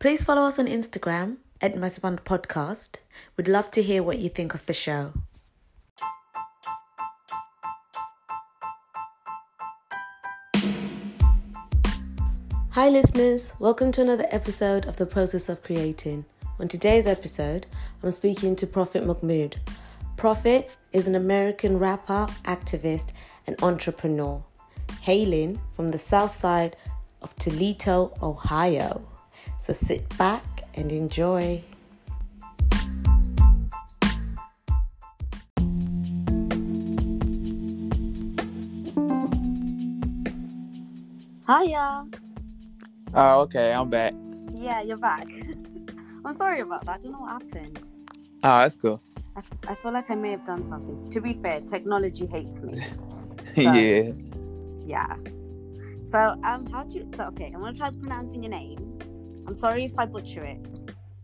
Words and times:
Please 0.00 0.24
follow 0.24 0.46
us 0.46 0.58
on 0.58 0.64
Instagram 0.64 1.36
at 1.60 1.74
Masaband 1.74 2.20
Podcast. 2.20 3.00
We'd 3.36 3.48
love 3.48 3.70
to 3.72 3.82
hear 3.82 4.02
what 4.02 4.18
you 4.18 4.30
think 4.30 4.54
of 4.54 4.64
the 4.64 4.72
show. 4.72 5.12
Hi, 12.70 12.88
listeners. 12.88 13.52
Welcome 13.58 13.92
to 13.92 14.00
another 14.00 14.24
episode 14.30 14.86
of 14.86 14.96
The 14.96 15.04
Process 15.04 15.50
of 15.50 15.62
Creating. 15.62 16.24
On 16.58 16.66
today's 16.66 17.06
episode, 17.06 17.66
I'm 18.02 18.10
speaking 18.10 18.56
to 18.56 18.66
Prophet 18.66 19.04
Mahmoud. 19.04 19.56
Prophet 20.16 20.74
is 20.94 21.08
an 21.08 21.14
American 21.14 21.78
rapper, 21.78 22.26
activist, 22.44 23.12
and 23.46 23.62
entrepreneur, 23.62 24.42
hailing 25.02 25.60
from 25.72 25.88
the 25.88 25.98
south 25.98 26.36
side 26.36 26.74
of 27.20 27.36
Toledo, 27.36 28.14
Ohio. 28.22 29.09
So 29.60 29.74
sit 29.74 30.16
back 30.16 30.62
and 30.74 30.90
enjoy. 30.90 31.62
Hiya. 41.46 42.06
Oh, 43.12 43.40
okay, 43.42 43.72
I'm 43.72 43.90
back. 43.90 44.14
Yeah, 44.54 44.80
you're 44.80 44.96
back. 44.96 45.26
I'm 46.24 46.34
sorry 46.34 46.60
about 46.60 46.86
that. 46.86 47.00
I 47.00 47.02
don't 47.02 47.12
know 47.12 47.18
what 47.18 47.42
happened. 47.42 47.80
Oh, 48.42 48.58
that's 48.60 48.76
cool. 48.76 49.02
I, 49.36 49.42
I 49.68 49.74
feel 49.74 49.92
like 49.92 50.10
I 50.10 50.14
may 50.14 50.30
have 50.30 50.46
done 50.46 50.64
something. 50.64 51.10
To 51.10 51.20
be 51.20 51.34
fair, 51.34 51.60
technology 51.60 52.26
hates 52.26 52.62
me. 52.62 52.82
yeah. 53.56 54.12
Yeah. 54.86 55.16
So, 56.10 56.18
um, 56.44 56.66
how 56.72 56.84
do 56.84 56.98
you? 56.98 57.10
So, 57.14 57.24
okay, 57.24 57.52
I'm 57.54 57.60
gonna 57.60 57.76
try 57.76 57.90
pronouncing 57.90 58.42
your 58.42 58.50
name. 58.52 58.89
I'm 59.50 59.56
sorry 59.56 59.84
if 59.84 59.98
I 59.98 60.06
butcher 60.06 60.44
it. 60.44 60.60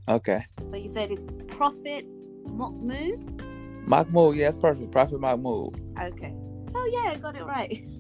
Okay. 0.08 0.44
So 0.58 0.74
you 0.74 0.92
said 0.92 1.12
it's 1.12 1.28
Prophet 1.46 2.04
Mahmoud. 2.44 3.40
Mahmoud, 3.86 4.34
yeah, 4.34 4.46
that's 4.46 4.58
perfect. 4.58 4.90
Prophet 4.90 5.20
Mahmoud. 5.20 5.80
Okay. 6.02 6.34
Oh 6.74 6.90
yeah, 6.92 7.12
I 7.12 7.14
got 7.18 7.36
it 7.36 7.44
right. 7.44 7.84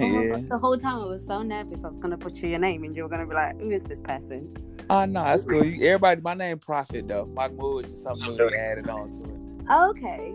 Oh, 0.00 0.22
yeah. 0.22 0.38
The 0.48 0.58
whole 0.58 0.78
time 0.78 1.02
I 1.02 1.08
was 1.08 1.24
so 1.26 1.42
nervous 1.42 1.84
I 1.84 1.88
was 1.88 1.98
gonna 1.98 2.16
butcher 2.16 2.46
your 2.46 2.58
name 2.58 2.82
and 2.84 2.96
you 2.96 3.02
were 3.02 3.08
gonna 3.08 3.26
be 3.26 3.34
like, 3.34 3.60
"Who 3.60 3.70
is 3.70 3.84
this 3.84 4.00
person?" 4.00 4.52
Ah, 4.90 5.02
oh 5.02 5.04
no, 5.04 5.24
that's 5.24 5.44
cool. 5.44 5.64
You, 5.64 5.86
everybody, 5.88 6.20
my 6.20 6.34
name 6.34 6.58
Prophet 6.58 7.06
though. 7.06 7.26
Mahmoud 7.26 7.84
is 7.84 7.90
just 7.92 8.02
something 8.04 8.36
new 8.36 8.50
they 8.50 8.58
added 8.58 8.88
on 8.88 9.10
to 9.10 9.22
it. 9.24 9.70
Okay. 9.70 10.34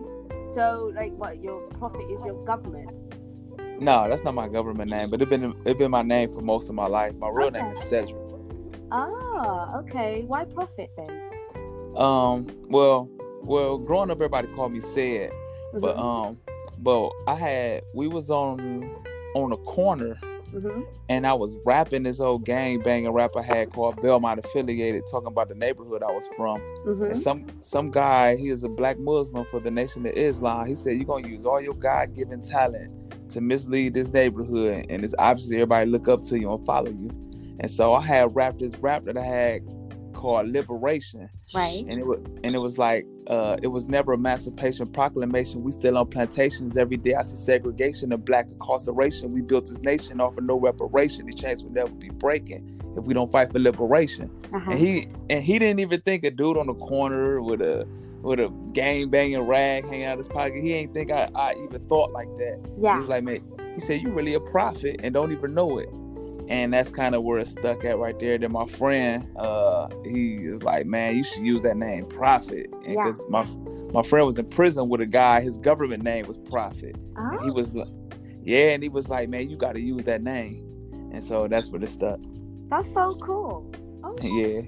So, 0.54 0.92
like, 0.96 1.12
what 1.14 1.42
your 1.42 1.62
prophet 1.72 2.06
is 2.10 2.22
your 2.26 2.46
government? 2.46 2.90
No, 3.82 4.08
that's 4.08 4.24
not 4.24 4.34
my 4.34 4.48
government 4.48 4.92
name, 4.92 5.10
but 5.10 5.22
it 5.22 5.30
been 5.30 5.54
it 5.66 5.78
been 5.78 5.92
my 5.92 6.04
name 6.04 6.32
for 6.32 6.42
most 6.42 6.70
of 6.70 6.76
my 6.76 6.88
life. 6.88 7.16
My 7.16 7.30
real 7.30 7.52
name 7.52 7.72
is 7.72 7.84
Cedric. 7.84 8.23
Ah, 8.96 9.80
okay. 9.80 10.24
Why 10.28 10.46
prophet 10.46 10.92
then? 10.96 11.10
Um, 11.98 12.48
well, 12.70 13.10
well, 13.42 13.78
growing 13.80 14.12
up, 14.12 14.18
everybody 14.18 14.48
called 14.50 14.72
me 14.72 14.82
Ced, 14.82 15.32
but 15.74 15.98
Mhm, 15.98 16.00
um, 16.00 16.38
but 16.80 17.10
I 17.28 17.36
had 17.36 17.82
we 17.96 18.08
was 18.08 18.30
on 18.30 18.90
on 19.36 19.52
a 19.52 19.58
corner 19.58 20.16
mhm. 20.54 20.86
and 21.10 21.26
I 21.26 21.34
was 21.34 21.56
rapping 21.66 22.04
this 22.04 22.20
old 22.20 22.46
gang 22.46 22.82
banging 22.82 23.12
rap 23.12 23.32
I 23.36 23.42
had 23.42 23.72
called 23.72 24.00
Belmont 24.02 24.40
Affiliated, 24.46 25.04
talking 25.10 25.28
about 25.28 25.50
the 25.50 25.56
neighborhood 25.56 26.04
I 26.04 26.12
was 26.12 26.28
from. 26.38 26.62
And 26.86 27.00
Mhm. 27.00 27.18
some 27.18 27.46
some 27.62 27.90
guy, 27.92 28.36
he 28.36 28.50
is 28.50 28.64
a 28.64 28.70
black 28.70 29.00
Muslim 29.00 29.46
for 29.46 29.60
the 29.60 29.72
Nation 29.72 30.06
of 30.06 30.14
Islam. 30.14 30.68
He 30.68 30.76
said, 30.76 30.98
"You're 30.98 31.06
gonna 31.06 31.28
use 31.28 31.46
all 31.46 31.60
your 31.62 31.74
God 31.74 32.14
given 32.14 32.42
talent 32.42 32.92
to 33.30 33.42
mislead 33.42 33.96
this 33.96 34.12
neighborhood, 34.14 34.86
and 34.90 35.04
it's 35.04 35.16
obviously 35.18 35.58
everybody 35.58 35.90
look 35.90 36.08
up 36.08 36.22
to 36.24 36.40
you 36.40 36.52
and 36.54 36.64
follow 36.66 36.92
you." 36.92 37.10
And 37.60 37.70
so 37.70 37.94
I 37.94 38.02
had 38.02 38.36
rapped 38.36 38.60
this 38.60 38.76
rap 38.78 39.06
that 39.06 39.18
I 39.18 39.24
had 39.24 39.62
called 40.14 40.48
Liberation, 40.50 41.28
Right. 41.54 41.86
and 41.88 42.00
it 42.00 42.06
was 42.06 42.20
and 42.44 42.56
it 42.56 42.60
was 42.60 42.78
like 42.78 43.06
uh, 43.28 43.58
it 43.62 43.68
was 43.68 43.88
never 43.88 44.14
Emancipation 44.14 44.88
Proclamation. 44.88 45.64
We 45.64 45.72
still 45.72 45.98
on 45.98 46.08
plantations 46.08 46.78
every 46.78 46.98
day. 46.98 47.14
I 47.16 47.22
see 47.24 47.36
segregation 47.36 48.12
and 48.14 48.24
black 48.24 48.48
incarceration. 48.48 49.32
We 49.34 49.42
built 49.42 49.66
this 49.66 49.82
nation 49.82 50.22
off 50.22 50.38
of 50.38 50.44
no 50.46 50.56
reparation. 50.60 51.26
The 51.26 51.34
chains 51.34 51.64
will 51.64 51.72
never 51.72 51.94
be 51.94 52.10
breaking 52.10 52.80
if 52.98 53.06
we 53.06 53.14
don't 53.14 53.32
fight 53.32 53.52
for 53.52 53.60
liberation 53.60 54.30
Uh-huh. 54.54 54.72
and 54.72 54.80
he 54.80 55.08
and 55.30 55.44
he 55.44 55.58
didn't 55.60 55.80
even 55.80 56.00
think 56.02 56.24
a 56.24 56.32
dude 56.32 56.58
on 56.58 56.68
the 56.68 56.76
corner 56.76 57.42
with 57.42 57.62
a 57.62 57.88
with 58.22 58.40
a 58.40 58.50
gang 58.72 59.10
banging 59.10 59.42
rag 59.42 59.84
hanging 59.86 60.06
out 60.06 60.18
his 60.18 60.28
pocket. 60.30 60.62
He 60.62 60.74
ain't 60.74 60.94
think 60.94 61.12
I, 61.12 61.30
I 61.36 61.54
even 61.64 61.86
thought 61.90 62.12
like 62.12 62.34
that. 62.38 62.60
yeah. 62.80 62.98
He's 63.00 63.10
like, 63.10 63.24
man, 63.24 63.42
he 63.76 63.82
said 63.82 64.02
you 64.02 64.10
really 64.12 64.34
a 64.36 64.40
prophet 64.40 65.02
and 65.04 65.14
don't 65.14 65.32
even 65.34 65.54
know 65.54 65.80
it. 65.80 65.90
And 66.50 66.74
that's 66.74 66.92
kind 66.92 67.16
of 67.16 67.24
where 67.24 67.40
it 67.40 67.48
stuck 67.48 67.86
at 67.86 67.98
right 67.98 68.18
there. 68.20 68.38
Then 68.38 68.52
my 68.52 68.66
friend, 68.66 69.28
uh, 69.38 69.88
he 70.04 70.36
is 70.36 70.64
like, 70.64 70.86
man, 70.86 71.16
you 71.16 71.24
should 71.24 71.44
use 71.46 71.62
that 71.64 71.78
name, 71.78 72.06
prophet, 72.06 72.68
and 72.86 72.94
Yeah. 72.94 73.04
because 73.04 73.24
my 73.30 73.46
my 73.94 74.04
friend 74.04 74.26
was 74.26 74.38
in 74.38 74.46
prison 74.50 74.90
with 74.90 75.02
a 75.02 75.06
guy, 75.06 75.42
his 75.42 75.58
government 75.58 76.04
name 76.04 76.26
was 76.28 76.38
prophet. 76.38 76.96
And 77.16 77.42
he 77.42 77.50
Oh, 77.50 77.54
was 77.54 77.74
like, 77.74 77.88
yeah, 78.44 78.70
and 78.72 78.84
he 78.84 78.90
was 78.90 79.08
like, 79.10 79.30
man, 79.30 79.50
you 79.50 79.56
got 79.58 79.74
to 79.74 79.80
use 79.80 80.04
that 80.06 80.22
name. 80.22 80.70
And 81.14 81.24
so 81.24 81.48
that's 81.48 81.70
where 81.70 81.82
it 81.84 81.90
stuck. 81.90 82.20
that's 82.70 82.92
so 82.94 83.16
cool. 83.22 83.72
Oh, 84.04 84.16
Yeah. 84.22 84.62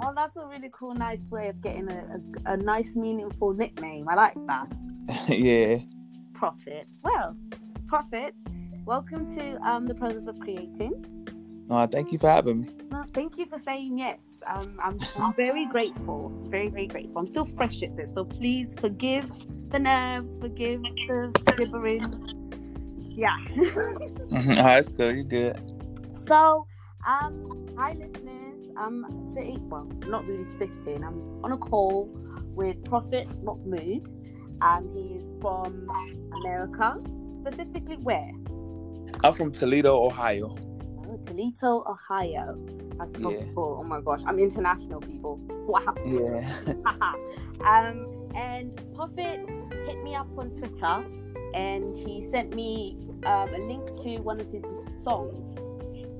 Oh, 0.00 0.12
that's 0.14 0.36
a 0.36 0.44
really 0.46 0.70
cool, 0.72 0.94
nice 0.94 1.30
way 1.30 1.48
of 1.48 1.60
getting 1.62 1.88
a, 1.90 2.20
a, 2.46 2.52
a 2.54 2.56
nice, 2.56 2.96
meaningful 2.96 3.54
nickname. 3.54 4.08
I 4.08 4.14
like 4.16 4.34
that. 4.48 4.66
yeah. 5.28 5.78
Prophet. 6.34 6.86
Well, 7.02 7.36
Prophet, 7.86 8.34
welcome 8.84 9.26
to 9.34 9.56
um, 9.62 9.86
the 9.86 9.94
process 9.94 10.26
of 10.26 10.38
creating. 10.40 10.92
Uh, 11.70 11.86
thank 11.86 12.12
you 12.12 12.18
for 12.18 12.28
having 12.28 12.60
me. 12.60 12.68
Well, 12.90 13.06
thank 13.14 13.38
you 13.38 13.46
for 13.46 13.58
saying 13.58 13.98
yes. 13.98 14.18
Um, 14.46 14.78
I'm, 14.82 14.98
I'm 15.16 15.34
very 15.34 15.66
grateful. 15.66 16.30
Very, 16.48 16.68
very 16.68 16.86
grateful. 16.86 17.18
I'm 17.18 17.26
still 17.26 17.46
fresh 17.56 17.82
at 17.82 17.96
this, 17.96 18.10
so 18.14 18.24
please 18.24 18.74
forgive 18.78 19.30
the 19.70 19.78
nerves, 19.78 20.36
forgive 20.40 20.82
the 20.82 21.32
gibbering. 21.56 22.02
Yeah. 23.16 23.36
Mhm. 23.46 24.58
Ah, 24.58 24.74
that's 24.74 24.88
good. 24.88 25.16
You 25.16 25.24
good? 25.24 25.56
So, 26.26 26.66
um, 27.06 27.66
hi 27.78 27.92
listeners. 27.92 28.68
I'm 28.76 29.32
sitting, 29.34 29.68
well, 29.70 29.88
not 30.06 30.26
really 30.26 30.46
sitting. 30.58 31.04
I'm 31.04 31.44
on 31.44 31.52
a 31.52 31.56
call 31.56 32.10
with 32.54 32.84
Prophet 32.84 33.28
Mahmoud. 33.42 34.08
Um, 34.60 34.90
he 34.94 35.14
is 35.16 35.24
from 35.40 35.88
America, 36.40 37.00
specifically 37.38 37.96
where? 37.98 38.30
I'm 39.24 39.32
from 39.32 39.52
Toledo, 39.52 40.04
Ohio. 40.04 40.54
Oh, 41.08 41.18
Toledo, 41.24 41.82
Ohio. 41.88 42.58
That's 42.98 43.22
so 43.22 43.30
Yeah. 43.30 43.44
cool. 43.54 43.78
Oh 43.80 43.84
my 43.84 44.02
gosh, 44.02 44.20
I'm 44.26 44.38
international, 44.38 45.00
people. 45.00 45.40
Wow. 45.66 45.94
Yeah. 46.04 46.44
um, 47.64 48.28
and 48.34 48.78
Prophet 48.94 49.40
hit 49.86 50.02
me 50.02 50.14
up 50.14 50.28
on 50.36 50.50
Twitter, 50.50 51.02
and 51.54 51.96
he 51.96 52.28
sent 52.30 52.54
me 52.54 52.98
um, 53.24 53.48
a 53.54 53.58
link 53.58 53.86
to 54.02 54.18
one 54.18 54.38
of 54.42 54.46
his 54.52 54.62
songs, 55.02 55.56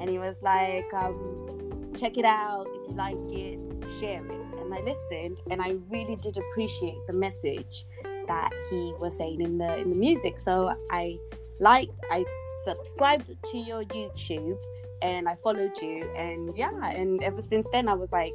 and 0.00 0.08
he 0.08 0.18
was 0.18 0.40
like, 0.40 0.86
um, 0.94 1.92
"Check 1.98 2.16
it 2.16 2.24
out. 2.24 2.66
If 2.74 2.88
you 2.88 2.94
like 2.96 3.20
it, 3.28 3.58
share 4.00 4.24
it." 4.24 4.40
And 4.60 4.72
I 4.72 4.80
listened, 4.80 5.42
and 5.50 5.60
I 5.60 5.76
really 5.90 6.16
did 6.16 6.38
appreciate 6.38 6.96
the 7.06 7.12
message 7.12 7.84
that 8.26 8.48
he 8.70 8.94
was 8.98 9.14
saying 9.18 9.42
in 9.42 9.58
the 9.58 9.76
in 9.76 9.90
the 9.90 9.96
music. 9.96 10.38
So 10.38 10.72
I 10.90 11.18
liked, 11.60 12.00
I 12.10 12.24
subscribed 12.64 13.30
to 13.52 13.58
your 13.58 13.84
YouTube, 13.84 14.58
and 15.02 15.28
I 15.28 15.36
followed 15.36 15.72
you, 15.82 16.10
and 16.16 16.56
yeah, 16.56 16.90
and 16.90 17.22
ever 17.22 17.42
since 17.42 17.66
then, 17.72 17.88
I 17.88 17.94
was 17.94 18.12
like, 18.12 18.34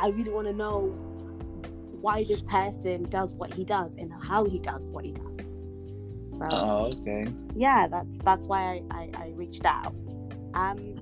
I 0.00 0.08
really 0.08 0.30
want 0.30 0.46
to 0.48 0.52
know 0.52 0.94
why 2.00 2.24
this 2.24 2.42
person 2.42 3.04
does 3.04 3.34
what 3.34 3.52
he 3.54 3.64
does 3.64 3.94
and 3.96 4.12
how 4.22 4.44
he 4.44 4.58
does 4.58 4.88
what 4.88 5.04
he 5.04 5.12
does. 5.12 5.56
So 6.38 6.46
Oh, 6.50 6.92
okay. 7.00 7.26
yeah, 7.56 7.88
that's 7.88 8.18
that's 8.24 8.44
why 8.44 8.82
I, 8.90 8.96
I, 8.96 9.10
I 9.14 9.28
reached 9.34 9.64
out. 9.64 9.94
Um, 10.54 10.98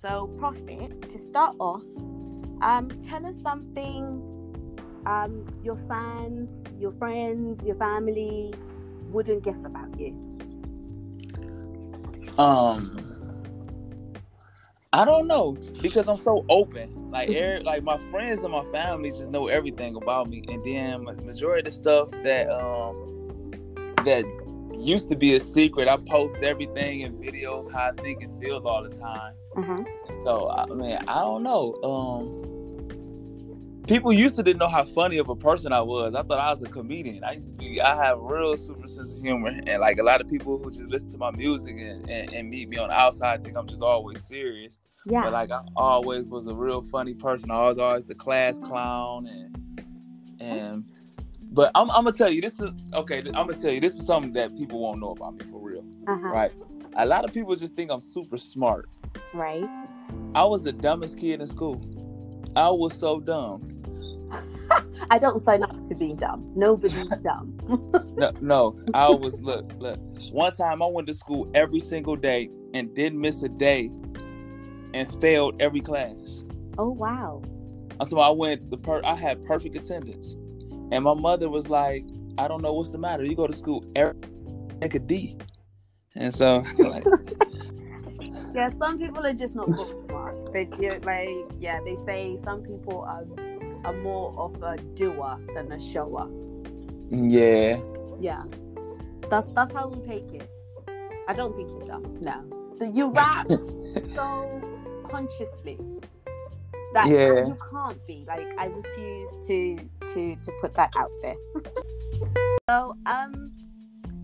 so 0.00 0.28
Prophet, 0.38 1.10
to 1.10 1.18
start 1.18 1.56
off, 1.58 1.82
um, 2.60 2.88
tell 3.06 3.24
us 3.26 3.36
something 3.42 4.22
um, 5.06 5.46
your 5.64 5.78
fans, 5.88 6.50
your 6.78 6.92
friends, 6.92 7.66
your 7.66 7.76
family 7.76 8.52
wouldn't 9.10 9.42
guess 9.44 9.64
about 9.64 9.98
you. 9.98 10.31
Um, 12.38 12.96
I 14.92 15.04
don't 15.04 15.26
know 15.26 15.52
because 15.80 16.08
I'm 16.08 16.16
so 16.16 16.44
open. 16.48 17.10
Like, 17.10 17.30
every, 17.30 17.62
like 17.64 17.82
my 17.82 17.98
friends 18.10 18.42
and 18.42 18.52
my 18.52 18.64
family 18.66 19.10
just 19.10 19.30
know 19.30 19.48
everything 19.48 19.96
about 19.96 20.28
me, 20.28 20.44
and 20.48 20.62
then 20.64 21.04
majority 21.26 21.60
of 21.60 21.64
the 21.66 21.72
stuff 21.72 22.10
that 22.22 22.50
um 22.50 23.50
that 24.04 24.24
used 24.74 25.08
to 25.10 25.16
be 25.16 25.34
a 25.34 25.40
secret, 25.40 25.88
I 25.88 25.96
post 25.96 26.38
everything 26.42 27.00
in 27.02 27.14
videos 27.14 27.70
how 27.70 27.90
I 27.90 28.02
think 28.02 28.22
and 28.22 28.40
feel 28.42 28.66
all 28.66 28.82
the 28.82 28.90
time. 28.90 29.34
Uh-huh. 29.56 29.84
So 30.24 30.50
I 30.50 30.66
mean, 30.66 30.98
I 31.08 31.20
don't 31.20 31.42
know. 31.42 31.74
Um, 31.82 32.41
people 33.86 34.12
used 34.12 34.36
to 34.36 34.42
didn't 34.42 34.58
know 34.58 34.68
how 34.68 34.84
funny 34.84 35.18
of 35.18 35.28
a 35.28 35.36
person 35.36 35.72
I 35.72 35.80
was. 35.80 36.14
I 36.14 36.22
thought 36.22 36.38
I 36.38 36.52
was 36.52 36.62
a 36.62 36.68
comedian. 36.68 37.24
I 37.24 37.32
used 37.32 37.46
to 37.46 37.52
be. 37.52 37.80
I 37.80 37.96
have 38.04 38.18
real 38.20 38.56
super 38.56 38.86
sense 38.86 39.16
of 39.16 39.22
humor, 39.22 39.48
and 39.48 39.80
like 39.80 39.98
a 39.98 40.02
lot 40.02 40.20
of 40.20 40.28
people 40.28 40.58
who 40.58 40.70
just 40.70 40.82
listen 40.82 41.10
to 41.10 41.18
my 41.18 41.30
music 41.30 41.76
and, 41.78 42.08
and, 42.08 42.32
and 42.32 42.50
meet 42.50 42.68
me 42.68 42.78
on 42.78 42.88
the 42.88 42.94
outside 42.94 43.42
think 43.42 43.56
I'm 43.56 43.66
just 43.66 43.82
always 43.82 44.22
serious. 44.22 44.78
Yeah. 45.04 45.24
But 45.24 45.32
like 45.32 45.50
I 45.50 45.62
always 45.76 46.28
was 46.28 46.46
a 46.46 46.54
real 46.54 46.82
funny 46.82 47.14
person. 47.14 47.50
I 47.50 47.62
was 47.62 47.78
always 47.78 48.04
the 48.04 48.14
class 48.14 48.58
clown 48.58 49.26
and 49.26 49.84
and 50.40 50.84
but 51.52 51.70
I'm, 51.74 51.90
I'm 51.90 52.04
gonna 52.04 52.12
tell 52.12 52.32
you 52.32 52.40
this 52.40 52.60
is 52.60 52.70
okay. 52.94 53.18
I'm 53.18 53.32
gonna 53.32 53.54
tell 53.54 53.70
you 53.70 53.80
this 53.80 53.98
is 53.98 54.06
something 54.06 54.32
that 54.34 54.56
people 54.56 54.80
won't 54.80 55.00
know 55.00 55.10
about 55.10 55.34
me 55.34 55.44
for 55.50 55.58
real, 55.60 55.84
uh-huh. 56.06 56.28
right? 56.28 56.52
A 56.96 57.06
lot 57.06 57.24
of 57.24 57.32
people 57.32 57.54
just 57.56 57.74
think 57.74 57.90
I'm 57.90 58.00
super 58.00 58.38
smart. 58.38 58.88
Right. 59.34 59.68
I 60.34 60.44
was 60.44 60.62
the 60.62 60.72
dumbest 60.72 61.18
kid 61.18 61.40
in 61.40 61.46
school. 61.46 61.80
I 62.56 62.68
was 62.70 62.94
so 62.94 63.20
dumb. 63.20 63.71
I 65.10 65.18
don't 65.18 65.42
sign 65.42 65.62
up 65.62 65.84
to 65.84 65.94
being 65.94 66.16
dumb. 66.16 66.50
Nobody's 66.54 67.08
dumb. 67.22 67.58
no, 68.16 68.32
no, 68.40 68.80
I 68.94 69.10
was 69.10 69.40
look, 69.40 69.70
look. 69.78 69.98
One 70.30 70.52
time 70.52 70.82
I 70.82 70.86
went 70.86 71.06
to 71.08 71.14
school 71.14 71.50
every 71.54 71.80
single 71.80 72.16
day 72.16 72.50
and 72.74 72.94
didn't 72.94 73.20
miss 73.20 73.42
a 73.42 73.48
day, 73.48 73.90
and 74.94 75.20
failed 75.20 75.60
every 75.60 75.80
class. 75.80 76.44
Oh 76.78 76.90
wow! 76.90 77.42
Until 78.00 78.20
I 78.20 78.30
went, 78.30 78.70
the 78.70 78.78
per 78.78 79.00
I 79.04 79.14
had 79.14 79.44
perfect 79.44 79.76
attendance, 79.76 80.34
and 80.90 81.04
my 81.04 81.14
mother 81.14 81.48
was 81.48 81.68
like, 81.68 82.04
"I 82.38 82.48
don't 82.48 82.62
know 82.62 82.72
what's 82.72 82.92
the 82.92 82.98
matter. 82.98 83.24
You 83.24 83.36
go 83.36 83.46
to 83.46 83.52
school 83.52 83.84
every 83.94 84.16
make 84.80 84.94
a 84.94 84.98
D," 84.98 85.36
and 86.14 86.34
so 86.34 86.62
like. 86.78 87.04
yeah, 88.54 88.70
some 88.78 88.98
people 88.98 89.24
are 89.26 89.34
just 89.34 89.54
not 89.54 89.70
book 89.70 90.04
smart. 90.06 90.52
They 90.52 90.66
like, 91.04 91.28
yeah, 91.58 91.80
they 91.84 91.96
say 92.04 92.38
some 92.44 92.62
people 92.62 93.00
are 93.02 93.24
are 93.84 93.92
more 93.92 94.34
of 94.38 94.62
a 94.62 94.76
doer 94.94 95.38
than 95.54 95.72
a 95.72 95.80
shower. 95.80 96.28
Yeah. 97.10 97.80
Yeah. 98.20 98.44
That's 99.30 99.48
that's 99.50 99.72
how 99.72 99.88
we'll 99.88 100.04
take 100.04 100.32
it. 100.32 100.48
I 101.28 101.34
don't 101.34 101.54
think 101.56 101.70
you're 101.70 101.86
dumb. 101.86 102.18
No. 102.20 102.44
You 102.92 103.10
rap 103.12 103.48
so 104.14 104.60
consciously 105.08 105.78
that 106.94 107.08
yeah. 107.08 107.46
you 107.46 107.56
can't 107.70 108.06
be. 108.06 108.24
Like 108.26 108.52
I 108.58 108.66
refuse 108.66 109.46
to 109.46 109.76
to 110.12 110.36
to 110.36 110.52
put 110.60 110.74
that 110.74 110.90
out 110.96 111.10
there. 111.22 111.36
so 112.68 112.96
um 113.06 113.52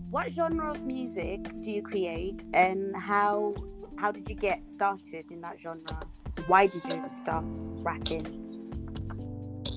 what 0.09 0.31
genre 0.31 0.71
of 0.71 0.85
music 0.85 1.61
do 1.61 1.71
you 1.71 1.83
create 1.83 2.43
and 2.53 2.95
how 2.95 3.53
how 3.97 4.11
did 4.11 4.29
you 4.29 4.35
get 4.35 4.69
started 4.69 5.31
in 5.31 5.41
that 5.41 5.59
genre? 5.59 5.99
Why 6.47 6.67
did 6.67 6.83
you 6.85 7.03
start 7.13 7.43
rapping? 7.81 8.48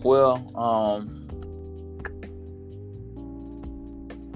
Well, 0.02 0.50
um, 0.56 1.28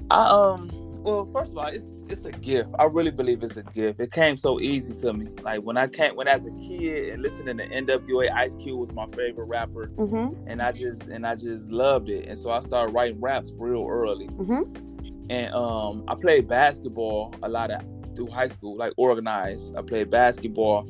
I 0.09 0.27
um, 0.27 0.71
well, 1.03 1.29
first 1.33 1.53
of 1.53 1.57
all, 1.57 1.67
it's 1.67 2.03
it's 2.09 2.25
a 2.25 2.31
gift. 2.31 2.69
I 2.77 2.85
really 2.85 3.11
believe 3.11 3.43
it's 3.43 3.57
a 3.57 3.63
gift. 3.63 3.99
It 3.99 4.11
came 4.11 4.35
so 4.35 4.59
easy 4.59 4.93
to 5.01 5.13
me. 5.13 5.27
Like 5.41 5.61
when 5.61 5.77
I 5.77 5.87
came 5.87 6.15
when 6.15 6.27
as 6.27 6.45
a 6.45 6.51
kid 6.59 7.13
and 7.13 7.21
listening 7.21 7.57
to 7.57 7.67
NWA, 7.67 8.31
Ice 8.33 8.55
Cube 8.55 8.79
was 8.79 8.91
my 8.91 9.05
favorite 9.07 9.45
rapper, 9.45 9.87
mm-hmm. 9.95 10.35
and 10.49 10.61
I 10.61 10.71
just 10.71 11.03
and 11.03 11.25
I 11.25 11.35
just 11.35 11.69
loved 11.69 12.09
it. 12.09 12.27
And 12.27 12.37
so 12.37 12.51
I 12.51 12.59
started 12.59 12.93
writing 12.93 13.21
raps 13.21 13.51
real 13.57 13.87
early. 13.87 14.27
Mm-hmm. 14.27 15.29
And 15.29 15.53
um, 15.53 16.03
I 16.07 16.15
played 16.15 16.47
basketball 16.47 17.33
a 17.43 17.49
lot 17.49 17.71
of 17.71 17.81
through 18.15 18.27
high 18.27 18.47
school, 18.47 18.75
like 18.75 18.93
organized. 18.97 19.75
I 19.77 19.81
played 19.83 20.09
basketball, 20.09 20.89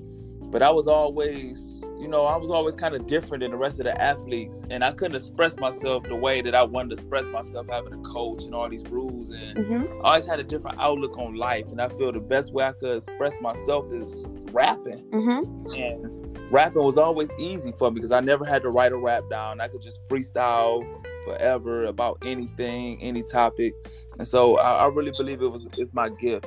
but 0.51 0.61
I 0.61 0.69
was 0.69 0.87
always 0.87 1.77
you 1.99 2.07
know, 2.07 2.25
I 2.25 2.37
was 2.37 2.51
always 2.51 2.75
kind 2.75 2.95
of 2.95 3.07
different 3.07 3.41
than 3.41 3.51
the 3.51 3.57
rest 3.57 3.79
of 3.79 3.85
the 3.85 4.01
athletes, 4.01 4.63
and 4.69 4.83
I 4.83 4.91
couldn't 4.91 5.15
express 5.15 5.57
myself 5.57 6.03
the 6.03 6.15
way 6.15 6.41
that 6.41 6.53
I 6.53 6.63
wanted 6.63 6.89
to 6.89 6.93
express 7.01 7.27
myself, 7.29 7.67
having 7.69 7.93
a 7.93 7.97
coach 7.97 8.43
and 8.43 8.53
all 8.53 8.69
these 8.69 8.85
rules, 8.87 9.31
and 9.31 9.57
mm-hmm. 9.57 10.05
I 10.05 10.09
always 10.09 10.25
had 10.25 10.39
a 10.39 10.43
different 10.43 10.79
outlook 10.79 11.17
on 11.17 11.35
life. 11.35 11.67
And 11.69 11.81
I 11.81 11.89
feel 11.89 12.11
the 12.11 12.19
best 12.19 12.53
way 12.53 12.65
I 12.65 12.73
could 12.73 12.97
express 12.97 13.39
myself 13.41 13.91
is 13.91 14.27
rapping, 14.51 15.09
mm-hmm. 15.09 15.73
and 15.73 16.51
rapping 16.51 16.83
was 16.83 16.97
always 16.97 17.29
easy 17.39 17.73
for 17.77 17.89
me 17.89 17.95
because 17.95 18.11
I 18.11 18.19
never 18.19 18.45
had 18.45 18.61
to 18.61 18.69
write 18.69 18.91
a 18.91 18.97
rap 18.97 19.23
down. 19.29 19.59
I 19.59 19.67
could 19.67 19.81
just 19.81 20.07
freestyle 20.07 20.85
forever 21.25 21.85
about 21.85 22.19
anything, 22.23 23.01
any 23.01 23.23
topic, 23.23 23.73
and 24.19 24.27
so 24.27 24.57
I, 24.57 24.85
I 24.85 24.87
really 24.87 25.11
believe 25.17 25.41
it 25.41 25.47
was 25.47 25.67
it's 25.77 25.93
my 25.93 26.09
gift 26.09 26.45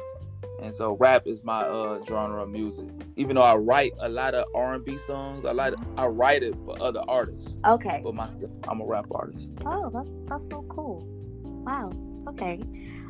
and 0.62 0.72
so 0.74 0.96
rap 0.98 1.26
is 1.26 1.44
my 1.44 1.62
uh 1.62 2.04
genre 2.04 2.42
of 2.42 2.50
music. 2.50 2.88
Even 3.16 3.36
though 3.36 3.42
I 3.42 3.56
write 3.56 3.92
a 4.00 4.08
lot 4.08 4.34
of 4.34 4.44
R 4.54 4.74
and 4.74 4.84
B 4.84 4.98
songs, 4.98 5.44
I 5.44 5.52
like 5.52 5.74
I 5.96 6.06
write 6.06 6.42
it 6.42 6.54
for 6.64 6.80
other 6.82 7.02
artists. 7.08 7.56
Okay. 7.66 8.00
But 8.02 8.14
myself, 8.14 8.50
I'm 8.68 8.80
a 8.80 8.86
rap 8.86 9.06
artist. 9.10 9.50
Oh, 9.64 9.90
that's 9.90 10.12
that's 10.26 10.48
so 10.48 10.62
cool. 10.68 11.04
Wow. 11.44 11.92
Okay. 12.28 12.60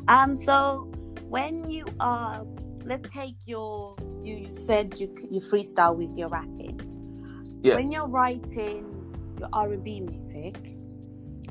Um. 0.07 0.35
So 0.35 0.91
when 1.27 1.69
you 1.69 1.85
are, 1.99 2.45
let's 2.83 3.11
take 3.11 3.35
your 3.45 3.95
you, 4.23 4.35
you 4.35 4.49
said 4.49 4.99
you 4.99 5.13
you 5.29 5.41
freestyle 5.41 5.95
with 5.95 6.17
your 6.17 6.29
rapping. 6.29 6.79
Yes. 7.63 7.75
When 7.75 7.91
you're 7.91 8.07
writing 8.07 8.85
your 9.39 9.49
R 9.53 9.73
and 9.73 9.83
B 9.83 10.01
music, 10.01 10.57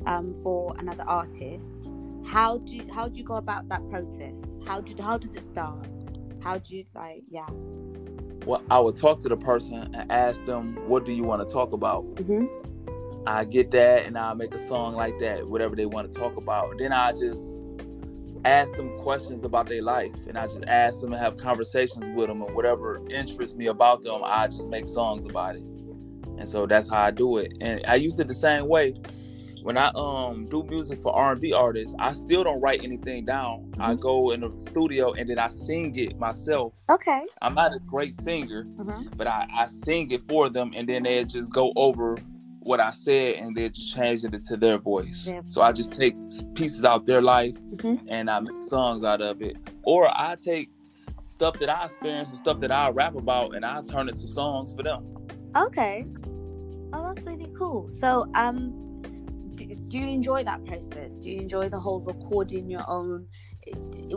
um, 0.05 0.35
for 0.43 0.75
another 0.79 1.03
artist, 1.07 1.90
how 2.25 2.59
do 2.59 2.75
you, 2.75 2.87
how 2.93 3.07
do 3.07 3.17
you 3.17 3.25
go 3.25 3.35
about 3.35 3.67
that 3.69 3.87
process? 3.89 4.37
How 4.65 4.81
do 4.81 5.01
how 5.01 5.17
does 5.17 5.35
it 5.35 5.47
start? 5.47 5.89
How 6.41 6.57
do 6.57 6.75
you 6.75 6.85
like 6.95 7.23
yeah? 7.29 7.47
Well, 8.45 8.63
I 8.71 8.79
would 8.79 8.95
talk 8.95 9.19
to 9.21 9.29
the 9.29 9.37
person 9.37 9.93
and 9.95 10.11
ask 10.11 10.43
them, 10.45 10.75
"What 10.87 11.05
do 11.05 11.11
you 11.11 11.23
want 11.23 11.47
to 11.47 11.53
talk 11.53 11.73
about?" 11.73 12.05
Mm-hmm. 12.15 13.27
I 13.27 13.45
get 13.45 13.71
that, 13.71 14.05
and 14.05 14.17
I 14.17 14.33
make 14.33 14.53
a 14.53 14.67
song 14.67 14.95
like 14.95 15.19
that, 15.19 15.47
whatever 15.47 15.75
they 15.75 15.85
want 15.85 16.11
to 16.11 16.19
talk 16.19 16.37
about. 16.37 16.73
Then 16.79 16.91
I 16.91 17.11
just 17.11 17.67
ask 18.43 18.73
them 18.73 18.97
questions 18.99 19.43
about 19.43 19.67
their 19.67 19.83
life, 19.83 20.13
and 20.27 20.37
I 20.37 20.47
just 20.47 20.63
ask 20.65 21.01
them 21.01 21.13
and 21.13 21.21
have 21.21 21.37
conversations 21.37 22.07
with 22.15 22.27
them, 22.27 22.41
and 22.41 22.55
whatever 22.55 22.99
interests 23.09 23.55
me 23.55 23.67
about 23.67 24.01
them, 24.01 24.21
I 24.23 24.47
just 24.47 24.67
make 24.69 24.87
songs 24.87 25.25
about 25.25 25.55
it. 25.55 25.63
And 26.39 26.49
so 26.49 26.65
that's 26.65 26.89
how 26.89 27.03
I 27.03 27.11
do 27.11 27.37
it. 27.37 27.53
And 27.61 27.85
I 27.87 27.95
use 27.95 28.19
it 28.19 28.27
the 28.27 28.33
same 28.33 28.67
way 28.67 28.95
when 29.63 29.77
I 29.77 29.91
um 29.95 30.47
do 30.49 30.63
music 30.63 31.01
for 31.01 31.13
R 31.13 31.33
and 31.33 31.41
B 31.41 31.53
artists, 31.53 31.95
I 31.99 32.13
still 32.13 32.43
don't 32.43 32.61
write 32.61 32.83
anything 32.83 33.25
down. 33.25 33.71
Mm-hmm. 33.71 33.81
I 33.81 33.95
go 33.95 34.31
in 34.31 34.41
the 34.41 34.51
studio 34.59 35.13
and 35.13 35.29
then 35.29 35.39
I 35.39 35.49
sing 35.49 35.95
it 35.97 36.17
myself. 36.17 36.73
Okay. 36.89 37.25
I'm 37.41 37.53
not 37.53 37.73
a 37.73 37.79
great 37.79 38.13
singer, 38.13 38.65
mm-hmm. 38.65 39.09
but 39.15 39.27
I, 39.27 39.47
I 39.53 39.67
sing 39.67 40.11
it 40.11 40.21
for 40.27 40.49
them 40.49 40.71
and 40.75 40.87
then 40.87 41.03
they 41.03 41.23
just 41.25 41.51
go 41.51 41.73
over 41.75 42.17
what 42.59 42.79
I 42.79 42.91
said 42.91 43.35
and 43.35 43.55
they 43.55 43.69
just 43.69 43.95
change 43.95 44.23
it 44.23 44.45
to 44.45 44.57
their 44.57 44.77
voice. 44.77 45.27
Yeah. 45.27 45.41
So 45.47 45.61
I 45.61 45.71
just 45.71 45.93
take 45.93 46.15
pieces 46.53 46.85
out 46.85 47.05
their 47.05 47.21
life 47.21 47.53
mm-hmm. 47.53 48.07
and 48.07 48.29
I 48.29 48.39
make 48.39 48.61
songs 48.61 49.03
out 49.03 49.21
of 49.21 49.41
it. 49.41 49.57
Or 49.83 50.07
I 50.07 50.35
take 50.35 50.69
stuff 51.23 51.59
that 51.59 51.69
I 51.69 51.85
experience 51.85 52.29
and 52.29 52.37
stuff 52.37 52.59
that 52.61 52.71
I 52.71 52.89
rap 52.89 53.15
about 53.15 53.55
and 53.55 53.65
I 53.65 53.81
turn 53.83 54.09
it 54.09 54.17
to 54.17 54.27
songs 54.27 54.73
for 54.73 54.83
them. 54.83 55.05
Okay. 55.55 56.05
Oh, 56.93 57.13
that's 57.13 57.25
really 57.25 57.51
cool. 57.57 57.89
So, 57.99 58.29
um, 58.35 58.80
do 59.55 59.97
you 59.97 60.07
enjoy 60.07 60.43
that 60.43 60.65
process? 60.65 61.15
Do 61.15 61.29
you 61.29 61.41
enjoy 61.41 61.69
the 61.69 61.79
whole 61.79 61.99
recording 62.01 62.69
your 62.69 62.89
own? 62.89 63.27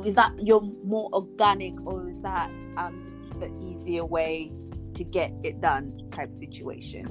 Is 0.04 0.14
that 0.14 0.32
your 0.42 0.60
more 0.60 1.08
organic, 1.12 1.74
or 1.86 2.08
is 2.08 2.22
that 2.22 2.50
um, 2.76 3.02
just 3.04 3.18
the 3.40 3.50
easier 3.60 4.04
way 4.04 4.52
to 4.94 5.04
get 5.04 5.32
it 5.42 5.60
done 5.60 6.08
type 6.12 6.30
situation? 6.38 7.06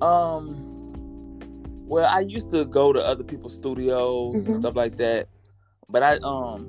Um. 0.00 0.64
Well, 1.86 2.06
I 2.06 2.20
used 2.20 2.50
to 2.50 2.66
go 2.66 2.92
to 2.92 3.00
other 3.00 3.24
people's 3.24 3.54
studios 3.54 4.34
Mhm. 4.34 4.46
and 4.46 4.56
stuff 4.56 4.76
like 4.76 4.96
that, 4.98 5.28
but 5.88 6.02
I 6.02 6.16
um, 6.18 6.68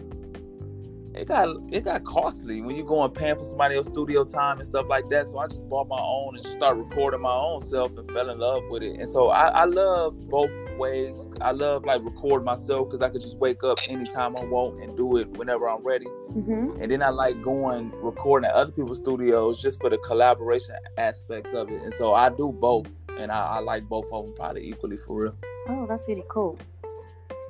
it 1.19 1.27
got 1.27 1.49
it 1.71 1.83
got 1.83 2.03
costly 2.05 2.61
when 2.61 2.75
you 2.75 2.83
go 2.83 3.03
and 3.03 3.13
paying 3.13 3.35
for 3.35 3.43
somebody 3.43 3.75
else's 3.75 3.91
studio 3.91 4.23
time 4.23 4.57
and 4.57 4.65
stuff 4.65 4.85
like 4.87 5.09
that. 5.09 5.27
So 5.27 5.39
I 5.39 5.47
just 5.47 5.67
bought 5.67 5.87
my 5.87 5.99
own 5.99 6.35
and 6.35 6.43
just 6.43 6.55
started 6.55 6.81
recording 6.81 7.21
my 7.21 7.33
own 7.33 7.61
self 7.61 7.97
and 7.97 8.09
fell 8.11 8.29
in 8.29 8.39
love 8.39 8.63
with 8.69 8.83
it. 8.83 8.99
And 8.99 9.07
so 9.07 9.29
I, 9.29 9.49
I 9.49 9.65
love 9.65 10.29
both 10.29 10.51
ways. 10.77 11.27
I 11.41 11.51
love 11.51 11.83
like 11.83 12.03
record 12.03 12.45
myself 12.45 12.87
because 12.87 13.01
I 13.01 13.09
could 13.09 13.21
just 13.21 13.37
wake 13.37 13.63
up 13.63 13.77
anytime 13.87 14.37
I 14.37 14.45
want 14.45 14.81
and 14.81 14.95
do 14.95 15.17
it 15.17 15.27
whenever 15.37 15.69
I'm 15.69 15.83
ready. 15.83 16.05
Mm-hmm. 16.05 16.81
And 16.81 16.91
then 16.91 17.03
I 17.03 17.09
like 17.09 17.41
going 17.41 17.91
recording 18.01 18.49
at 18.49 18.55
other 18.55 18.71
people's 18.71 18.99
studios 18.99 19.61
just 19.61 19.81
for 19.81 19.89
the 19.89 19.97
collaboration 19.97 20.75
aspects 20.97 21.53
of 21.53 21.69
it. 21.69 21.81
And 21.81 21.93
so 21.93 22.13
I 22.13 22.29
do 22.29 22.51
both, 22.51 22.87
and 23.17 23.29
I, 23.31 23.41
I 23.41 23.59
like 23.59 23.83
both 23.89 24.05
of 24.11 24.25
them 24.25 24.35
probably 24.35 24.67
equally 24.67 24.97
for 24.97 25.23
real. 25.23 25.35
Oh, 25.67 25.85
that's 25.85 26.05
really 26.07 26.23
cool. 26.29 26.57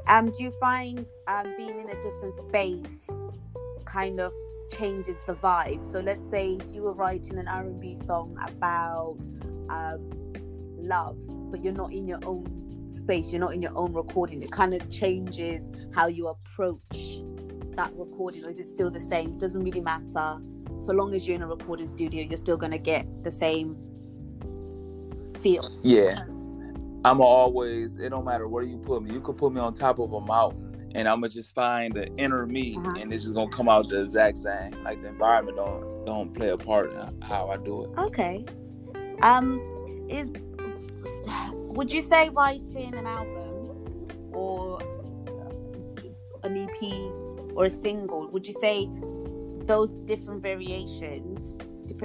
Um, 0.07 0.31
do 0.31 0.43
you 0.43 0.51
find 0.59 1.05
um, 1.27 1.53
being 1.55 1.79
in 1.81 1.89
a 1.89 1.95
different 2.01 2.35
space 2.49 3.18
kind 3.91 4.19
of 4.19 4.33
changes 4.77 5.17
the 5.25 5.33
vibe? 5.33 5.89
So 5.89 5.99
let's 5.99 6.29
say 6.29 6.57
if 6.59 6.73
you 6.73 6.83
were 6.83 6.93
writing 6.93 7.37
an 7.37 7.47
R&B 7.47 7.97
song 8.05 8.37
about 8.47 9.17
um, 9.69 10.33
love, 10.77 11.17
but 11.51 11.63
you're 11.63 11.73
not 11.73 11.91
in 11.91 12.07
your 12.07 12.19
own 12.25 12.87
space, 12.89 13.31
you're 13.31 13.41
not 13.41 13.53
in 13.53 13.61
your 13.61 13.75
own 13.75 13.93
recording, 13.93 14.41
it 14.41 14.51
kind 14.51 14.73
of 14.73 14.89
changes 14.89 15.69
how 15.93 16.07
you 16.07 16.27
approach 16.27 17.21
that 17.75 17.91
recording, 17.95 18.45
or 18.45 18.49
is 18.49 18.59
it 18.59 18.67
still 18.67 18.91
the 18.91 18.99
same? 18.99 19.29
It 19.29 19.37
doesn't 19.39 19.63
really 19.63 19.81
matter. 19.81 20.37
So 20.81 20.93
long 20.93 21.13
as 21.13 21.27
you're 21.27 21.35
in 21.35 21.41
a 21.41 21.47
recording 21.47 21.87
studio, 21.87 22.23
you're 22.23 22.37
still 22.37 22.57
gonna 22.57 22.77
get 22.77 23.05
the 23.23 23.31
same 23.31 23.77
feel. 25.41 25.69
Yeah. 25.83 26.25
I'm 27.05 27.21
always, 27.21 27.97
it 27.97 28.09
don't 28.09 28.25
matter 28.25 28.47
where 28.47 28.63
you 28.63 28.77
put 28.77 29.03
me. 29.03 29.13
You 29.13 29.21
could 29.21 29.37
put 29.37 29.53
me 29.53 29.61
on 29.61 29.73
top 29.73 29.99
of 29.99 30.11
a 30.11 30.19
mountain 30.19 30.68
and 30.95 31.07
I'm 31.07 31.17
gonna 31.21 31.29
just 31.29 31.53
find 31.53 31.93
the 31.93 32.07
inner 32.17 32.45
me 32.45 32.75
Uh-huh. 32.77 32.95
and 32.99 33.13
it's 33.13 33.23
just 33.23 33.35
gonna 33.35 33.49
come 33.51 33.69
out 33.69 33.89
the 33.89 34.01
exact 34.01 34.37
same. 34.37 34.71
Like 34.83 35.01
the 35.01 35.07
environment 35.09 35.57
don't 35.57 36.05
don't 36.05 36.33
play 36.33 36.49
a 36.49 36.57
part 36.57 36.91
in 36.93 37.21
how 37.21 37.49
I 37.49 37.57
do 37.57 37.83
it. 37.83 37.89
Okay. 37.97 38.45
Um, 39.21 39.61
is 40.09 40.31
would 41.77 41.91
you 41.91 42.01
say 42.01 42.29
writing 42.29 42.93
an 42.95 43.05
album 43.05 44.07
or 44.33 44.79
an 46.43 46.57
EP 46.57 46.81
or 47.55 47.65
a 47.65 47.69
single? 47.69 48.27
Would 48.29 48.47
you 48.47 48.55
say 48.59 48.89
those 49.65 49.91
different 50.05 50.41
variations 50.41 51.55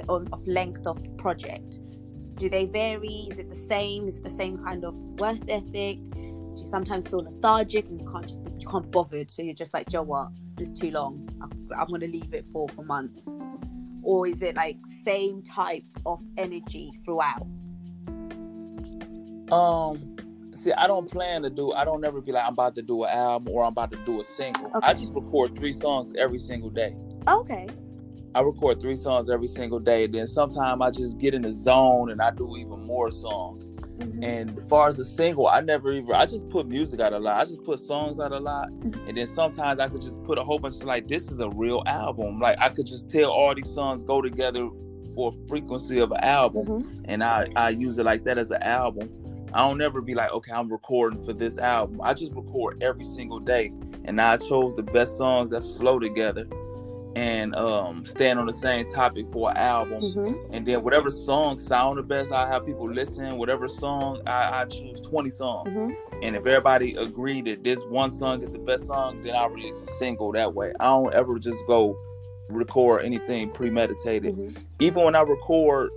of 0.09 0.27
length 0.47 0.85
of 0.85 0.97
project? 1.17 1.79
Do 2.35 2.49
they 2.49 2.65
vary? 2.65 3.27
Is 3.31 3.39
it 3.39 3.49
the 3.49 3.67
same? 3.67 4.07
Is 4.07 4.17
it 4.17 4.23
the 4.23 4.29
same 4.29 4.57
kind 4.63 4.83
of 4.83 4.93
work 5.19 5.39
ethic? 5.47 5.97
Do 6.11 6.61
you 6.61 6.65
sometimes 6.65 7.07
feel 7.07 7.19
lethargic 7.23 7.87
and 7.89 7.99
you 8.01 8.07
can't 8.11 8.27
just 8.27 8.43
you 8.65 8.71
can't 8.71 8.91
bothered? 8.91 9.31
So 9.31 9.41
you're 9.41 9.53
just 9.53 9.73
like, 9.73 9.89
Joe, 9.89 10.01
what? 10.01 10.29
It's 10.57 10.77
too 10.79 10.91
long. 10.91 11.27
I'm, 11.41 11.51
I'm 11.77 11.87
gonna 11.87 12.07
leave 12.07 12.33
it 12.33 12.45
for 12.51 12.67
for 12.69 12.83
months. 12.83 13.27
Or 14.01 14.27
is 14.27 14.41
it 14.41 14.55
like 14.55 14.77
same 15.03 15.41
type 15.43 15.83
of 16.05 16.21
energy 16.37 16.91
throughout? 17.03 17.45
Um, 19.51 20.15
see, 20.53 20.71
I 20.71 20.87
don't 20.87 21.09
plan 21.09 21.43
to 21.43 21.49
do. 21.49 21.71
I 21.73 21.85
don't 21.85 22.03
ever 22.05 22.21
be 22.21 22.31
like 22.31 22.45
I'm 22.45 22.53
about 22.53 22.75
to 22.75 22.81
do 22.81 23.03
an 23.03 23.09
album 23.09 23.53
or 23.53 23.63
I'm 23.63 23.71
about 23.71 23.91
to 23.91 23.97
do 24.05 24.21
a 24.21 24.23
single. 24.23 24.67
Okay. 24.67 24.79
I 24.83 24.93
just 24.93 25.13
record 25.13 25.55
three 25.55 25.73
songs 25.73 26.13
every 26.17 26.39
single 26.39 26.69
day. 26.69 26.95
Okay. 27.27 27.67
I 28.33 28.41
record 28.41 28.81
three 28.81 28.95
songs 28.95 29.29
every 29.29 29.47
single 29.47 29.79
day. 29.79 30.07
Then 30.07 30.27
sometimes 30.27 30.81
I 30.81 30.91
just 30.91 31.19
get 31.19 31.33
in 31.33 31.43
the 31.43 31.53
zone 31.53 32.11
and 32.11 32.21
I 32.21 32.31
do 32.31 32.57
even 32.57 32.85
more 32.85 33.09
songs. 33.11 33.69
Mhm. 33.99 34.23
And 34.23 34.57
as 34.57 34.67
far 34.67 34.87
as 34.87 34.99
a 34.99 35.05
single, 35.05 35.47
I 35.47 35.61
never 35.61 35.91
even. 35.91 36.13
I 36.13 36.25
just 36.25 36.49
put 36.49 36.67
music 36.67 36.99
out 36.99 37.13
a 37.13 37.19
lot. 37.19 37.37
I 37.39 37.45
just 37.45 37.63
put 37.63 37.79
songs 37.79 38.19
out 38.19 38.31
a 38.31 38.39
lot. 38.39 38.69
Mhm. 38.69 39.07
And 39.07 39.17
then 39.17 39.27
sometimes 39.27 39.79
I 39.79 39.87
could 39.87 40.01
just 40.01 40.21
put 40.23 40.37
a 40.37 40.43
whole 40.43 40.59
bunch 40.59 40.75
of 40.75 40.83
like 40.83 41.07
this 41.07 41.31
is 41.31 41.39
a 41.39 41.49
real 41.49 41.83
album. 41.85 42.39
Like 42.39 42.57
I 42.59 42.69
could 42.69 42.85
just 42.85 43.09
tell 43.09 43.31
all 43.31 43.53
these 43.55 43.69
songs 43.73 44.03
go 44.03 44.21
together 44.21 44.67
for 45.13 45.29
a 45.29 45.47
frequency 45.47 45.99
of 45.99 46.11
an 46.11 46.19
album 46.21 46.65
Mhm. 46.65 47.01
and 47.05 47.23
I, 47.23 47.47
I 47.55 47.69
use 47.69 47.97
it 47.99 48.03
like 48.05 48.25
that 48.25 48.37
as 48.37 48.51
an 48.51 48.61
album. 48.63 49.09
I 49.53 49.59
don't 49.65 49.81
ever 49.81 50.01
be 50.01 50.13
like, 50.13 50.33
okay, 50.33 50.51
I'm 50.51 50.69
recording 50.69 51.23
for 51.23 51.31
this 51.31 51.57
album. 51.57 52.01
I 52.03 52.13
just 52.13 52.33
record 52.35 52.83
every 52.83 53.05
single 53.05 53.39
day, 53.39 53.71
and 54.03 54.19
I 54.19 54.35
chose 54.35 54.73
the 54.73 54.83
best 54.83 55.15
songs 55.17 55.49
that 55.51 55.61
flow 55.63 55.97
together 55.99 56.45
and 57.15 57.55
um, 57.55 58.05
stand 58.05 58.37
on 58.39 58.45
the 58.45 58.53
same 58.53 58.85
topic 58.87 59.25
for 59.31 59.49
an 59.51 59.57
album. 59.57 60.01
Mhm. 60.01 60.49
And 60.51 60.65
then 60.65 60.83
whatever 60.83 61.09
song 61.09 61.59
sound 61.59 61.97
the 61.97 62.03
best, 62.03 62.31
I 62.31 62.47
have 62.47 62.65
people 62.65 62.89
listen. 62.91 63.37
Whatever 63.37 63.69
song, 63.69 64.21
I, 64.27 64.61
I 64.61 64.65
choose 64.65 64.99
20 64.99 65.29
songs. 65.29 65.77
Mhm. 65.77 65.95
And 66.21 66.35
if 66.35 66.45
everybody 66.45 66.95
agree 66.95 67.41
that 67.43 67.63
this 67.63 67.83
one 67.85 68.11
song 68.11 68.43
is 68.43 68.49
the 68.51 68.59
best 68.59 68.87
song, 68.87 69.21
then 69.23 69.33
I 69.35 69.45
release 69.47 69.81
a 69.81 69.85
single 69.85 70.31
that 70.33 70.53
way. 70.53 70.73
I 70.79 70.85
don't 70.87 71.13
ever 71.13 71.39
just 71.39 71.65
go 71.67 71.97
record 72.49 73.03
anything 73.03 73.49
premeditated 73.49 74.35
Mhm. 74.35 74.55
even 74.79 75.03
when 75.03 75.15
I 75.15 75.21
record 75.21 75.89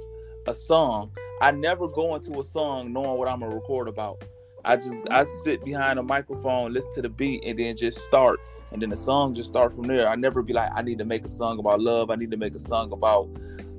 a 0.46 0.54
song, 0.54 1.10
I 1.42 1.50
never 1.50 1.86
go 1.88 2.14
into 2.14 2.40
a 2.40 2.44
song 2.44 2.92
knowing 2.92 3.18
what 3.18 3.28
I'm 3.28 3.40
gonna 3.40 3.54
record 3.54 3.86
about. 3.88 4.22
I 4.64 4.76
just 4.76 5.06
I 5.10 5.24
sit 5.44 5.64
behind 5.64 5.98
a 5.98 6.02
microphone, 6.02 6.72
listen 6.72 6.90
to 6.94 7.02
the 7.02 7.08
beat, 7.10 7.42
and 7.44 7.58
then 7.58 7.76
just 7.76 7.98
start, 8.00 8.40
and 8.72 8.82
then 8.82 8.90
the 8.90 8.96
song 8.96 9.34
just 9.34 9.48
start 9.48 9.72
from 9.72 9.84
there. 9.84 10.08
I 10.08 10.14
never 10.14 10.42
be 10.42 10.52
like, 10.52 10.70
I 10.74 10.82
need 10.82 10.98
to 10.98 11.04
make 11.04 11.24
a 11.24 11.28
song 11.28 11.58
about 11.58 11.80
love. 11.80 12.10
I 12.10 12.16
need 12.16 12.30
to 12.30 12.36
make 12.36 12.54
a 12.54 12.58
song 12.58 12.92
about 12.92 13.28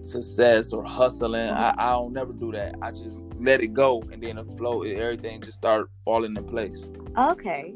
success 0.01 0.74
or 0.74 0.84
hustling. 0.84 1.50
I, 1.50 1.74
I 1.77 1.91
don't 1.91 2.13
never 2.13 2.34
do 2.34 2.51
that. 2.53 2.75
I 2.81 2.88
just 2.88 3.27
let 3.39 3.62
it 3.62 3.74
go, 3.74 4.01
and 4.12 4.24
then 4.24 4.38
it 4.38 4.48
flow. 4.58 4.84
Everything 4.84 5.41
just 5.41 5.58
start 5.58 5.89
falling 6.03 6.36
in 6.36 6.43
place. 6.46 6.89
Okay. 7.17 7.74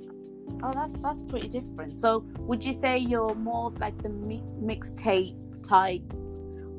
Oh, 0.64 0.72
that's 0.74 0.94
that's 1.02 1.22
pretty 1.24 1.48
different. 1.48 1.98
So, 1.98 2.26
would 2.38 2.64
you 2.64 2.80
say 2.80 2.98
you're 2.98 3.36
more 3.36 3.72
like 3.80 4.02
the 4.02 4.10
mi- 4.10 4.44
mixtape 4.62 5.68
type 5.68 6.04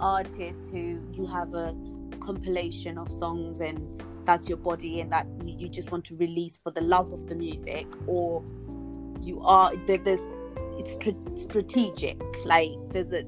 artist 0.00 0.70
who 0.70 1.00
you 1.12 1.26
have 1.26 1.54
a 1.54 1.74
compilation 2.20 2.98
of 2.98 3.10
songs 3.10 3.60
and 3.60 4.02
that's 4.24 4.48
your 4.48 4.56
body 4.56 5.00
and 5.00 5.12
that 5.12 5.26
you 5.44 5.68
just 5.68 5.92
want 5.92 6.04
to 6.06 6.16
release 6.16 6.58
for 6.62 6.70
the 6.70 6.80
love 6.80 7.12
of 7.12 7.26
the 7.28 7.34
music, 7.34 7.86
or 8.06 8.42
you 9.24 9.40
are 9.42 9.74
there's 9.86 10.20
it's 10.78 10.92
stra- 10.94 11.14
strategic. 11.36 12.20
Like 12.44 12.70
there's 12.90 13.12
a 13.12 13.24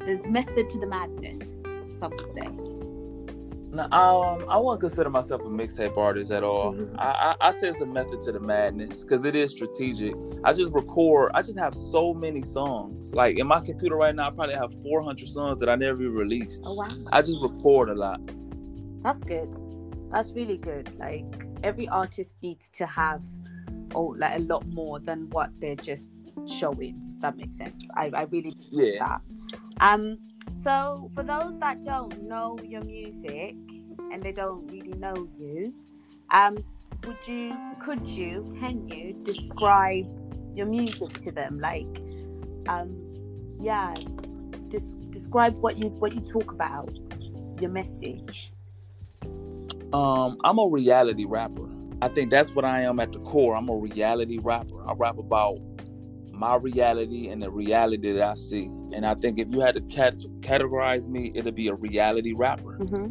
there's 0.00 0.24
method 0.26 0.68
to 0.70 0.78
the 0.78 0.86
madness. 0.86 1.38
Some 1.98 2.12
would 2.12 2.32
say. 2.34 2.48
No, 3.72 3.84
um, 3.92 4.44
I 4.48 4.58
wouldn't 4.58 4.80
consider 4.80 5.10
myself 5.10 5.42
a 5.42 5.44
mixtape 5.44 5.96
artist 5.96 6.32
at 6.32 6.42
all. 6.42 6.74
Mhm. 6.74 6.96
I, 6.98 7.36
I, 7.40 7.48
I 7.48 7.52
say 7.52 7.68
it's 7.68 7.80
a 7.80 7.86
method 7.86 8.20
to 8.22 8.32
the 8.32 8.40
madness 8.40 9.04
because 9.04 9.24
it 9.24 9.36
is 9.36 9.52
strategic. 9.52 10.12
I 10.42 10.52
just 10.52 10.72
record. 10.72 11.30
I 11.34 11.42
just 11.42 11.56
have 11.56 11.72
so 11.74 12.12
many 12.12 12.42
songs. 12.42 13.14
Like 13.14 13.38
in 13.38 13.46
my 13.46 13.60
computer 13.60 13.94
right 13.94 14.14
now, 14.14 14.26
I 14.26 14.30
probably 14.30 14.56
have 14.56 14.72
400 14.82 15.28
songs 15.28 15.58
that 15.58 15.68
I 15.68 15.76
never 15.76 16.02
even 16.02 16.14
released. 16.14 16.62
Oh 16.64 16.74
wow. 16.74 16.88
I 17.12 17.22
just 17.22 17.38
record 17.40 17.90
a 17.90 17.94
lot. 17.94 18.20
That's 19.04 19.22
good. 19.22 19.54
That's 20.10 20.32
really 20.32 20.58
good. 20.58 20.92
Like 20.98 21.46
every 21.62 21.86
artist 21.88 22.34
needs 22.42 22.68
to 22.70 22.86
have 22.86 23.22
oh 23.94 24.14
like 24.18 24.36
a 24.36 24.40
lot 24.40 24.66
more 24.68 24.98
than 24.98 25.28
what 25.30 25.50
they're 25.60 25.76
just 25.76 26.08
showing. 26.46 27.00
If 27.16 27.22
that 27.22 27.36
makes 27.36 27.56
sense. 27.56 27.82
I, 27.96 28.10
I 28.14 28.22
really 28.22 28.56
Yeah. 28.70 28.98
that. 28.98 29.20
Um 29.80 30.18
so 30.62 31.10
for 31.14 31.22
those 31.22 31.58
that 31.60 31.84
don't 31.84 32.22
know 32.28 32.58
your 32.64 32.82
music 32.84 33.54
and 34.12 34.22
they 34.22 34.32
don't 34.32 34.66
really 34.70 34.92
know 34.98 35.28
you, 35.38 35.72
um, 36.30 36.58
would 37.06 37.16
you 37.26 37.56
could 37.80 38.06
you, 38.06 38.54
can 38.60 38.86
you 38.88 39.14
describe 39.24 40.06
your 40.54 40.66
music 40.66 41.12
to 41.22 41.32
them? 41.32 41.60
Like 41.60 41.86
um 42.68 42.96
yeah, 43.60 43.94
des- 44.68 44.96
describe 45.10 45.54
what 45.60 45.78
you 45.78 45.88
what 45.88 46.14
you 46.14 46.20
talk 46.20 46.50
about, 46.52 46.90
your 47.60 47.70
message. 47.70 48.52
Um, 49.92 50.38
I'm 50.44 50.58
a 50.58 50.66
reality 50.68 51.24
rapper. 51.24 51.68
I 52.02 52.08
think 52.08 52.30
that's 52.30 52.54
what 52.54 52.64
I 52.64 52.82
am 52.82 53.00
at 53.00 53.12
the 53.12 53.20
core. 53.20 53.56
I'm 53.56 53.68
a 53.68 53.76
reality 53.76 54.38
rapper. 54.42 54.88
I 54.88 54.94
rap 54.94 55.18
about 55.18 55.58
my 56.32 56.56
reality 56.56 57.28
and 57.28 57.42
the 57.42 57.50
reality 57.50 58.12
that 58.12 58.22
I 58.22 58.34
see. 58.34 58.64
And 58.92 59.06
I 59.06 59.14
think 59.14 59.38
if 59.38 59.48
you 59.50 59.60
had 59.60 59.74
to 59.76 59.82
cat- 59.82 60.24
categorize 60.40 61.08
me, 61.08 61.32
it'd 61.34 61.54
be 61.54 61.68
a 61.68 61.74
reality 61.74 62.32
rapper. 62.32 62.78
Mm-hmm. 62.78 63.08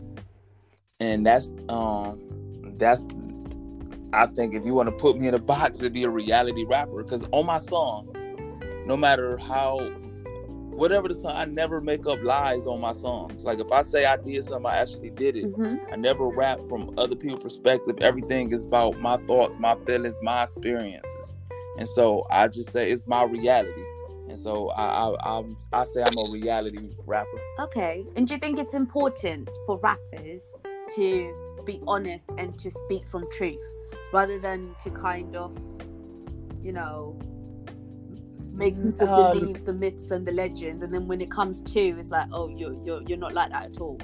and 1.00 1.26
that's 1.26 1.50
um 1.70 2.20
that's 2.78 3.06
I 4.14 4.26
think 4.28 4.56
if 4.56 4.66
you 4.66 4.74
want 4.74 4.88
to 4.88 4.94
put 4.94 5.18
me 5.18 5.28
in 5.28 5.36
a 5.36 5.40
box, 5.40 5.80
it'd 5.80 5.94
be 5.94 6.04
a 6.04 6.10
reality 6.10 6.66
rapper. 6.66 7.04
Because 7.04 7.26
on 7.32 7.46
my 7.46 7.60
songs, 7.60 8.30
no 8.86 8.98
matter 8.98 9.38
how 9.38 9.80
whatever 10.80 11.10
the 11.10 11.14
song, 11.14 11.34
I 11.36 11.46
never 11.46 11.82
make 11.82 12.08
up 12.08 12.24
lies 12.24 12.66
on 12.66 12.80
my 12.80 12.94
songs. 12.94 13.44
Like 13.44 13.60
if 13.60 13.72
I 13.72 13.82
say 13.82 14.06
I 14.06 14.16
did 14.16 14.44
something, 14.46 14.66
I 14.66 14.78
actually 14.78 15.10
did 15.10 15.36
it. 15.36 15.46
Mm-hmm. 15.46 15.94
I 15.94 15.98
never 15.98 16.28
rap 16.30 16.60
from 16.70 16.98
other 16.98 17.16
people's 17.16 17.44
perspective. 17.44 17.98
Everything 18.00 18.52
is 18.54 18.66
about 18.66 19.00
my 19.00 19.18
thoughts, 19.28 19.60
my 19.60 19.76
feelings, 19.86 20.18
my 20.24 20.44
experiences. 20.44 21.36
And 21.78 21.88
so 21.88 22.26
I 22.32 22.48
just 22.48 22.72
say 22.72 22.92
it's 22.92 23.06
my 23.06 23.24
reality. 23.24 23.84
And 24.30 24.40
so 24.40 24.70
I 24.70 25.10
I 25.10 25.38
I'm, 25.38 25.58
I 25.74 25.84
say 25.84 26.02
I'm 26.02 26.18
a 26.18 26.32
reality 26.32 26.90
rapper. 27.06 27.40
Okay. 27.60 28.06
And 28.16 28.28
do 28.28 28.36
you 28.36 28.40
think 28.40 28.58
it's 28.58 28.74
important 28.74 29.52
for 29.66 29.78
rappers 29.80 30.44
to 30.96 31.36
be 31.66 31.82
honest 31.88 32.26
and 32.38 32.58
to 32.58 32.72
speak 32.72 33.08
from 33.10 33.30
truth 33.32 33.62
rather 34.14 34.40
than 34.40 34.76
to 34.84 34.90
kind 34.90 35.36
of, 35.36 35.58
you 36.64 36.72
know, 36.72 37.20
make 38.60 38.76
people 38.84 39.08
Uh, 39.10 39.34
believe 39.34 39.66
the 39.66 39.74
myths 39.74 40.12
and 40.12 40.28
the 40.28 40.32
legends 40.32 40.84
and 40.84 40.94
then 40.94 41.08
when 41.08 41.20
it 41.22 41.32
comes 41.32 41.62
to 41.74 41.80
it's 42.00 42.12
like, 42.12 42.28
oh 42.32 42.48
you're 42.60 42.76
you're 42.86 43.02
you're 43.08 43.18
not 43.26 43.34
like 43.34 43.50
that 43.52 43.64
at 43.72 43.82
all. 43.82 43.98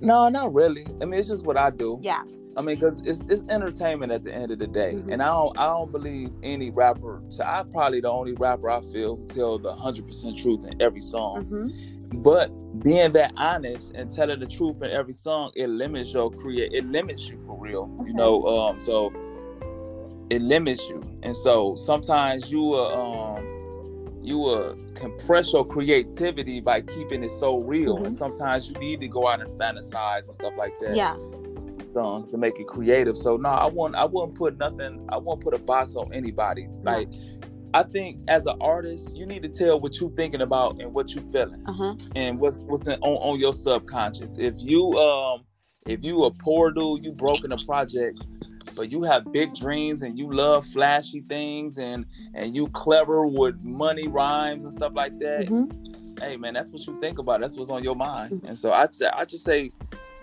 No, 0.00 0.28
not 0.28 0.52
really. 0.52 0.86
I 1.00 1.04
mean, 1.04 1.20
it's 1.20 1.28
just 1.28 1.44
what 1.46 1.56
I 1.56 1.70
do. 1.70 1.98
Yeah. 2.02 2.22
I 2.56 2.62
mean, 2.62 2.76
because 2.76 3.00
it's 3.04 3.22
it's 3.28 3.42
entertainment 3.48 4.12
at 4.12 4.22
the 4.22 4.32
end 4.32 4.50
of 4.52 4.58
the 4.58 4.66
day, 4.66 4.92
Mhm. 4.94 5.12
and 5.12 5.22
I 5.22 5.26
don't 5.26 5.58
I 5.58 5.66
don't 5.66 5.90
believe 5.90 6.30
any 6.42 6.70
rapper. 6.70 7.22
So 7.28 7.42
I'm 7.44 7.70
probably 7.70 8.00
the 8.00 8.10
only 8.10 8.32
rapper 8.32 8.70
I 8.70 8.80
feel 8.92 9.16
who 9.16 9.26
tell 9.26 9.58
the 9.58 9.72
hundred 9.74 10.06
percent 10.06 10.38
truth 10.38 10.64
in 10.64 10.80
every 10.80 11.00
song. 11.00 11.44
Mm-hmm. 11.44 12.22
But 12.22 12.48
being 12.80 13.12
that 13.12 13.32
honest 13.36 13.92
and 13.94 14.10
telling 14.10 14.38
the 14.38 14.46
truth 14.46 14.76
in 14.82 14.90
every 14.90 15.12
song, 15.14 15.50
it 15.56 15.68
limits 15.68 16.12
your 16.12 16.30
create. 16.30 16.72
It 16.72 16.84
limits 16.86 17.28
you 17.28 17.38
for 17.40 17.56
real. 17.58 17.90
Okay. 18.00 18.10
You 18.10 18.14
know, 18.14 18.46
um, 18.46 18.80
so 18.80 19.12
it 20.30 20.42
limits 20.42 20.88
you, 20.88 21.02
and 21.22 21.34
so 21.36 21.74
sometimes 21.76 22.50
you 22.50 22.60
will 22.62 22.86
um 22.94 23.50
you 24.22 24.38
will 24.38 24.74
compress 24.94 25.52
your 25.52 25.66
creativity 25.66 26.58
by 26.60 26.80
keeping 26.80 27.22
it 27.22 27.30
so 27.30 27.58
real, 27.58 27.98
Mhm. 27.98 28.04
and 28.06 28.14
sometimes 28.14 28.68
you 28.70 28.74
need 28.76 29.00
to 29.00 29.08
go 29.08 29.28
out 29.28 29.40
and 29.42 29.50
fantasize 29.60 30.24
and 30.24 30.34
stuff 30.34 30.54
like 30.56 30.78
that 30.80 30.96
Yeah. 30.96 31.16
songs 31.84 32.30
to 32.30 32.38
make 32.38 32.58
it 32.58 32.66
creative. 32.66 33.16
So 33.18 33.36
no, 33.36 33.50
I 33.50 33.66
wouldn't 33.66 33.96
I 33.96 34.06
wouldn't 34.06 34.34
put 34.36 34.56
nothing 34.58 35.04
I 35.10 35.18
won't 35.18 35.40
put 35.42 35.52
a 35.54 35.58
box 35.58 35.94
on 35.96 36.12
anybody. 36.14 36.68
Like 36.82 37.08
I 37.74 37.82
think 37.82 38.20
as 38.28 38.46
an 38.46 38.56
artist, 38.60 39.14
you 39.14 39.26
need 39.26 39.42
to 39.42 39.48
tell 39.48 39.78
what 39.80 40.00
you're 40.00 40.10
thinking 40.10 40.40
about 40.40 40.80
and 40.80 40.94
what 40.94 41.14
you're 41.14 41.24
feeling 41.32 41.62
Uh-huh. 41.66 41.94
and 42.16 42.38
what's 42.40 42.62
what's 42.62 42.86
in, 42.86 42.94
on, 43.02 43.16
on 43.32 43.38
your 43.38 43.52
subconscious. 43.52 44.36
If 44.38 44.54
you 44.58 44.92
um 44.98 45.44
if 45.86 46.02
you 46.02 46.24
a 46.24 46.30
poor 46.30 46.70
dude, 46.70 47.04
you 47.04 47.12
broke 47.12 47.44
into 47.44 47.58
projects, 47.66 48.30
but 48.74 48.90
you 48.90 49.02
have 49.02 49.30
big 49.32 49.54
dreams 49.54 50.02
and 50.02 50.18
you 50.18 50.32
love 50.32 50.66
flashy 50.66 51.20
things 51.28 51.78
and 51.78 52.04
and 52.34 52.54
you 52.54 52.68
clever 52.68 53.26
with 53.26 53.60
money 53.62 54.08
rhymes 54.08 54.64
and 54.64 54.72
stuff 54.72 54.92
like 54.94 55.18
that, 55.20 55.46
Mm-hmm. 55.46 56.22
hey 56.22 56.36
man, 56.36 56.54
that's 56.54 56.72
what 56.72 56.86
you 56.86 56.98
think 57.00 57.18
about. 57.18 57.40
That's 57.40 57.56
what's 57.56 57.70
on 57.70 57.82
your 57.84 57.96
mind. 57.96 58.32
Mm-hmm. 58.32 58.46
And 58.46 58.58
so 58.58 58.72
I 58.72 58.86
I 59.14 59.24
just 59.24 59.44
say, 59.44 59.70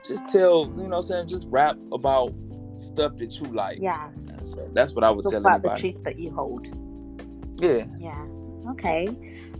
just 0.08 0.28
tell 0.30 0.66
you 0.66 0.84
know, 0.84 0.84
what 0.84 0.98
I'm 0.98 1.04
saying 1.04 1.28
just 1.28 1.48
rap 1.50 1.78
about 1.92 2.34
stuff 2.78 3.18
that 3.18 3.40
you 3.40 3.48
like. 3.48 3.78
Yeah. 3.80 4.10
So 4.46 4.68
that's 4.74 4.94
what 4.94 5.04
I 5.04 5.12
would 5.12 5.24
Talk 5.24 5.32
tell 5.34 5.42
about 5.42 5.64
anybody. 5.66 5.82
the 5.82 5.92
truth 5.94 6.04
that 6.04 6.20
you 6.20 6.32
hold. 6.32 6.68
Yeah. 7.62 7.86
Yeah. 7.98 8.26
Okay. 8.72 9.08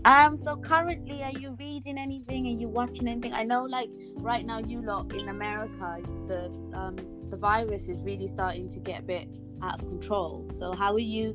Um. 0.04 0.36
So 0.36 0.56
currently, 0.56 1.22
are 1.22 1.30
you 1.38 1.54
reading 1.58 1.98
anything? 1.98 2.46
Are 2.48 2.58
you 2.60 2.68
watching 2.68 3.06
anything? 3.06 3.32
I 3.32 3.44
know, 3.44 3.62
like 3.62 3.88
right 4.16 4.44
now, 4.44 4.58
you 4.58 4.82
lot 4.82 5.12
in 5.14 5.28
America, 5.28 6.00
the 6.26 6.46
um 6.76 6.96
the 7.32 7.38
virus 7.38 7.88
is 7.88 8.02
really 8.02 8.28
starting 8.28 8.68
to 8.68 8.78
get 8.78 9.00
a 9.00 9.02
bit 9.02 9.26
out 9.62 9.80
of 9.80 9.88
control. 9.88 10.46
So 10.58 10.74
how 10.74 10.92
are 10.92 10.98
you? 10.98 11.34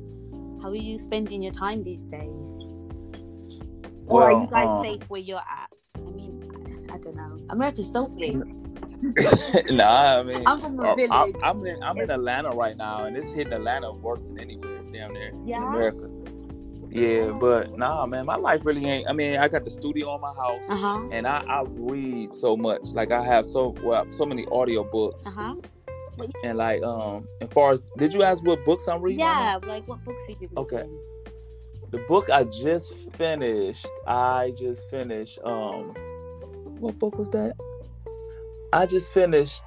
How 0.62 0.68
are 0.68 0.76
you 0.76 0.96
spending 0.96 1.42
your 1.42 1.52
time 1.52 1.82
these 1.82 2.04
days? 2.06 2.48
Or 4.06 4.22
are 4.22 4.32
you 4.32 4.46
guys 4.46 4.68
um, 4.68 4.80
safe 4.82 5.02
where 5.10 5.20
you're 5.20 5.38
at? 5.38 5.70
I 5.96 6.10
mean, 6.10 6.88
I, 6.88 6.94
I 6.94 6.98
don't 6.98 7.16
know. 7.16 7.36
America's 7.50 7.92
so 7.92 8.06
big. 8.06 8.36
nah, 9.70 10.20
I 10.20 10.22
mean, 10.22 10.44
I'm 10.46 10.60
from 10.60 10.78
a 10.78 10.84
uh, 10.84 10.94
village. 10.94 11.34
I'm, 11.42 11.60
I'm 11.60 11.66
in 11.66 11.82
I'm 11.82 11.98
in 12.00 12.10
Atlanta 12.10 12.50
right 12.50 12.76
now, 12.76 13.04
and 13.04 13.16
it's 13.16 13.32
hitting 13.32 13.52
Atlanta 13.52 13.92
worse 13.92 14.22
than 14.22 14.38
anywhere 14.38 14.80
down 14.92 15.14
there 15.14 15.32
Yeah? 15.44 15.56
in 15.56 15.62
America. 15.64 16.08
Yeah, 16.90 17.32
but 17.32 17.76
nah, 17.76 18.06
man, 18.06 18.24
my 18.24 18.36
life 18.36 18.64
really 18.64 18.86
ain't. 18.86 19.08
I 19.08 19.12
mean, 19.12 19.38
I 19.40 19.48
got 19.48 19.64
the 19.64 19.70
studio 19.70 20.14
in 20.14 20.20
my 20.20 20.32
house, 20.32 20.64
Uh 20.70 20.76
huh. 20.76 21.00
and 21.10 21.26
I, 21.26 21.38
I 21.48 21.64
read 21.66 22.34
so 22.34 22.56
much. 22.56 22.92
Like 22.94 23.10
I 23.10 23.22
have 23.24 23.44
so 23.46 23.74
well, 23.82 24.06
so 24.10 24.24
many 24.24 24.46
audio 24.46 24.84
books, 24.84 25.26
Uh 25.26 25.30
huh. 25.30 25.54
And 26.44 26.58
like 26.58 26.82
um, 26.82 27.26
as 27.40 27.48
far 27.48 27.72
as 27.72 27.80
did 27.96 28.12
you 28.12 28.22
ask 28.22 28.44
what 28.44 28.64
books 28.64 28.88
I'm 28.88 29.02
reading? 29.02 29.20
Yeah. 29.20 29.58
Like, 29.66 29.86
what 29.86 30.04
books 30.04 30.22
are 30.28 30.32
you 30.32 30.36
reading? 30.40 30.58
Okay. 30.58 30.84
The 31.90 31.98
book 32.06 32.28
I 32.30 32.44
just 32.44 32.92
finished, 33.16 33.86
I 34.06 34.52
just 34.58 34.88
finished. 34.90 35.38
Um, 35.42 35.94
what 36.78 36.98
book 36.98 37.16
was 37.18 37.30
that? 37.30 37.54
I 38.72 38.84
just 38.86 39.12
finished. 39.12 39.64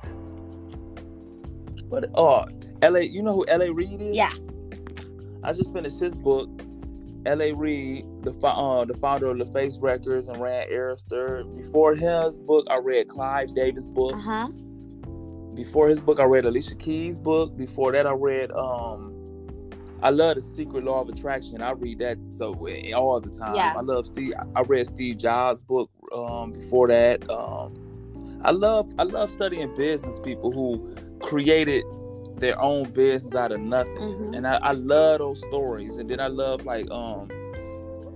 What? 1.89 2.05
Oh, 2.13 2.45
L.A. 2.81 3.01
You 3.01 3.23
know 3.23 3.33
who 3.33 3.45
L.A. 3.47 3.71
Reid 3.71 4.01
is? 4.01 4.15
Yeah. 4.15 4.31
I 5.43 5.53
just 5.53 5.73
finished 5.73 5.99
his 5.99 6.15
book. 6.15 6.49
L.A. 7.25 7.53
Reid, 7.53 8.05
the 8.23 8.31
uh, 8.47 8.85
the 8.85 8.95
founder 8.95 9.27
of 9.27 9.37
LaFace 9.37 9.81
Records 9.81 10.27
and 10.27 10.37
ran 10.37 10.67
Arista. 10.69 11.55
Before 11.55 11.95
his 11.95 12.39
book, 12.39 12.65
I 12.69 12.77
read 12.77 13.07
Clive 13.07 13.53
Davis' 13.53 13.87
book. 13.87 14.13
Uh 14.13 14.19
huh. 14.19 14.47
Before 15.55 15.87
his 15.87 16.01
book, 16.01 16.19
I 16.19 16.23
read 16.23 16.45
Alicia 16.45 16.75
Keys' 16.75 17.19
book. 17.19 17.55
Before 17.57 17.91
that, 17.91 18.07
I 18.07 18.13
read 18.13 18.51
um, 18.51 19.13
I 20.01 20.09
love 20.09 20.35
the 20.35 20.41
Secret 20.41 20.83
Law 20.83 21.01
of 21.01 21.09
Attraction. 21.09 21.61
I 21.61 21.71
read 21.71 21.99
that 21.99 22.17
so 22.27 22.65
eh, 22.67 22.91
all 22.93 23.19
the 23.19 23.29
time. 23.29 23.55
Yeah. 23.55 23.73
I 23.77 23.81
love 23.81 24.05
Steve. 24.05 24.33
I 24.55 24.61
read 24.61 24.87
Steve 24.87 25.17
Jobs' 25.17 25.61
book 25.61 25.89
um, 26.15 26.53
before 26.53 26.87
that. 26.87 27.29
Um, 27.29 28.39
I 28.43 28.51
love 28.51 28.91
I 28.97 29.03
love 29.03 29.29
studying 29.29 29.75
business 29.75 30.19
people 30.19 30.51
who 30.51 30.95
created 31.21 31.83
their 32.37 32.59
own 32.59 32.89
business 32.91 33.35
out 33.35 33.51
of 33.51 33.59
nothing, 33.61 33.95
Mhm. 33.97 34.35
and 34.37 34.47
I, 34.47 34.55
I 34.57 34.71
love 34.71 35.19
those 35.19 35.39
stories. 35.41 35.97
And 35.97 36.09
then 36.09 36.19
I 36.19 36.27
love 36.27 36.65
like 36.65 36.89
um, 36.89 37.27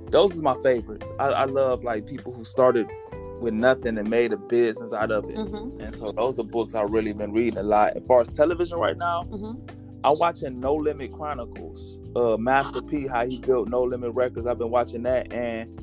those 0.09 0.37
are 0.37 0.41
my 0.41 0.55
favorites. 0.63 1.11
I, 1.19 1.25
I 1.27 1.45
love 1.45 1.83
like 1.83 2.07
people 2.07 2.33
who 2.33 2.43
started 2.43 2.87
with 3.41 3.53
nothing 3.53 3.97
and 3.97 4.09
made 4.09 4.33
a 4.33 4.37
business 4.37 4.93
out 4.93 5.11
of 5.11 5.25
it. 5.29 5.35
Mhm. 5.37 5.81
And 5.81 5.93
so 5.93 6.11
those 6.11 6.33
are 6.35 6.37
the 6.37 6.43
books 6.43 6.73
I've 6.75 6.91
really 6.91 7.13
been 7.13 7.31
reading 7.31 7.59
a 7.59 7.63
lot. 7.63 7.95
As 7.95 8.03
far 8.07 8.21
as 8.21 8.29
television 8.29 8.77
right 8.79 8.97
now, 8.97 9.23
Mhm. 9.25 9.69
I'm 10.03 10.17
watching 10.19 10.59
No 10.59 10.75
Limit 10.75 11.11
Chronicles. 11.11 11.99
Uh, 12.15 12.37
Master 12.37 12.81
P, 12.81 13.07
how 13.07 13.25
he 13.25 13.39
built 13.41 13.69
No 13.69 13.81
Limit 13.81 14.13
Records. 14.13 14.45
I've 14.47 14.57
been 14.59 14.71
watching 14.71 15.03
that, 15.03 15.31
and 15.33 15.81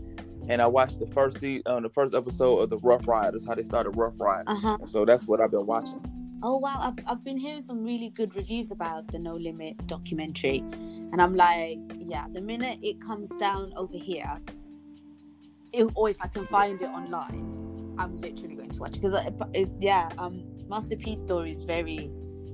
and 0.49 0.61
I 0.61 0.67
watched 0.67 0.99
the 0.99 1.07
first 1.07 1.39
se- 1.39 1.63
uh, 1.67 1.79
the 1.79 1.89
first 1.89 2.15
episode 2.15 2.59
of 2.59 2.71
the 2.71 2.79
Ruff 2.79 3.07
Ryders, 3.07 3.47
how 3.47 3.55
they 3.55 3.63
started 3.63 3.91
Ruff 3.91 4.15
Ryders. 4.19 4.45
Uh-huh. 4.49 4.79
So 4.87 5.05
that's 5.05 5.29
what 5.29 5.41
I've 5.41 5.53
been 5.53 5.67
watching. 5.67 6.01
Oh 6.43 6.57
wow, 6.59 6.79
I've, 6.81 6.95
I've 7.07 7.23
been 7.23 7.39
hearing 7.39 7.63
some 7.63 7.85
really 7.85 8.09
good 8.11 8.35
reviews 8.35 8.73
about 8.73 9.07
the 9.13 9.21
No 9.21 9.35
Limit 9.37 9.87
documentary, 9.87 10.59
and 11.13 11.23
I'm 11.23 11.35
like, 11.35 11.79
yeah, 12.01 12.27
the 12.33 12.41
minute 12.41 12.81
it 12.83 13.01
comes 13.01 13.31
down 13.39 13.73
over 13.77 13.97
here, 13.97 14.41
it, 15.73 15.89
or 15.95 16.11
if 16.11 16.23
I 16.23 16.29
can 16.29 16.47
find 16.47 16.81
it 16.81 16.89
online, 16.89 17.95
I'm 17.99 18.17
literally 18.21 18.55
going 18.55 18.71
to 18.71 18.81
watch 18.81 18.97
it, 18.97 19.03
because 19.03 19.69
yeah, 19.81 20.11
um, 20.19 20.43
Master 20.69 20.97
P 20.97 21.17
story 21.17 21.53
is 21.53 21.65
very, 21.65 22.11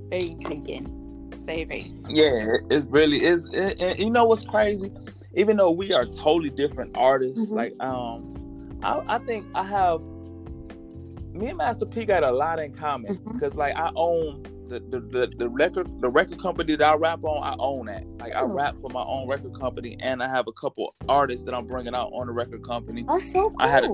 very 0.09 0.31
intriguing. 0.31 1.29
It's 1.31 1.43
very, 1.43 1.63
very. 1.63 1.93
Yeah, 2.09 2.55
it- 2.55 2.61
it's 2.69 2.85
really 2.85 3.23
is. 3.23 3.47
It, 3.53 3.79
and 3.81 3.97
you 3.99 4.09
know 4.09 4.25
what's 4.25 4.45
crazy? 4.45 4.91
Even 5.35 5.57
though 5.57 5.71
we 5.71 5.93
are 5.93 6.05
totally 6.05 6.49
different 6.49 6.97
artists, 6.97 7.51
Mhm. 7.51 7.55
like 7.55 7.83
um, 7.83 8.79
I, 8.83 9.01
I 9.07 9.17
think 9.19 9.45
I 9.55 9.63
have 9.63 10.01
me 11.33 11.47
and 11.49 11.57
Master 11.57 11.85
P 11.85 12.05
got 12.05 12.23
a 12.23 12.31
lot 12.31 12.59
in 12.59 12.73
common 12.73 13.19
because 13.33 13.55
like 13.55 13.75
I 13.77 13.91
own 13.95 14.43
the, 14.69 14.79
the 14.79 14.99
the 14.99 15.27
the 15.37 15.49
record 15.49 15.87
the 16.01 16.09
record 16.09 16.39
company 16.41 16.75
that 16.75 16.87
I 16.87 16.95
rap 16.95 17.23
on. 17.23 17.43
I 17.43 17.55
own 17.59 17.87
that. 17.87 18.05
Like 18.19 18.33
I 18.33 18.41
Oh. 18.41 18.47
rap 18.47 18.75
for 18.79 18.89
my 18.91 19.03
own 19.03 19.27
record 19.27 19.53
company, 19.59 19.97
and 19.99 20.21
I 20.23 20.27
have 20.27 20.47
a 20.47 20.51
couple 20.53 20.95
artists 21.07 21.45
that 21.45 21.53
I'm 21.53 21.65
bringing 21.67 21.95
out 21.95 22.11
on 22.13 22.27
the 22.27 22.33
record 22.33 22.63
company. 22.63 23.03
That's 23.07 23.31
so 23.33 23.49
cool. 23.49 23.55
I 23.59 23.67
had 23.67 23.83
a 23.85 23.89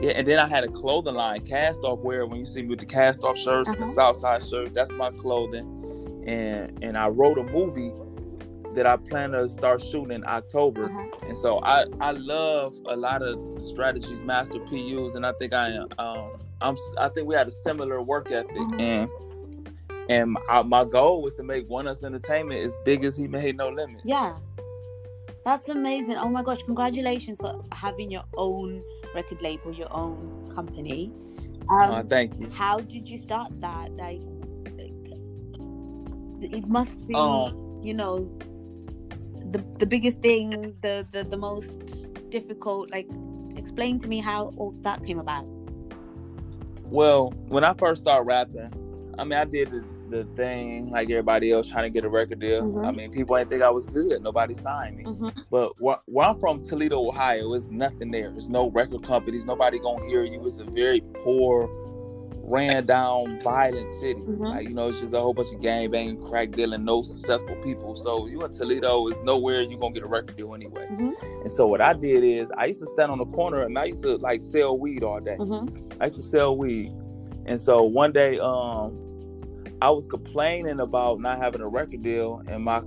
yeah, 0.00 0.12
and 0.12 0.26
then 0.26 0.38
I 0.38 0.46
had 0.46 0.64
a 0.64 0.68
clothing 0.68 1.14
line, 1.14 1.44
cast 1.46 1.80
off 1.82 1.98
wear. 1.98 2.24
When 2.26 2.38
you 2.40 2.46
see 2.46 2.62
me 2.62 2.68
with 2.68 2.80
the 2.80 2.86
cast 2.86 3.22
off 3.22 3.36
shirts 3.36 3.68
and 3.68 3.78
the 3.78 3.82
Uh-huh. 3.82 3.92
Southside 4.14 4.42
shirt, 4.42 4.72
that's 4.72 4.92
my 4.92 5.10
clothing. 5.10 6.24
And 6.26 6.78
and 6.82 6.96
I 6.96 7.08
wrote 7.08 7.38
a 7.38 7.42
movie 7.44 7.92
that 8.74 8.86
I 8.86 8.96
plan 8.96 9.32
to 9.32 9.48
start 9.48 9.82
shooting 9.82 10.12
in 10.12 10.24
October. 10.26 10.84
Uh-huh. 10.84 11.06
And 11.28 11.36
so 11.36 11.58
I 11.64 11.84
I 12.00 12.12
love 12.12 12.72
a 12.86 12.96
lot 12.96 13.20
of 13.22 13.38
strategies 13.64 14.22
Master 14.22 14.60
P 14.60 14.78
used, 14.80 15.16
and 15.16 15.26
I 15.26 15.32
think 15.38 15.52
I 15.52 15.70
am 15.70 15.88
um 15.98 16.30
I'm 16.62 16.76
I 16.98 17.08
think 17.08 17.26
we 17.26 17.34
had 17.34 17.48
a 17.48 17.52
similar 17.52 18.00
work 18.00 18.30
ethic, 18.30 18.52
Mhm. 18.56 18.80
and 18.80 19.10
and 20.08 20.32
my, 20.48 20.62
my 20.62 20.84
goal 20.84 21.22
was 21.22 21.34
to 21.34 21.42
make 21.42 21.68
One 21.68 21.86
Us 21.86 22.04
Entertainment 22.04 22.60
as 22.60 22.76
big 22.84 23.04
as 23.04 23.16
he 23.16 23.28
made 23.28 23.56
No 23.56 23.68
Limit. 23.68 24.00
Yeah. 24.04 24.36
That's 25.44 25.68
amazing. 25.68 26.16
Oh 26.16 26.28
my 26.28 26.42
gosh, 26.42 26.62
congratulations 26.62 27.38
for 27.40 27.64
having 27.72 28.10
your 28.10 28.24
own 28.36 28.82
record 29.14 29.40
label, 29.40 29.72
your 29.72 29.92
own 29.92 30.52
company. 30.54 31.12
Um, 31.70 31.90
uh, 31.90 32.02
thank 32.02 32.38
you. 32.38 32.50
how 32.50 32.80
did 32.80 33.08
you 33.08 33.18
start 33.18 33.50
that? 33.60 33.92
Like, 33.92 34.20
like, 34.76 34.92
it 36.52 36.66
must 36.66 37.06
be, 37.06 37.14
Um, 37.14 37.80
you 37.82 37.94
know, 37.94 38.30
the 39.50 39.64
the 39.78 39.86
biggest 39.86 40.20
thing, 40.20 40.50
the, 40.82 41.06
the 41.12 41.24
the 41.24 41.36
most 41.36 42.06
difficult. 42.30 42.90
Like, 42.90 43.08
explain 43.56 43.98
to 44.00 44.08
me 44.08 44.20
how 44.20 44.52
all 44.56 44.74
that 44.82 45.04
came 45.06 45.18
about. 45.18 45.46
Well, 46.84 47.30
when 47.48 47.64
I 47.64 47.72
first 47.74 48.02
started 48.02 48.26
rapping, 48.26 48.72
I 49.20 49.24
mean, 49.24 49.38
I 49.38 49.44
did 49.44 49.70
the, 49.70 49.84
the 50.08 50.24
thing 50.34 50.90
like 50.90 51.10
everybody 51.10 51.52
else 51.52 51.68
trying 51.70 51.84
to 51.84 51.90
get 51.90 52.04
a 52.04 52.08
record 52.08 52.38
deal. 52.40 52.62
Mhm. 52.62 52.86
I 52.86 52.90
mean, 52.90 53.10
people 53.10 53.36
ain't 53.36 53.50
think 53.50 53.62
I 53.62 53.70
was 53.70 53.86
good. 53.86 54.22
Nobody 54.22 54.54
signed 54.54 54.96
me. 54.96 55.04
Mhm. 55.04 55.44
But 55.50 55.72
wh- 55.78 56.00
where 56.08 56.26
I'm 56.26 56.38
from, 56.40 56.62
Toledo, 56.62 57.06
Ohio, 57.06 57.50
there's 57.52 57.70
nothing 57.70 58.10
there. 58.10 58.30
There's 58.30 58.48
no 58.48 58.70
record 58.70 59.02
companies. 59.02 59.44
Nobody 59.44 59.78
gonna 59.78 60.04
hear 60.06 60.24
you. 60.24 60.44
It's 60.46 60.58
a 60.58 60.64
very 60.64 61.02
poor, 61.22 61.68
ran 62.42 62.86
down, 62.86 63.38
violent 63.42 63.88
city. 64.00 64.20
Mhm. 64.20 64.40
Like 64.40 64.68
you 64.68 64.74
know, 64.74 64.88
it's 64.88 65.00
just 65.00 65.14
a 65.14 65.20
whole 65.20 65.34
bunch 65.34 65.52
of 65.54 65.60
gang 65.60 65.90
banging, 65.90 66.20
crack 66.22 66.50
dealing, 66.50 66.84
no 66.84 67.02
successful 67.02 67.54
people. 67.62 67.94
So 67.94 68.26
you 68.26 68.40
in 68.42 68.50
Toledo 68.50 69.06
is 69.08 69.20
nowhere 69.22 69.60
you 69.60 69.78
gonna 69.78 69.94
get 69.94 70.02
a 70.02 70.08
record 70.08 70.36
deal 70.36 70.54
anyway. 70.54 70.86
Mhm. 70.90 71.12
And 71.42 71.50
so 71.50 71.66
what 71.68 71.80
I 71.80 71.92
did 71.92 72.24
is 72.24 72.50
I 72.56 72.64
used 72.66 72.80
to 72.80 72.86
stand 72.88 73.12
on 73.12 73.18
the 73.18 73.26
corner 73.26 73.62
and 73.62 73.78
I 73.78 73.84
used 73.84 74.02
to 74.02 74.16
like 74.16 74.42
sell 74.42 74.76
weed 74.78 75.04
all 75.04 75.20
day. 75.20 75.36
Mhm. 75.38 75.68
I 76.00 76.04
used 76.06 76.16
to 76.16 76.22
sell 76.22 76.56
weed. 76.56 76.90
And 77.46 77.60
so 77.60 77.82
one 77.82 78.12
day, 78.12 78.38
um, 78.38 78.96
I 79.82 79.90
was 79.90 80.06
complaining 80.06 80.80
about 80.80 81.20
not 81.20 81.38
having 81.38 81.60
a 81.60 81.68
record 81.68 82.02
deal, 82.02 82.42
and 82.48 82.64
my 82.64 82.82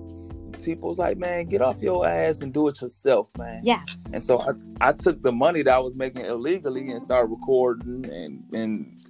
people 0.63 0.89
was 0.89 0.97
like, 0.99 1.17
"Man, 1.17 1.45
get 1.45 1.61
off 1.61 1.81
your 1.81 2.05
ass 2.07 2.41
and 2.41 2.53
do 2.53 2.67
it 2.67 2.81
yourself, 2.81 3.31
man." 3.37 3.61
Yeah. 3.63 3.81
And 4.11 4.21
so 4.21 4.39
I, 4.41 4.89
I 4.89 4.91
took 4.93 5.21
the 5.23 5.31
money 5.31 5.63
that 5.63 5.73
I 5.73 5.79
was 5.79 5.95
making 5.95 6.25
illegally 6.25 6.91
and 6.91 7.01
started 7.01 7.27
recording 7.31 8.05
and 8.11 8.43
and 8.53 9.03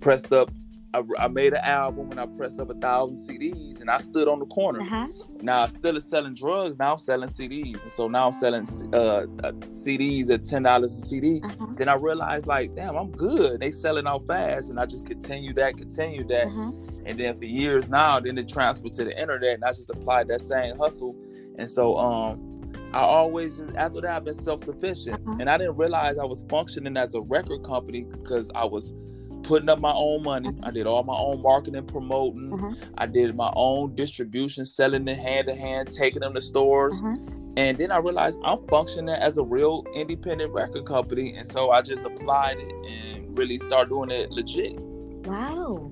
pressed 0.00 0.32
up. 0.32 0.50
I, 0.94 1.02
I 1.18 1.28
made 1.28 1.52
an 1.52 1.62
album 1.62 2.10
and 2.12 2.18
I 2.18 2.24
pressed 2.24 2.58
up 2.58 2.70
a 2.70 2.74
thousand 2.74 3.16
CDs 3.28 3.82
and 3.82 3.90
I 3.90 3.98
stood 3.98 4.28
on 4.28 4.38
the 4.38 4.46
corner. 4.46 4.80
Uh 4.80 4.84
huh. 4.84 5.08
Now 5.42 5.64
I 5.64 5.66
still 5.66 5.96
is 5.96 6.08
selling 6.08 6.34
drugs. 6.34 6.78
Now 6.78 6.92
I'm 6.92 6.98
selling 6.98 7.28
CDs, 7.28 7.82
and 7.82 7.92
so 7.92 8.08
now 8.08 8.28
I'm 8.28 8.32
selling 8.32 8.66
uh, 8.94 8.96
uh, 8.96 9.24
CDs 9.68 10.30
at 10.30 10.44
ten 10.44 10.62
dollars 10.62 10.92
a 10.96 11.06
CD 11.06 11.42
Uh-huh. 11.44 11.66
then 11.74 11.88
I 11.90 11.94
realized 11.94 12.46
like, 12.46 12.74
damn, 12.76 12.96
I'm 12.96 13.10
good. 13.10 13.60
They 13.60 13.72
selling 13.72 14.06
out 14.06 14.26
fast, 14.26 14.70
and 14.70 14.80
I 14.80 14.86
just 14.86 15.04
continue 15.04 15.52
that, 15.54 15.76
continue 15.76 16.24
that, 16.28 16.46
Uh-huh. 16.46 16.72
And 17.06 17.18
then 17.18 17.38
for 17.38 17.44
years 17.44 17.88
now, 17.88 18.20
then 18.20 18.36
it 18.38 18.48
transferred 18.48 18.92
to 18.94 19.04
the 19.04 19.18
internet, 19.20 19.54
and 19.54 19.64
I 19.64 19.68
just 19.70 19.90
applied 19.90 20.28
that 20.28 20.40
same 20.42 20.76
hustle, 20.78 21.14
and 21.58 21.68
so 21.70 21.96
um, 21.96 22.62
I 22.92 23.00
always 23.00 23.58
just 23.58 23.74
after 23.76 24.00
that 24.02 24.10
I've 24.16 24.24
been 24.24 24.34
self 24.34 24.62
sufficient, 24.64 25.16
Uh-huh. 25.26 25.36
and 25.40 25.48
I 25.48 25.56
didn't 25.58 25.76
realize 25.76 26.18
I 26.18 26.24
was 26.24 26.44
functioning 26.48 26.96
as 26.96 27.14
a 27.14 27.20
record 27.20 27.62
company 27.64 28.04
because 28.04 28.50
I 28.54 28.64
was 28.64 28.94
putting 29.42 29.68
up 29.68 29.78
my 29.78 29.92
own 29.92 30.24
money. 30.24 30.50
I 30.64 30.72
did 30.72 30.86
all 30.88 31.04
my 31.04 31.14
own 31.16 31.40
marketing, 31.40 31.86
promoting. 31.86 32.52
Uh-huh. 32.52 32.74
I 32.98 33.06
did 33.06 33.36
my 33.36 33.52
own 33.54 33.94
distribution, 33.94 34.64
selling 34.64 35.06
it 35.06 35.18
hand 35.18 35.46
to 35.46 35.54
hand, 35.54 35.90
taking 35.92 36.20
them 36.20 36.34
to 36.34 36.40
stores 36.40 36.98
Uh-huh. 36.98 37.16
And 37.58 37.78
then 37.78 37.90
I 37.90 37.96
realized 37.98 38.38
I'm 38.44 38.66
functioning 38.68 39.14
as 39.14 39.38
a 39.38 39.42
real 39.44 39.82
independent 39.94 40.52
record 40.52 40.84
company, 40.84 41.34
and 41.36 41.46
so 41.46 41.70
I 41.70 41.80
just 41.80 42.04
applied 42.04 42.58
it 42.58 42.72
and 42.90 43.38
really 43.38 43.58
start 43.58 43.88
doing 43.88 44.10
it 44.10 44.30
legit. 44.30 44.78
Wow. 45.24 45.90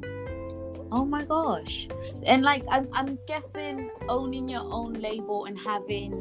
Oh 0.93 1.05
my 1.05 1.25
gosh. 1.25 1.89
And 2.25 2.43
like 2.43 2.65
I'm 2.71 2.89
I'm 2.93 3.19
guessing 3.27 3.91
owning 4.09 4.49
your 4.49 4.63
own 4.63 4.95
label 4.95 5.47
and 5.47 5.59
having 5.59 6.13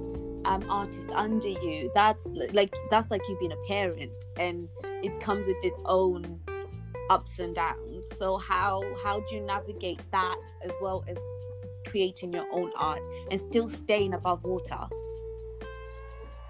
um 0.46 0.64
artists 0.70 1.12
under 1.14 1.50
you, 1.50 1.92
that's 1.94 2.26
like 2.28 2.74
that's 2.90 3.12
like 3.12 3.22
you 3.28 3.38
being 3.40 3.52
a 3.54 3.68
parent 3.68 4.12
and 4.38 4.68
it 5.02 5.20
comes 5.20 5.48
with 5.48 5.64
its 5.64 5.80
own 5.86 6.40
ups 7.10 7.40
and 7.40 7.56
downs. 7.56 8.10
So 8.18 8.38
how 8.38 8.84
how 9.04 9.20
do 9.22 9.36
you 9.36 9.42
navigate 9.42 10.00
that 10.12 10.38
as 10.64 10.72
well 10.82 11.04
as 11.08 11.18
creating 11.88 12.34
your 12.34 12.48
own 12.52 12.72
art 12.76 13.02
and 13.30 13.40
still 13.40 13.70
staying 13.70 14.14
above 14.14 14.44
water? 14.44 14.88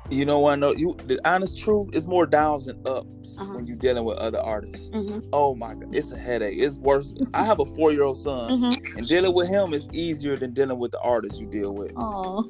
You 0.09 0.25
know 0.25 0.39
what? 0.39 0.59
No, 0.59 0.73
you. 0.73 0.95
The 1.07 1.19
honest 1.27 1.57
truth 1.57 1.89
is 1.93 2.07
more 2.07 2.25
downs 2.25 2.67
and 2.67 2.85
ups 2.87 3.37
uh-huh. 3.39 3.53
when 3.53 3.65
you're 3.65 3.77
dealing 3.77 4.03
with 4.03 4.17
other 4.17 4.39
artists. 4.39 4.89
Mm-hmm. 4.89 5.29
Oh 5.31 5.55
my 5.55 5.73
god, 5.73 5.95
it's 5.95 6.11
a 6.11 6.17
headache. 6.17 6.59
It's 6.59 6.77
worse. 6.77 7.13
I 7.33 7.43
have 7.43 7.59
a 7.59 7.65
four 7.65 7.91
year 7.91 8.03
old 8.03 8.17
son, 8.17 8.49
mm-hmm. 8.49 8.97
and 8.97 9.07
dealing 9.07 9.33
with 9.33 9.47
him 9.47 9.73
is 9.73 9.89
easier 9.93 10.35
than 10.35 10.53
dealing 10.53 10.77
with 10.77 10.91
the 10.91 10.99
artists 10.99 11.39
you 11.39 11.47
deal 11.47 11.73
with. 11.73 11.91
Oh, 11.95 12.43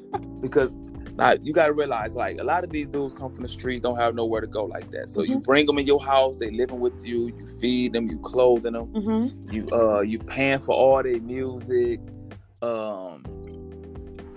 because 0.40 0.76
like 1.14 1.40
you 1.42 1.52
gotta 1.52 1.72
realize, 1.72 2.14
like 2.14 2.38
a 2.38 2.44
lot 2.44 2.64
of 2.64 2.70
these 2.70 2.88
dudes 2.88 3.14
come 3.14 3.32
from 3.32 3.42
the 3.42 3.48
streets, 3.48 3.80
don't 3.80 3.98
have 3.98 4.14
nowhere 4.14 4.40
to 4.40 4.46
go 4.46 4.64
like 4.64 4.90
that. 4.90 5.08
So 5.08 5.20
mm-hmm. 5.20 5.32
you 5.32 5.40
bring 5.40 5.66
them 5.66 5.78
in 5.78 5.86
your 5.86 6.02
house, 6.02 6.36
they 6.36 6.50
living 6.50 6.80
with 6.80 7.04
you, 7.04 7.26
you 7.26 7.46
feed 7.60 7.92
them, 7.92 8.08
you 8.08 8.18
clothing 8.18 8.72
them, 8.72 8.86
mm-hmm. 8.88 9.50
you 9.50 9.68
uh 9.72 10.00
you 10.00 10.18
paying 10.18 10.60
for 10.60 10.74
all 10.74 11.02
their 11.02 11.20
music. 11.20 12.00
Um, 12.60 13.22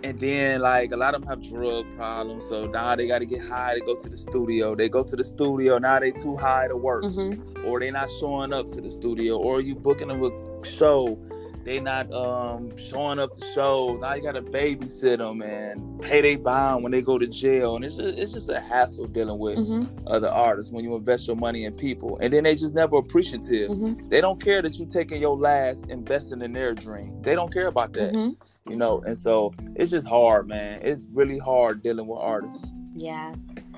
and 0.04 0.20
then 0.20 0.62
like 0.62 0.92
a 0.92 0.98
lot 0.98 1.14
of 1.16 1.22
them 1.22 1.30
have 1.30 1.50
drug 1.50 1.86
problems 1.96 2.48
so 2.48 2.66
now 2.66 2.96
they 2.96 3.08
got 3.08 3.20
to 3.20 3.26
get 3.26 3.42
high 3.42 3.76
to 3.76 3.82
go 3.82 3.96
to 3.96 4.10
the 4.10 4.18
studio. 4.18 4.76
They 4.76 4.90
go 4.90 5.04
to 5.04 5.16
the 5.16 5.24
studio 5.24 5.78
now 5.78 6.00
they 6.00 6.12
too 6.12 6.38
high 6.38 6.68
to 6.68 6.76
work. 6.76 7.04
Mm-hmm. 7.04 7.66
or 7.66 7.80
they 7.80 7.92
not 7.92 8.10
showing 8.20 8.54
up 8.54 8.68
to 8.70 8.82
the 8.82 8.92
studio 8.92 9.38
or 9.38 9.62
you 9.62 9.76
booking 9.76 10.08
them 10.08 10.24
a 10.24 10.66
show 10.66 11.18
they 11.64 11.80
not 11.80 12.12
um 12.12 12.76
showing 12.78 13.20
up 13.20 13.34
to 13.34 13.46
shows 13.54 14.00
now 14.02 14.14
you 14.16 14.24
got 14.24 14.34
to 14.34 14.42
babysit 14.42 15.20
them 15.20 15.42
and 15.42 16.02
pay 16.02 16.22
their 16.22 16.38
bond 16.38 16.84
when 16.84 16.92
they 16.92 17.02
go 17.02 17.18
to 17.18 17.28
jail. 17.28 17.76
And 17.76 17.86
it's 17.86 17.98
just, 17.98 18.18
it's 18.18 18.34
just 18.34 18.50
a 18.50 18.60
hassle 18.60 19.06
dealing 19.06 19.38
with 19.38 19.58
mm-hmm. 19.58 20.08
other 20.08 20.28
artists 20.30 20.72
when 20.72 20.84
you 20.84 20.96
invest 20.96 21.28
your 21.28 21.36
money 21.36 21.66
in 21.66 21.74
people. 21.74 22.18
And 22.20 22.34
then 22.34 22.44
they 22.44 22.56
just 22.56 22.74
never 22.74 22.98
appreciative. 22.98 23.70
Mm-hmm. 23.70 24.10
they 24.10 24.22
don't 24.22 24.42
care 24.42 24.62
that 24.62 24.80
you 24.80 24.86
taking 24.86 25.22
your 25.22 25.38
last 25.38 25.86
investing 25.88 26.42
in 26.42 26.54
their 26.54 26.74
dream. 26.74 27.22
They 27.22 27.36
don't 27.36 27.54
care 27.54 27.68
about 27.68 27.94
that. 27.94 28.14
Mm-hmm 28.14 28.32
you 28.70 28.76
know 28.76 29.02
and 29.06 29.18
so 29.18 29.54
it's 29.76 29.92
just 29.92 30.08
hard 30.08 30.48
man. 30.48 30.80
It's 30.82 31.08
really 31.12 31.40
hard 31.40 31.82
dealing 31.82 32.08
with 32.08 32.20
artists. 32.20 32.74
Yeah. 32.96 33.34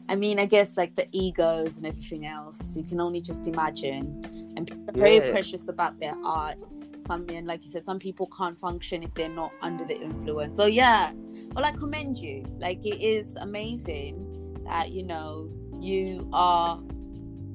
I 0.10 0.16
mean 0.16 0.38
i 0.40 0.46
guess 0.46 0.76
like 0.76 0.96
the 0.96 1.08
egos 1.12 1.78
and 1.78 1.86
everything 1.86 2.26
else 2.26 2.76
you 2.76 2.84
can 2.84 3.00
only 3.00 3.22
just 3.22 3.48
imagine. 3.48 4.54
And 4.56 4.68
people 4.68 4.90
are 4.90 4.94
very 4.94 5.18
yeah. 5.18 5.32
precious 5.32 5.68
about 5.68 6.00
their 6.00 6.16
art. 6.26 6.58
Some 7.06 7.26
men 7.26 7.46
like 7.46 7.64
you 7.66 7.72
said 7.72 7.86
some 7.86 8.00
people 8.00 8.30
can't 8.38 8.58
function 8.58 9.04
if 9.04 9.14
they're 9.14 9.30
not 9.30 9.52
under 9.62 9.86
the 9.86 10.00
influence. 10.00 10.58
So 10.58 10.66
yeah 10.66 11.12
well 11.54 11.66
i 11.66 11.72
commend 11.72 12.18
you. 12.18 12.46
Like 12.60 12.86
it 12.86 13.02
is 13.02 13.36
amazing 13.36 14.64
that 14.66 14.92
you 14.92 15.04
know 15.04 15.50
you 15.80 16.30
are 16.34 16.80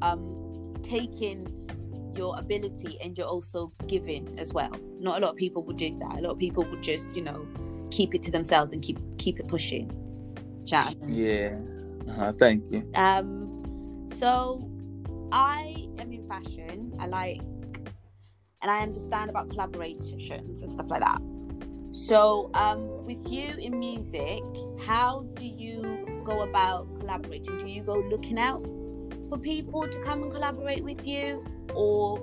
um 0.02 0.74
taking 0.82 1.46
your 2.18 2.38
ability 2.38 2.98
and 3.00 3.16
you're 3.16 3.26
also 3.26 3.72
giving 3.86 4.38
as 4.38 4.52
well. 4.52 4.72
Not 4.98 5.18
a 5.18 5.20
lot 5.24 5.30
of 5.30 5.36
people 5.36 5.62
would 5.62 5.78
do 5.78 5.96
that. 6.00 6.18
A 6.18 6.20
lot 6.20 6.32
of 6.32 6.38
people 6.38 6.64
would 6.64 6.82
just, 6.82 7.14
you 7.14 7.22
know, 7.22 7.46
keep 7.90 8.14
it 8.14 8.22
to 8.24 8.30
themselves 8.30 8.72
and 8.72 8.82
keep 8.82 8.98
keep 9.18 9.40
it 9.40 9.48
pushing. 9.48 9.86
Chat. 10.66 10.96
Yeah. 11.06 11.56
Uh-huh. 12.08 12.32
Thank 12.38 12.70
you. 12.70 12.90
Um. 12.94 13.46
So, 14.18 14.68
I 15.30 15.88
am 15.98 16.12
in 16.12 16.26
fashion. 16.28 16.92
I 16.98 17.06
like, 17.06 17.40
and 18.62 18.70
I 18.70 18.80
understand 18.80 19.30
about 19.30 19.48
collaborations 19.48 20.62
and 20.62 20.72
stuff 20.72 20.90
like 20.90 21.00
that. 21.00 21.20
So, 21.92 22.50
um, 22.54 23.04
with 23.04 23.26
you 23.28 23.54
in 23.56 23.78
music, 23.78 24.42
how 24.84 25.24
do 25.34 25.44
you 25.44 26.22
go 26.24 26.42
about 26.42 26.88
collaborating? 27.00 27.58
Do 27.58 27.68
you 27.68 27.82
go 27.82 27.94
looking 27.94 28.38
out 28.38 28.66
for 29.28 29.38
people 29.38 29.86
to 29.86 30.02
come 30.04 30.22
and 30.22 30.32
collaborate 30.32 30.82
with 30.82 31.06
you? 31.06 31.44
Or 31.74 32.18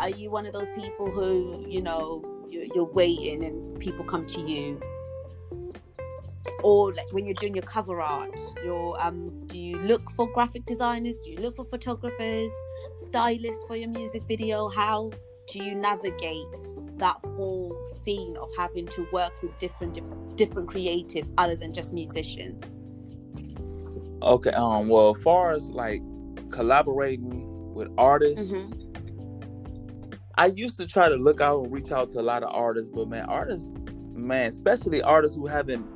are 0.00 0.10
you 0.10 0.30
one 0.30 0.46
of 0.46 0.52
those 0.52 0.70
people 0.72 1.10
who 1.10 1.64
you 1.68 1.82
know 1.82 2.24
you're, 2.48 2.84
waiting 2.84 3.44
and 3.44 3.78
people 3.80 4.04
come 4.04 4.26
to 4.26 4.40
you? 4.40 4.80
Or 6.62 6.94
like 6.94 7.12
when 7.12 7.26
you're 7.26 7.34
doing 7.34 7.54
your 7.54 7.64
cover 7.64 8.00
art 8.00 8.38
your 8.64 9.00
um 9.04 9.46
do 9.46 9.58
you 9.58 9.76
look 9.78 10.10
for 10.12 10.30
graphic 10.32 10.64
designers? 10.66 11.16
Do 11.24 11.30
you 11.30 11.38
look 11.38 11.56
for 11.56 11.64
photographers? 11.64 12.50
Stylists 12.96 13.64
for 13.66 13.76
your 13.76 13.90
music 13.90 14.22
video? 14.26 14.68
How 14.68 15.10
do 15.52 15.62
you 15.62 15.74
navigate 15.74 16.46
that 16.96 17.16
whole 17.36 17.76
scene 18.04 18.36
of 18.36 18.48
having 18.56 18.86
to 18.86 19.06
work 19.12 19.32
with 19.42 19.56
different 19.58 19.98
different 20.36 20.68
creatives 20.68 21.32
other 21.38 21.54
than 21.54 21.72
just 21.72 21.92
musicians? 21.92 22.62
Okay 24.22 24.50
um 24.50 24.88
well 24.88 25.14
as 25.14 25.22
far 25.22 25.52
as 25.52 25.70
like 25.70 26.00
collaborating 26.54 27.74
with 27.74 27.88
artists 27.98 28.52
mm-hmm. 28.52 28.84
I 30.36 30.46
used 30.46 30.78
to 30.78 30.86
try 30.86 31.08
to 31.08 31.14
look 31.14 31.40
out 31.40 31.64
and 31.64 31.72
reach 31.72 31.92
out 31.92 32.10
to 32.10 32.20
a 32.20 32.22
lot 32.22 32.42
of 32.42 32.50
artists, 32.52 32.90
but 32.92 33.08
man, 33.08 33.24
artists, 33.26 33.72
man, 34.12 34.48
especially 34.48 35.00
artists 35.00 35.36
who 35.36 35.46
haven't 35.46 35.86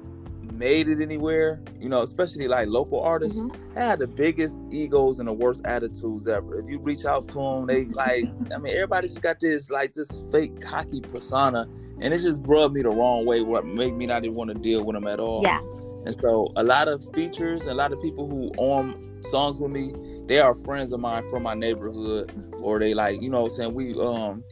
made 0.52 0.88
it 0.88 1.00
anywhere, 1.00 1.60
you 1.80 1.88
know, 1.88 2.02
especially 2.02 2.46
like 2.46 2.68
local 2.68 3.00
artists, 3.00 3.40
mm-hmm. 3.40 3.76
had 3.78 3.98
the 3.98 4.06
biggest 4.06 4.62
egos 4.70 5.18
and 5.18 5.28
the 5.28 5.32
worst 5.32 5.62
attitudes 5.64 6.28
ever. 6.28 6.60
If 6.60 6.68
you 6.68 6.78
reach 6.78 7.04
out 7.04 7.26
to 7.28 7.34
them, 7.34 7.66
they 7.66 7.86
like, 7.86 8.26
I 8.54 8.58
mean, 8.58 8.74
everybody 8.74 9.08
just 9.08 9.22
got 9.22 9.40
this 9.40 9.70
like 9.70 9.92
this 9.94 10.24
fake 10.30 10.60
cocky 10.60 11.00
persona, 11.00 11.68
and 12.00 12.14
it 12.14 12.18
just 12.18 12.42
rubbed 12.46 12.74
me 12.74 12.82
the 12.82 12.90
wrong 12.90 13.26
way. 13.26 13.40
What 13.40 13.66
made 13.66 13.94
me 13.94 14.06
not 14.06 14.24
even 14.24 14.36
want 14.36 14.50
to 14.50 14.54
deal 14.54 14.84
with 14.84 14.94
them 14.94 15.08
at 15.08 15.18
all. 15.18 15.42
Yeah. 15.42 15.58
And 16.06 16.14
so 16.20 16.52
a 16.54 16.62
lot 16.62 16.86
of 16.86 17.04
features, 17.12 17.62
and 17.62 17.70
a 17.70 17.74
lot 17.74 17.92
of 17.92 18.00
people 18.00 18.28
who 18.28 18.50
on 18.56 19.20
songs 19.22 19.58
with 19.58 19.72
me, 19.72 19.92
they 20.28 20.38
are 20.38 20.54
friends 20.54 20.92
of 20.92 21.00
mine 21.00 21.28
from 21.30 21.42
my 21.42 21.54
neighborhood 21.54 22.30
or 22.60 22.78
they 22.78 22.94
like 22.94 23.20
you 23.20 23.30
know 23.30 23.42
what 23.42 23.52
I'm 23.52 23.56
saying 23.56 23.74
we 23.74 23.98
um 24.00 24.44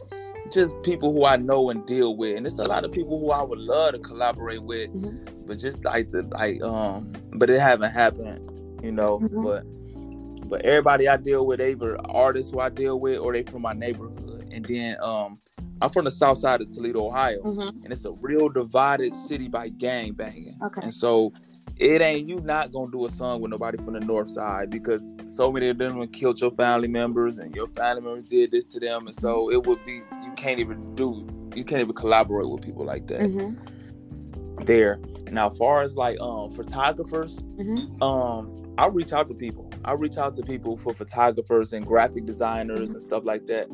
just 0.53 0.81
people 0.83 1.13
who 1.13 1.25
I 1.25 1.37
know 1.37 1.71
and 1.71 1.87
deal 1.87 2.17
with 2.17 2.37
and 2.37 2.47
it's 2.47 2.59
a 2.59 2.65
lot 2.65 2.85
of 2.85 2.93
people 2.93 3.21
who 3.21 3.31
I 3.31 3.43
would 3.43 3.59
love 3.59 3.93
to 3.93 3.99
collaborate 3.99 4.63
with 4.63 4.91
mm-hmm. 4.91 5.47
but 5.47 5.59
just 5.59 5.85
like 5.85 6.11
the 6.11 6.23
like 6.23 6.63
um 6.63 7.13
but 7.35 7.51
it 7.51 7.61
haven't 7.61 7.93
happened 7.93 8.83
you 8.83 8.91
know 8.91 9.19
mm-hmm. 9.19 9.43
but 9.45 10.49
but 10.49 10.65
everybody 10.65 11.09
I 11.09 11.17
deal 11.17 11.47
with 11.47 11.61
either 11.61 11.99
artists 12.11 12.51
who 12.53 12.61
I 12.61 12.71
deal 12.71 12.99
with 12.99 13.19
or 13.19 13.33
they 13.33 13.43
from 13.43 13.63
my 13.63 13.73
neighborhood 13.73 14.49
and 14.51 14.65
then 14.65 14.97
um 15.03 15.39
I'm 15.83 15.91
from 15.91 16.07
the 16.07 16.11
south 16.11 16.39
side 16.39 16.63
of 16.63 16.75
Toledo, 16.75 17.07
Ohio, 17.07 17.43
mm-hmm. 17.43 17.85
and 17.85 17.93
it's 17.93 18.07
a 18.07 18.13
real 18.13 18.49
divided 18.49 19.15
city 19.15 19.47
by 19.47 19.69
gang 19.69 20.15
banging. 20.15 20.59
Okay. 20.65 20.81
And 20.83 20.95
so 20.95 21.33
it 21.79 22.01
ain't 22.01 22.27
you 22.29 22.41
not 22.41 22.73
gonna 22.73 22.91
do 22.91 23.05
a 23.05 23.11
song 23.11 23.41
with 23.41 23.51
nobody 23.51 23.77
from 23.79 23.93
the 23.93 24.01
north 24.01 24.31
side 24.31 24.71
because 24.71 25.15
so 25.27 25.53
many 25.53 25.69
of 25.69 25.77
them 25.77 26.07
killed 26.09 26.41
your 26.41 26.51
family 26.53 26.89
members 26.89 27.39
and 27.39 27.55
your 27.55 27.69
family 27.69 28.01
members 28.01 28.25
did 28.25 28.51
this 28.51 28.65
to 28.65 28.81
them 28.81 29.07
and 29.07 29.15
so 29.15 29.51
it 29.51 29.67
would 29.67 29.85
be 29.85 30.01
you 30.23 30.33
can't 30.37 30.59
even 30.59 30.95
do 30.95 31.27
you 31.55 31.65
can't 31.65 31.81
even 31.81 31.95
collaborate 31.95 32.49
with 32.49 32.63
people 32.63 32.85
like 32.85 33.07
that 33.07 33.21
mm-hmm. 33.21 34.65
there 34.65 34.99
now 35.31 35.51
far 35.51 35.83
as 35.83 35.97
like 35.97 36.19
um 36.21 36.51
photographers 36.51 37.41
mm-hmm. 37.59 38.03
um 38.03 38.75
i 38.79 38.87
reach 38.87 39.13
out 39.13 39.29
to 39.29 39.35
people 39.35 39.71
i 39.85 39.93
reach 39.93 40.17
out 40.17 40.35
to 40.35 40.43
people 40.43 40.79
for 40.79 40.95
photographers 40.95 41.75
and 41.75 41.87
graphic 41.87 42.25
designers 42.25 42.81
mm-hmm. 42.81 42.95
and 42.95 43.03
stuff 43.03 43.23
like 43.25 43.47
that 43.47 43.69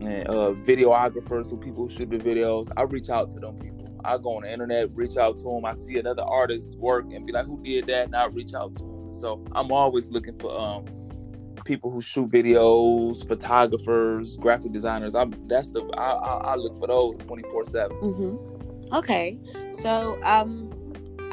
and 0.00 0.26
uh 0.28 0.52
videographers 0.62 1.50
who 1.50 1.58
people 1.58 1.86
who 1.86 1.90
shoot 1.90 2.08
the 2.08 2.16
videos 2.18 2.70
i 2.78 2.82
reach 2.82 3.10
out 3.10 3.28
to 3.28 3.38
them 3.38 3.54
people 3.58 3.73
I 4.04 4.18
go 4.18 4.36
on 4.36 4.42
the 4.42 4.52
internet, 4.52 4.94
reach 4.94 5.16
out 5.16 5.36
to 5.38 5.44
them. 5.44 5.64
I 5.64 5.74
see 5.74 5.98
another 5.98 6.22
artist's 6.22 6.76
work 6.76 7.06
and 7.12 7.26
be 7.26 7.32
like, 7.32 7.46
who 7.46 7.62
did 7.62 7.86
that? 7.86 8.06
And 8.06 8.16
I 8.16 8.26
reach 8.26 8.54
out 8.54 8.74
to 8.76 8.82
them. 8.82 9.14
So 9.14 9.44
I'm 9.52 9.72
always 9.72 10.10
looking 10.10 10.38
for 10.38 10.58
um 10.58 10.84
people 11.64 11.90
who 11.90 12.00
shoot 12.00 12.30
videos, 12.30 13.26
photographers, 13.26 14.36
graphic 14.36 14.72
designers. 14.72 15.14
I'm 15.14 15.32
that's 15.48 15.70
the 15.70 15.82
I 15.96 16.10
I, 16.12 16.36
I 16.52 16.54
look 16.56 16.78
for 16.78 16.88
those 16.88 17.16
24 17.18 17.64
seven. 17.64 17.96
Mm-hmm. 17.98 18.94
Okay, 18.94 19.38
so 19.82 20.22
um, 20.22 20.70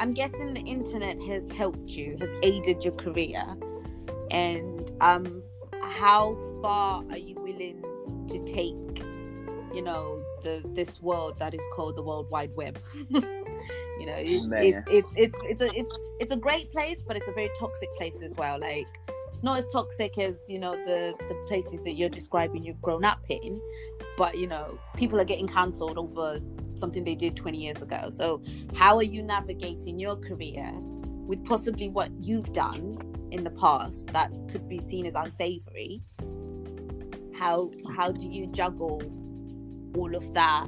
I'm 0.00 0.14
guessing 0.14 0.54
the 0.54 0.62
internet 0.62 1.20
has 1.22 1.48
helped 1.52 1.90
you, 1.90 2.16
has 2.18 2.30
aided 2.42 2.82
your 2.82 2.94
career, 2.94 3.44
and 4.30 4.90
um, 5.00 5.42
how 5.82 6.36
far 6.62 7.04
are 7.10 7.18
you 7.18 7.36
willing 7.36 7.84
to 8.28 8.44
take, 8.46 9.04
you 9.74 9.82
know, 9.82 10.21
the 10.42 10.62
this 10.72 11.00
world 11.00 11.38
that 11.38 11.54
is 11.54 11.60
called 11.74 11.96
the 11.96 12.02
World 12.02 12.30
Wide 12.30 12.54
Web. 12.54 12.78
you 13.08 14.06
know, 14.06 14.16
it, 14.16 14.84
it, 14.90 15.04
it's 15.16 15.38
it's 15.44 15.62
a 15.62 15.74
it's 15.74 15.98
it's 16.20 16.32
a 16.32 16.36
great 16.36 16.70
place, 16.72 16.98
but 17.06 17.16
it's 17.16 17.28
a 17.28 17.32
very 17.32 17.50
toxic 17.58 17.94
place 17.96 18.20
as 18.22 18.34
well. 18.36 18.58
Like 18.60 18.86
it's 19.28 19.42
not 19.42 19.58
as 19.58 19.66
toxic 19.72 20.18
as 20.18 20.42
you 20.48 20.58
know 20.58 20.72
the 20.72 21.14
the 21.28 21.34
places 21.46 21.82
that 21.84 21.92
you're 21.92 22.08
describing 22.08 22.64
you've 22.64 22.82
grown 22.82 23.04
up 23.04 23.20
in, 23.28 23.60
but 24.16 24.38
you 24.38 24.46
know 24.46 24.78
people 24.96 25.20
are 25.20 25.24
getting 25.24 25.46
cancelled 25.46 25.98
over 25.98 26.38
something 26.74 27.04
they 27.04 27.14
did 27.14 27.36
20 27.36 27.58
years 27.58 27.82
ago. 27.82 28.10
So 28.12 28.42
how 28.74 28.96
are 28.96 29.02
you 29.02 29.22
navigating 29.22 29.98
your 29.98 30.16
career 30.16 30.72
with 30.74 31.44
possibly 31.44 31.88
what 31.88 32.10
you've 32.20 32.52
done 32.52 32.98
in 33.30 33.44
the 33.44 33.50
past 33.50 34.08
that 34.08 34.30
could 34.50 34.68
be 34.68 34.80
seen 34.88 35.06
as 35.06 35.14
unsavory 35.14 36.02
how 37.42 37.68
how 37.96 38.12
do 38.12 38.28
you 38.28 38.46
juggle 38.48 39.02
all 39.96 40.14
of 40.14 40.32
that 40.34 40.66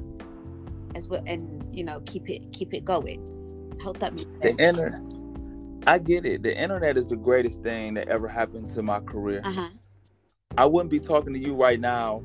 as 0.95 1.09
well 1.09 1.23
and 1.27 1.67
you 1.77 1.83
know 1.85 2.01
keep 2.07 2.29
it 2.29 2.53
keep 2.53 2.73
it 2.75 2.85
going 2.85 3.21
I 3.81 3.83
hope 3.83 3.99
that 3.99 4.15
makes 4.15 4.39
sense 4.39 4.57
The 4.57 4.65
internet. 4.69 5.01
I 5.87 5.99
get 5.99 6.25
it. 6.25 6.43
The 6.43 6.57
internet 6.57 6.97
is 6.97 7.09
the 7.09 7.17
greatest 7.17 7.63
thing 7.63 7.95
that 7.95 8.09
ever 8.09 8.27
happened 8.29 8.71
to 8.71 8.83
my 8.83 9.01
career. 9.01 9.43
uh-huh 9.45 9.69
I 10.57 10.67
wouldn't 10.67 10.91
be 10.91 11.01
talking 11.01 11.33
to 11.35 11.39
you 11.39 11.55
right 11.55 11.81
now 11.81 12.23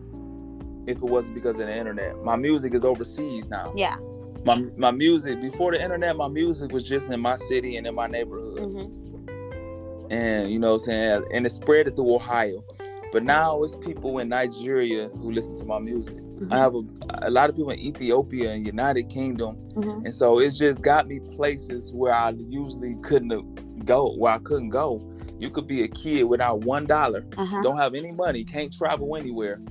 if 0.86 0.98
it 0.98 1.04
wasn't 1.04 1.36
because 1.36 1.58
of 1.60 1.66
the 1.68 1.76
internet. 1.76 2.24
My 2.24 2.36
music 2.36 2.74
is 2.74 2.86
overseas 2.86 3.50
now. 3.50 3.74
yeah 3.76 3.98
My 4.46 4.56
my 4.78 4.92
music 4.92 5.42
before 5.42 5.72
the 5.72 5.82
internet, 5.82 6.16
my 6.16 6.28
music 6.28 6.72
was 6.72 6.84
just 6.84 7.10
in 7.10 7.20
my 7.20 7.36
city 7.36 7.78
and 7.78 7.86
in 7.88 7.96
my 7.96 8.08
neighborhood. 8.08 8.60
hmm 8.60 10.12
And 10.12 10.50
you 10.52 10.60
know 10.60 10.74
what 10.74 10.82
I'm 10.82 10.86
saying? 10.86 11.24
And 11.34 11.46
it 11.46 11.52
spread 11.52 11.88
it 11.88 11.96
through 11.96 12.14
Ohio. 12.16 12.64
But 13.12 13.24
now 13.24 13.64
it's 13.64 13.76
people 13.76 14.20
in 14.20 14.30
Nigeria 14.30 15.10
who 15.10 15.32
listen 15.32 15.56
to 15.58 15.66
my 15.66 15.80
music. 15.80 16.18
Mm-hmm. 16.18 16.54
I 16.54 16.58
have 16.58 16.76
a, 16.76 16.82
a 17.28 17.32
lot 17.32 17.50
of 17.50 17.56
people 17.56 17.72
in 17.72 17.80
Ethiopia 17.80 18.52
and 18.52 18.66
United 18.66 19.10
Kingdom. 19.10 19.56
hmm 19.74 20.06
And 20.06 20.14
so 20.14 20.40
it's 20.40 20.58
just 20.58 20.84
got 20.84 21.08
me 21.08 21.20
places 21.36 21.92
where 21.94 22.14
I 22.14 22.34
usually 22.50 22.96
couldn't 23.02 23.86
go, 23.86 24.14
where 24.16 24.34
I 24.34 24.40
couldn't 24.40 24.70
go. 24.70 25.02
You 25.40 25.50
could 25.50 25.68
be 25.68 25.84
a 25.84 25.88
kid 25.88 26.24
without 26.24 26.60
one 26.62 26.86
dollar, 26.86 27.26
uh-huh 27.38 27.62
don't 27.64 27.78
have 27.78 27.96
any 27.96 28.12
money, 28.12 28.44
can't 28.44 28.74
travel 28.74 29.16
anywhere, 29.16 29.62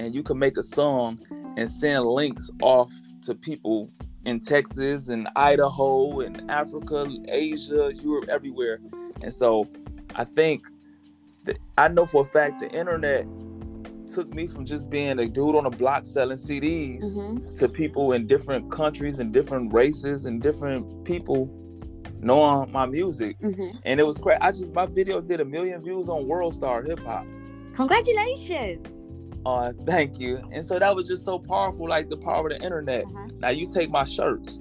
and 0.00 0.14
you 0.14 0.22
can 0.22 0.38
make 0.38 0.56
a 0.56 0.62
song 0.62 1.18
and 1.56 1.70
send 1.70 2.04
links 2.06 2.50
off 2.62 2.90
to 3.22 3.34
people 3.34 3.90
in 4.24 4.40
Texas 4.40 5.08
and 5.08 5.28
Idaho 5.36 6.20
and 6.20 6.50
Africa, 6.50 7.06
Asia, 7.28 7.92
Europe, 7.94 8.28
everywhere. 8.28 8.78
And 9.22 9.32
so 9.32 9.66
I 10.14 10.24
think 10.24 10.62
I 11.76 11.88
know 11.88 12.06
for 12.06 12.22
a 12.22 12.24
fact 12.24 12.60
the 12.60 12.70
internet 12.70 13.26
took 14.12 14.32
me 14.34 14.46
from 14.46 14.64
just 14.64 14.90
being 14.90 15.18
a 15.18 15.26
dude 15.28 15.56
on 15.56 15.66
a 15.66 15.70
block 15.70 16.06
selling 16.06 16.36
CDs 16.36 17.12
hmm 17.12 17.38
to 17.56 17.68
people 17.68 18.12
in 18.12 18.26
different 18.26 18.68
countries 18.72 19.20
and 19.20 19.32
different 19.32 19.72
races 19.72 20.26
and 20.26 20.42
different 20.42 21.04
people 21.04 21.48
knowing 22.20 22.70
my 22.72 22.84
music. 22.86 23.36
hmm 23.40 23.70
And 23.84 24.00
it 24.00 24.06
was 24.06 24.18
great. 24.18 24.38
I 24.40 24.50
just 24.50 24.74
my 24.74 24.86
video 24.86 25.20
did 25.20 25.40
a 25.40 25.44
million 25.44 25.82
views 25.82 26.08
on 26.08 26.26
World 26.26 26.54
Star 26.54 26.82
Hip 26.82 27.00
Hop. 27.00 27.24
congratulations 27.74 28.86
Uh, 29.46 29.72
thank 29.86 30.18
you. 30.18 30.42
And 30.52 30.64
so 30.64 30.78
that 30.78 30.94
was 30.96 31.06
just 31.06 31.24
so 31.24 31.38
powerful, 31.38 31.88
like 31.88 32.08
the 32.08 32.16
power 32.16 32.48
of 32.48 32.58
the 32.58 32.64
internet. 32.64 33.04
uh-huh 33.04 33.28
Now 33.38 33.50
you 33.50 33.66
take 33.66 33.90
my 33.90 34.04
shirts, 34.04 34.58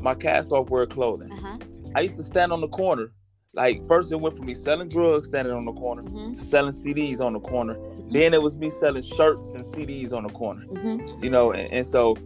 my 0.00 0.14
cast 0.14 0.52
off 0.52 0.70
wear 0.70 0.86
clothing. 0.86 1.30
uh-huh 1.32 1.58
I 1.94 2.00
used 2.00 2.16
to 2.16 2.22
stand 2.22 2.52
on 2.52 2.60
the 2.60 2.68
corner. 2.68 3.12
Like 3.52 3.86
first 3.88 4.12
it 4.12 4.20
went 4.20 4.36
from 4.36 4.46
me 4.46 4.54
selling 4.54 4.88
drugs 4.88 5.26
standing 5.28 5.52
on 5.52 5.64
the 5.64 5.72
corner 5.72 6.02
hmm 6.02 6.32
to 6.32 6.40
selling 6.40 6.70
CDs 6.72 7.20
on 7.20 7.32
the 7.32 7.40
corner. 7.40 7.76
Then 8.10 8.32
it 8.32 8.40
was 8.42 8.56
me 8.56 8.70
selling 8.70 9.02
shirts 9.02 9.54
and 9.54 9.64
CDs 9.64 10.12
on 10.12 10.22
the 10.24 10.30
corner. 10.30 10.62
hmm 10.66 10.98
you 11.22 11.30
know 11.30 11.50
and, 11.52 11.70
and 11.72 11.86
so 11.86 12.16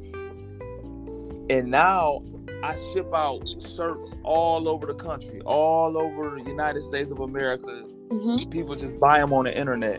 and 1.51 1.71
now 1.71 2.23
i 2.63 2.75
ship 2.93 3.07
out 3.15 3.47
shirts 3.69 4.11
all 4.23 4.69
over 4.69 4.87
the 4.87 4.95
country 4.95 5.41
all 5.43 5.99
over 5.99 6.39
the 6.43 6.49
united 6.49 6.83
states 6.83 7.11
of 7.11 7.21
america. 7.21 7.85
Hmm 8.11 8.37
people 8.51 8.75
just 8.75 8.99
buy 9.01 9.19
them 9.19 9.33
on 9.33 9.45
the 9.45 9.59
internet 9.59 9.99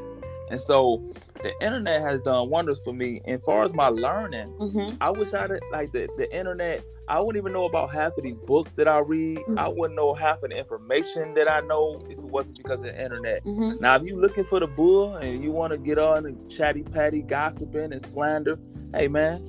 and 0.50 0.60
so 0.60 1.02
the 1.44 1.52
internet 1.62 2.02
has 2.02 2.22
done 2.22 2.50
wonders 2.50 2.80
for 2.84 2.94
me 2.94 3.22
and 3.26 3.44
far 3.44 3.64
as 3.64 3.74
my 3.74 3.88
learning 3.88 4.48
hmm 4.60 4.92
i 5.02 5.10
wish 5.10 5.34
i'd 5.34 5.52
like 5.72 5.92
the, 5.92 6.08
the 6.18 6.34
internet 6.36 6.84
i 7.08 7.20
wouldn't 7.20 7.38
even 7.42 7.54
know 7.54 7.66
about 7.66 7.92
half 7.92 8.18
of 8.18 8.24
these 8.24 8.38
books 8.40 8.74
that 8.74 8.88
i 8.88 9.00
read 9.00 9.40
i 9.58 9.68
wouldn't 9.68 9.96
know 9.96 10.14
half 10.14 10.42
of 10.44 10.50
the 10.50 10.58
information 10.58 11.34
that 11.34 11.50
i 11.50 11.60
know 11.62 12.00
if 12.06 12.12
it 12.12 12.20
wasn't 12.20 12.58
because 12.58 12.80
of 12.80 12.86
the 12.86 13.04
internet 13.04 13.42
hmm 13.44 13.66
now, 13.80 13.96
if 13.98 14.04
you 14.04 14.20
looking 14.20 14.46
for 14.46 14.60
the 14.60 14.68
bull 14.68 15.16
and 15.18 15.44
you 15.44 15.52
want 15.52 15.72
to 15.72 15.78
get 15.78 16.00
on 16.00 16.26
and 16.26 16.50
chatty 16.50 16.84
patty 16.84 17.22
gossiping 17.22 17.92
and 17.92 18.02
slander, 18.02 18.58
hey 18.94 19.08
man, 19.08 19.44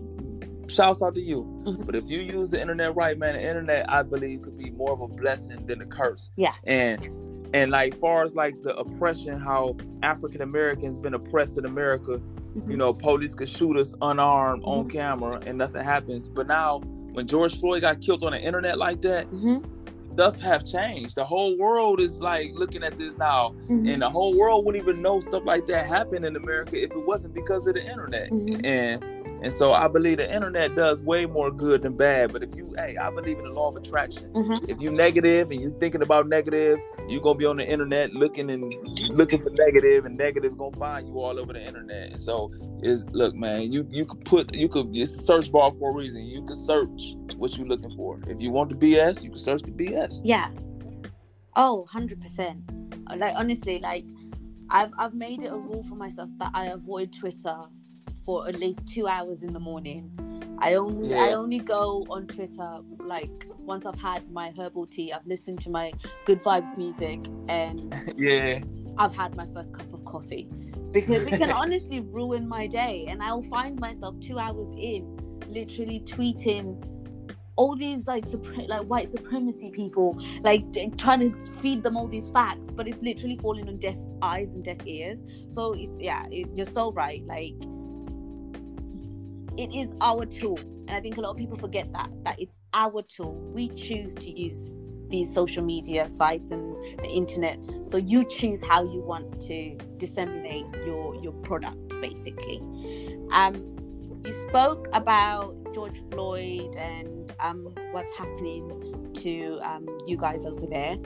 shouts 0.69 1.03
out 1.03 1.15
to 1.15 1.21
you. 1.21 1.45
Mhm. 1.67 1.87
But 1.87 1.95
if 1.95 2.09
you 2.09 2.21
use 2.21 2.51
the 2.51 2.61
internet 2.61 2.95
right, 2.97 3.17
man, 3.17 3.35
the 3.35 3.43
internet 3.43 3.91
I 3.91 4.03
believe 4.03 4.43
could 4.43 4.59
be 4.59 4.71
more 4.71 4.93
of 4.93 5.01
a 5.01 5.09
blessing 5.09 5.65
than 5.67 5.81
a 5.81 5.87
curse. 5.87 6.31
Yeah. 6.37 6.55
And 6.65 7.09
and 7.55 7.71
like 7.71 7.95
far 7.99 8.23
as 8.25 8.35
like 8.35 8.63
the 8.63 8.77
oppression, 8.77 9.39
how 9.39 9.77
African 10.03 10.43
Americans 10.43 10.99
been 10.99 11.15
oppressed 11.15 11.59
in 11.59 11.65
America, 11.65 12.21
Mm-hmm. 12.57 12.71
you 12.71 12.77
know, 12.79 12.95
police 12.95 13.35
could 13.35 13.51
shoot 13.51 13.77
us 13.77 13.93
unarmed 14.01 14.63
on 14.65 14.87
Mhm. 14.87 14.91
camera 14.91 15.41
and 15.45 15.59
nothing 15.59 15.85
happens. 15.85 16.31
But 16.31 16.47
now 16.47 16.81
when 17.13 17.27
George 17.27 17.61
Floyd 17.61 17.83
got 17.83 18.01
killed 18.01 18.25
on 18.25 18.33
the 18.33 18.41
internet 18.41 18.79
like 18.79 19.03
that, 19.03 19.27
hmm 19.27 19.59
stuff 19.99 20.39
have 20.41 20.65
changed. 20.65 21.15
The 21.17 21.25
whole 21.25 21.57
world 21.59 22.01
is 22.01 22.21
like 22.21 22.53
looking 22.55 22.83
at 22.83 22.97
this 22.99 23.17
now 23.17 23.55
and 23.69 24.01
the 24.03 24.09
whole 24.09 24.37
world 24.37 24.65
wouldn't 24.67 24.83
even 24.83 25.01
know 25.03 25.21
stuff 25.21 25.43
like 25.47 25.67
that 25.67 25.87
happened 25.87 26.25
in 26.27 26.37
America 26.37 26.83
if 26.83 26.91
it 26.93 27.07
wasn't 27.07 27.35
because 27.35 27.67
of 27.67 27.75
the 27.75 27.87
internet. 27.87 28.31
Mhm. 28.31 28.65
And 28.65 29.03
and 29.47 29.55
so 29.55 29.73
I 29.73 29.87
believe 29.87 30.17
the 30.17 30.35
internet 30.35 30.75
does 30.75 31.05
way 31.05 31.25
more 31.25 31.53
good 31.53 31.83
than 31.83 31.97
bad. 31.97 32.33
But 32.33 32.43
if 32.43 32.53
you, 32.57 32.75
hey, 32.77 32.97
I 32.97 33.11
believe 33.11 33.39
in 33.39 33.45
the 33.45 33.51
law 33.51 33.69
of 33.69 33.77
attraction. 33.77 34.29
Mhm. 34.33 34.69
If 34.69 34.81
you're 34.81 34.91
negative 34.91 35.53
and 35.53 35.61
you're 35.61 35.79
thinking 35.79 36.03
about 36.03 36.27
negative, 36.27 36.81
you're 37.07 37.21
gonna 37.21 37.39
be 37.39 37.45
on 37.47 37.57
the 37.57 37.65
internet 37.65 38.13
looking 38.13 38.51
and 38.51 38.75
looking 39.11 39.41
for 39.41 39.51
negative, 39.51 40.05
and 40.05 40.17
negative 40.19 40.59
gonna 40.59 40.77
find 40.77 41.07
you 41.07 41.21
all 41.21 41.39
over 41.39 41.53
the 41.53 41.65
internet. 41.65 42.11
And 42.11 42.21
so 42.21 42.51
is 42.83 43.09
look, 43.11 43.37
man, 43.37 43.71
you 43.73 43.87
you 43.89 44.05
could 44.05 44.25
put 44.25 44.53
you 44.53 44.69
could 44.69 44.89
it's 44.97 45.15
a 45.15 45.23
search 45.23 45.53
bar 45.53 45.73
for 45.79 45.93
a 45.93 45.95
reason. 45.95 46.25
You 46.25 46.43
could 46.45 46.57
search 46.57 47.15
what 47.37 47.57
you're 47.57 47.69
looking 47.69 47.95
for. 47.97 48.19
If 48.27 48.41
you 48.41 48.51
want 48.51 48.71
the 48.71 48.75
BS, 48.75 49.23
you 49.23 49.31
can 49.31 49.39
search 49.39 49.63
the 49.63 49.71
BS. 49.71 50.23
Yeah. 50.25 50.49
Oh, 51.55 51.87
100%. 51.95 52.65
Like 53.17 53.35
honestly, 53.37 53.79
like 53.79 54.07
I've 54.71 54.91
I've 54.99 55.15
made 55.15 55.43
it 55.43 55.53
a 55.53 55.57
rule 55.57 55.85
for 55.85 55.95
myself 55.95 56.31
that 56.39 56.51
I 56.53 56.67
avoid 56.67 57.13
Twitter 57.13 57.61
for 58.27 58.49
at 58.49 58.57
least 58.57 58.87
2 58.89 59.07
hours 59.07 59.43
in 59.43 59.53
the 59.53 59.61
morning. 59.61 60.11
I 60.59 60.75
only 60.75 61.15
I 61.15 61.33
only 61.33 61.59
go 61.59 62.07
on 62.11 62.27
Twitter 62.27 62.81
like 62.99 63.47
once 63.59 63.87
I've 63.87 64.01
had 64.01 64.31
my 64.31 64.53
herbal 64.59 64.87
tea, 64.87 65.13
I've 65.13 65.27
listened 65.27 65.61
to 65.61 65.71
my 65.71 65.93
good 66.25 66.43
vibes 66.43 66.77
music 66.77 67.21
and 67.49 67.95
yeah. 68.17 68.61
I've 68.99 69.15
had 69.15 69.37
my 69.37 69.47
first 69.55 69.73
cup 69.73 69.93
of 69.93 70.05
coffee 70.05 70.49
because 70.93 71.23
it 71.25 71.39
can 71.39 71.51
honestly 71.63 72.01
ruin 72.01 72.49
my 72.49 72.67
day 72.67 73.07
and 73.09 73.23
I'll 73.23 73.43
find 73.43 73.79
myself 73.79 74.19
2 74.21 74.39
hours 74.39 74.69
in 74.77 75.17
literally 75.47 76.01
tweeting 76.01 76.83
all 77.57 77.75
these 77.75 78.07
like 78.07 78.25
supre- 78.27 78.69
like 78.69 78.83
white 78.83 79.11
supremacy 79.11 79.71
people 79.71 80.21
like 80.43 80.71
d- 80.73 80.91
trying 80.99 81.21
to 81.33 81.53
feed 81.55 81.83
them 81.83 81.97
all 81.97 82.07
these 82.07 82.29
facts 82.31 82.67
but 82.71 82.87
it's 82.87 83.01
literally 83.03 83.39
falling 83.41 83.67
on 83.69 83.79
deaf 83.79 83.97
eyes 84.21 84.53
and 84.53 84.65
deaf 84.65 84.77
ears 84.85 85.23
so 85.51 85.73
it's 85.73 86.01
yeah 86.01 86.27
it, 86.31 86.49
you're 86.55 86.67
so 86.67 86.93
right 86.93 87.25
like 87.27 87.55
it 89.59 89.75
is 89.75 89.93
our 90.01 90.25
tool. 90.27 90.59
And 90.59 90.91
i 90.91 91.01
think 91.01 91.17
a 91.17 91.21
lot 91.21 91.31
of 91.31 91.37
people 91.37 91.57
forget 91.57 91.93
that 91.93 92.11
that 92.25 92.41
it's 92.41 92.59
our 92.75 93.03
tool. 93.03 93.35
We 93.53 93.69
choose 93.71 94.15
to 94.15 94.31
use 94.31 94.73
these 95.09 95.33
social 95.33 95.65
media 95.65 96.09
sites 96.09 96.51
and 96.51 96.75
the 96.99 97.09
internet. 97.09 97.59
So 97.87 97.97
you 97.97 98.25
choose 98.25 98.63
how 98.63 98.83
you 98.85 99.01
want 99.01 99.41
to 99.43 99.77
disseminate 99.99 100.67
your 100.85 101.15
your 101.23 101.33
product 101.33 102.01
basically. 102.01 102.61
Um 103.33 103.77
you 104.25 104.33
spoke 104.49 104.89
about 104.93 105.55
george 105.73 106.01
floyd 106.11 106.75
and 106.75 107.33
um 107.39 107.73
what's 107.93 108.13
happening 108.17 109.13
to 109.15 109.61
um 109.63 109.87
you 110.07 110.17
guys 110.17 110.45
over 110.45 110.67
there 110.67 110.97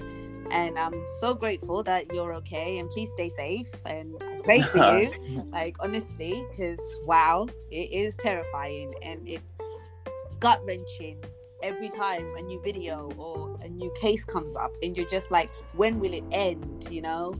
and 0.50 0.78
i'm 0.78 0.94
so 1.20 1.34
grateful 1.34 1.82
that 1.82 2.12
you're 2.12 2.34
okay 2.34 2.78
and 2.78 2.90
please 2.90 3.10
stay 3.14 3.30
safe 3.30 3.68
and 3.86 4.14
I 4.22 4.40
pray 4.44 4.60
for 4.62 4.98
you. 4.98 5.46
Like 5.52 5.76
honestly 5.80 6.44
because 6.50 6.78
wow 7.04 7.46
it 7.70 7.92
is 7.92 8.16
terrifying 8.16 8.94
and 9.02 9.26
it's 9.28 9.54
gut 10.38 10.64
wrenching 10.64 11.22
every 11.62 11.90
time 11.90 12.34
a 12.36 12.42
new 12.42 12.60
video 12.62 13.10
or 13.16 13.58
a 13.62 13.68
new 13.68 13.92
case 14.00 14.24
comes 14.24 14.56
up 14.56 14.72
and 14.82 14.96
you're 14.96 15.08
just 15.08 15.30
like 15.30 15.50
when 15.74 16.00
will 16.00 16.14
it 16.14 16.24
end? 16.32 16.86
you 16.90 17.02
know? 17.02 17.34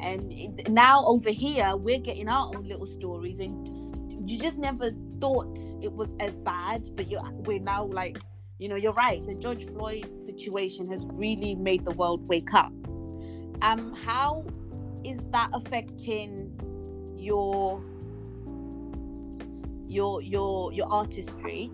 And 0.00 0.32
it, 0.32 0.68
now 0.68 1.04
over 1.06 1.30
here 1.30 1.76
we're 1.76 1.98
getting 1.98 2.28
our 2.28 2.46
own 2.54 2.64
little 2.64 2.86
stories 2.86 3.40
and 3.40 4.30
you 4.30 4.38
just 4.38 4.56
never 4.58 4.92
thought 5.20 5.58
it 5.82 5.92
was 5.92 6.08
as 6.20 6.38
bad 6.38 6.88
but 6.94 7.10
you 7.10 7.20
we're 7.44 7.58
now 7.58 7.84
like 7.84 8.18
you 8.58 8.68
know 8.68 8.76
you're 8.76 8.92
right 8.92 9.24
the 9.26 9.34
george 9.34 9.66
floyd 9.66 10.08
situation 10.22 10.86
has 10.86 11.00
really 11.12 11.54
made 11.54 11.84
the 11.84 11.90
world 11.92 12.26
wake 12.28 12.54
up. 12.54 12.72
Um 13.62 13.94
how 14.04 14.44
is 15.04 15.18
that 15.30 15.50
affecting 15.52 16.52
your 17.16 17.82
your 19.88 20.22
your 20.22 20.72
your 20.72 20.92
artistry? 20.92 21.70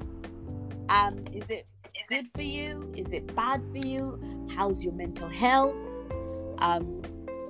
Um 0.89 1.25
is 1.33 1.49
it 1.51 1.67
good 2.09 2.27
for 2.35 2.43
you? 2.43 2.93
Is 2.97 3.13
it 3.13 3.35
bad 3.35 3.63
for 3.71 3.79
you? 3.79 4.49
How's 4.55 4.83
your 4.83 4.95
mental 4.95 5.29
health? 5.29 5.75
Um 6.59 7.03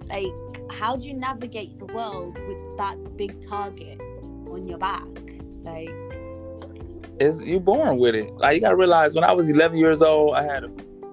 like 0.06 0.32
how 0.72 0.96
do 0.96 1.08
you 1.08 1.14
navigate 1.14 1.78
the 1.78 1.86
world 1.86 2.38
with 2.46 2.76
that 2.78 3.16
big 3.16 3.40
target 3.40 4.00
on 4.50 4.66
your 4.66 4.78
back? 4.78 5.06
Like 5.62 5.88
It's 7.20 7.40
you 7.40 7.58
born 7.60 7.98
with 7.98 8.14
it. 8.14 8.32
Like 8.36 8.54
you 8.56 8.60
gotta 8.60 8.76
realize 8.76 9.14
when 9.14 9.24
I 9.24 9.32
was 9.32 9.48
11 9.48 9.76
years 9.78 10.02
old, 10.02 10.34
I 10.34 10.42
had 10.44 10.64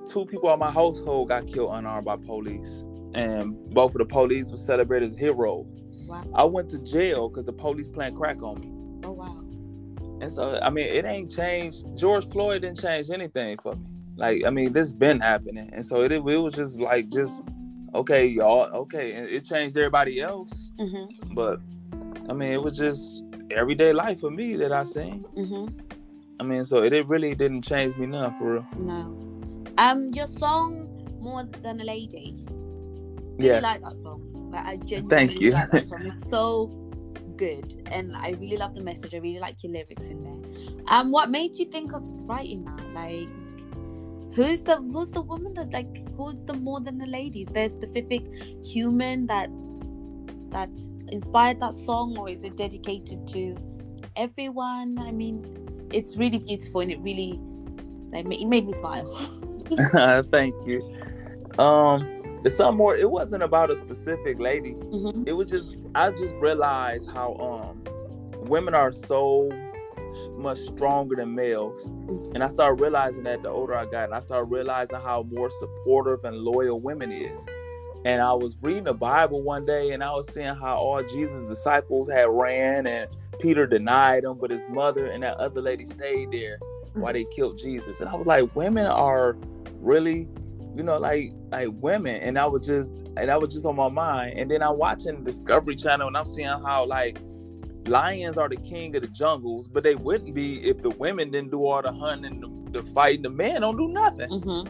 two 0.08 0.26
people 0.26 0.52
in 0.54 0.60
my 0.60 0.72
household 0.72 1.30
got 1.30 1.48
killed 1.48 1.72
unarmed 1.74 2.06
by 2.06 2.16
police, 2.18 2.86
and 3.14 3.58
both 3.74 3.96
of 3.96 4.00
the 4.00 4.06
police 4.06 4.52
were 4.52 4.58
celebrated 4.58 5.12
as 5.12 5.18
heroes. 5.18 5.66
Wow. 6.08 6.24
I 6.36 6.44
went 6.44 6.70
to 6.72 6.80
jail 6.80 7.30
because 7.30 7.46
the 7.46 7.54
police 7.54 7.88
playing 7.88 8.16
crack 8.16 8.42
on 8.44 8.60
me. 8.62 8.72
Oh 9.04 9.12
wow. 9.12 9.42
And 10.22 10.32
so, 10.32 10.60
I 10.62 10.70
mean, 10.70 10.86
it 10.86 11.06
ain't 11.06 11.30
changed. 11.36 11.86
George 11.98 12.26
Floyd 12.30 12.62
didn't 12.62 12.80
change 12.80 13.10
anything 13.10 13.58
for 13.62 13.74
me. 13.74 13.82
Like, 14.16 14.44
I 14.46 14.50
mean, 14.50 14.72
this 14.72 14.94
been 14.94 15.20
happening, 15.20 15.70
and 15.74 15.84
so 15.86 16.04
it, 16.04 16.12
it 16.12 16.20
was 16.22 16.54
just 16.54 16.80
like, 16.80 17.10
just 17.10 17.44
okay, 17.96 18.26
y'all, 18.28 18.66
okay, 18.74 19.14
and 19.14 19.28
it 19.28 19.44
changed 19.46 19.76
everybody 19.78 20.22
else, 20.22 20.72
Mm-hmm. 20.80 21.34
but 21.34 21.60
I 22.30 22.34
mean, 22.34 22.52
it 22.52 22.62
was 22.62 22.78
just 22.78 23.24
everyday 23.52 23.92
life 23.94 24.20
for 24.22 24.30
me 24.32 24.56
that 24.58 24.72
I 24.72 24.84
seen. 24.84 25.26
Mhm. 25.38 25.82
I 26.40 26.44
mean, 26.44 26.66
so 26.66 26.84
it, 26.84 26.94
it 26.94 27.08
really 27.08 27.34
didn't 27.36 27.62
change 27.64 27.96
me 27.98 28.08
none 28.08 28.38
for 28.38 28.54
real. 28.54 28.68
No. 28.78 29.18
Um, 29.78 30.12
your 30.14 30.28
song 30.28 30.90
"More 31.20 31.44
Than 31.44 31.82
a 31.82 31.84
Lady." 31.84 32.46
Yeah, 33.38 33.56
really 33.56 33.62
like 33.62 33.82
that 33.82 34.00
song. 34.00 34.52
Like 34.52 34.66
I 34.66 34.78
genuinely 34.78 35.10
Thank 35.10 35.42
you. 35.42 35.52
like 35.52 35.72
that 35.72 35.90
song. 35.90 36.06
It's 36.14 36.30
so 36.30 36.86
good, 37.38 37.88
and 37.92 38.16
I 38.16 38.32
really 38.32 38.58
love 38.58 38.76
the 38.76 38.82
message. 38.82 39.14
I 39.14 39.18
really 39.18 39.40
like 39.40 39.64
your 39.64 39.74
lyrics 39.74 40.08
in 40.08 40.24
there. 40.24 40.86
Um, 40.88 41.12
what 41.12 41.30
made 41.30 41.58
you 41.58 41.66
think 41.66 41.94
of 41.94 42.04
writing 42.06 42.66
that? 42.66 42.94
Like, 42.94 43.30
who's 44.36 44.62
the 44.62 44.78
who's 44.78 45.10
the 45.10 45.22
woman 45.22 45.54
that 45.56 45.72
like 45.72 46.08
who's 46.16 46.44
the 46.44 46.54
more 46.54 46.80
than 46.80 46.98
the 46.98 47.08
ladies? 47.08 47.48
Is 47.48 47.54
there 47.54 47.66
a 47.66 47.70
specific 47.70 48.28
human 48.64 49.28
that 49.28 49.50
that 50.52 50.70
inspired 51.10 51.60
that 51.60 51.76
song, 51.76 52.18
or 52.18 52.30
is 52.30 52.44
it 52.44 52.56
dedicated 52.56 53.28
to 53.30 53.56
everyone? 54.16 55.00
I 55.00 55.12
mean, 55.12 55.65
it's 55.96 56.18
really 56.18 56.40
beautiful, 56.40 56.82
and 56.82 56.92
it 56.92 57.00
really 57.00 57.40
like 58.12 58.26
it 58.26 58.48
made 58.48 58.66
me 58.66 58.72
smile. 58.74 59.06
thank 60.32 60.54
you. 60.68 60.82
Um, 61.58 62.42
it's 62.44 62.58
some 62.58 62.76
more. 62.76 62.96
It 62.96 63.10
wasn't 63.10 63.44
about 63.44 63.72
a 63.72 63.78
specific 63.78 64.40
lady. 64.40 64.72
hmm 64.72 65.24
It 65.26 65.34
was 65.34 65.50
just 65.50 65.76
I 65.96 66.12
just 66.12 66.36
realized 66.36 67.10
how 67.10 67.36
um 67.36 67.84
women 68.50 68.76
are 68.76 68.92
so 68.92 69.50
much 70.38 70.60
stronger 70.60 71.16
than 71.16 71.34
males, 71.34 71.86
and 72.36 72.44
I 72.44 72.50
started 72.50 72.82
realizing 72.82 73.24
that 73.24 73.42
the 73.42 73.50
older 73.50 73.76
I 73.76 73.86
got, 73.86 74.06
and 74.06 74.14
I 74.14 74.20
started 74.20 74.52
realizing 74.52 74.98
how 74.98 75.24
more 75.24 75.50
supportive 75.50 76.24
and 76.26 76.38
loyal 76.38 76.80
women 76.80 77.12
is. 77.12 77.46
And 78.06 78.22
I 78.22 78.34
was 78.34 78.56
reading 78.62 78.84
the 78.84 78.94
Bible 78.94 79.42
one 79.42 79.66
day, 79.66 79.92
and 79.92 80.04
I 80.04 80.12
was 80.14 80.32
seeing 80.32 80.54
how 80.54 80.76
all 80.76 81.02
Jesus' 81.04 81.50
disciples 81.50 82.08
had 82.10 82.30
ran, 82.30 82.86
and 82.86 83.10
Peter 83.40 83.68
denied 83.68 84.24
him, 84.24 84.38
but 84.40 84.52
his 84.52 84.68
mother 84.70 85.08
and 85.08 85.24
that 85.24 85.38
other 85.38 85.62
lady 85.62 85.86
stayed 85.86 86.32
there 86.32 86.60
while 86.98 87.14
they 87.14 87.26
killed 87.36 87.58
Jesus. 87.60 88.02
And 88.02 88.10
I 88.10 88.16
was 88.16 88.28
like, 88.28 88.56
women 88.56 88.88
are 88.88 89.38
really, 89.82 90.28
you 90.76 90.84
know, 90.84 90.98
like 90.98 91.34
like 91.52 91.70
women. 91.74 92.18
And 92.22 92.38
I 92.40 92.46
was 92.46 92.66
just 92.66 92.96
and 93.18 93.30
that 93.30 93.42
was 93.42 93.54
just 93.54 93.66
on 93.66 93.76
my 93.76 93.90
mind. 93.90 94.38
And 94.38 94.52
then 94.52 94.64
I'm 94.64 94.78
watching 94.78 95.24
Discovery 95.24 95.76
Channel, 95.76 96.08
and 96.08 96.18
I'm 96.18 96.26
seeing 96.26 96.48
how 96.48 96.86
like 96.88 97.20
lions 97.88 98.38
are 98.38 98.50
the 98.50 98.58
king 98.58 98.96
of 98.96 99.04
the 99.04 99.10
jungles, 99.10 99.68
but 99.68 99.84
they 99.84 99.96
wouldn't 99.96 100.36
be 100.36 100.68
if 100.68 100.82
the 100.82 100.92
women 100.92 101.32
didn't 101.32 101.52
do 101.52 101.66
all 101.66 101.82
the 101.82 101.92
hunting, 101.94 102.42
the, 102.72 102.80
the 102.82 102.86
fighting. 102.94 103.24
The 103.24 103.30
men 103.30 103.62
don't 103.62 103.78
do 103.78 103.90
nothing 103.90 104.30
hmm 104.30 104.62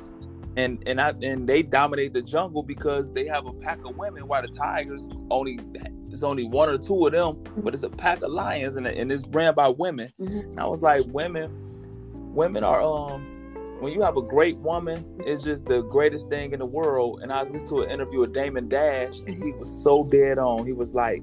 and 0.57 0.81
and 0.85 1.01
I 1.01 1.09
and 1.21 1.47
they 1.47 1.61
dominate 1.63 2.13
the 2.13 2.21
jungle 2.21 2.63
because 2.63 3.11
they 3.11 3.25
have 3.27 3.45
a 3.45 3.53
pack 3.53 3.79
of 3.85 3.97
women. 3.97 4.27
While 4.27 4.41
the 4.41 4.47
tigers 4.47 5.07
only 5.29 5.59
it's 6.09 6.23
only 6.23 6.45
one 6.45 6.69
or 6.69 6.77
two 6.77 7.07
of 7.07 7.11
them, 7.11 7.43
but 7.57 7.73
it's 7.73 7.83
a 7.83 7.89
pack 7.89 8.21
of 8.21 8.31
lions, 8.31 8.77
and, 8.77 8.87
and 8.87 9.11
it's 9.11 9.23
ran 9.27 9.53
by 9.53 9.67
women. 9.67 10.13
hmm 10.17 10.39
And 10.39 10.59
I 10.59 10.65
was 10.65 10.81
like, 10.81 11.05
women, 11.07 11.51
women 12.33 12.63
are 12.63 12.81
um. 12.81 13.31
When 13.81 13.91
you 13.91 14.01
have 14.03 14.15
a 14.15 14.21
great 14.21 14.57
woman, 14.59 15.05
it's 15.25 15.43
just 15.43 15.65
the 15.65 15.81
greatest 15.81 16.29
thing 16.29 16.53
in 16.53 16.59
the 16.59 16.65
world. 16.65 17.19
And 17.21 17.31
I 17.31 17.41
was 17.41 17.51
listening 17.51 17.69
to 17.69 17.81
an 17.81 17.91
interview 17.91 18.21
with 18.21 18.33
Damon 18.33 18.69
Dash, 18.69 19.19
and 19.27 19.43
he 19.43 19.51
was 19.51 19.69
so 19.69 20.05
dead 20.05 20.37
on. 20.37 20.65
He 20.65 20.71
was 20.71 20.95
like, 20.95 21.21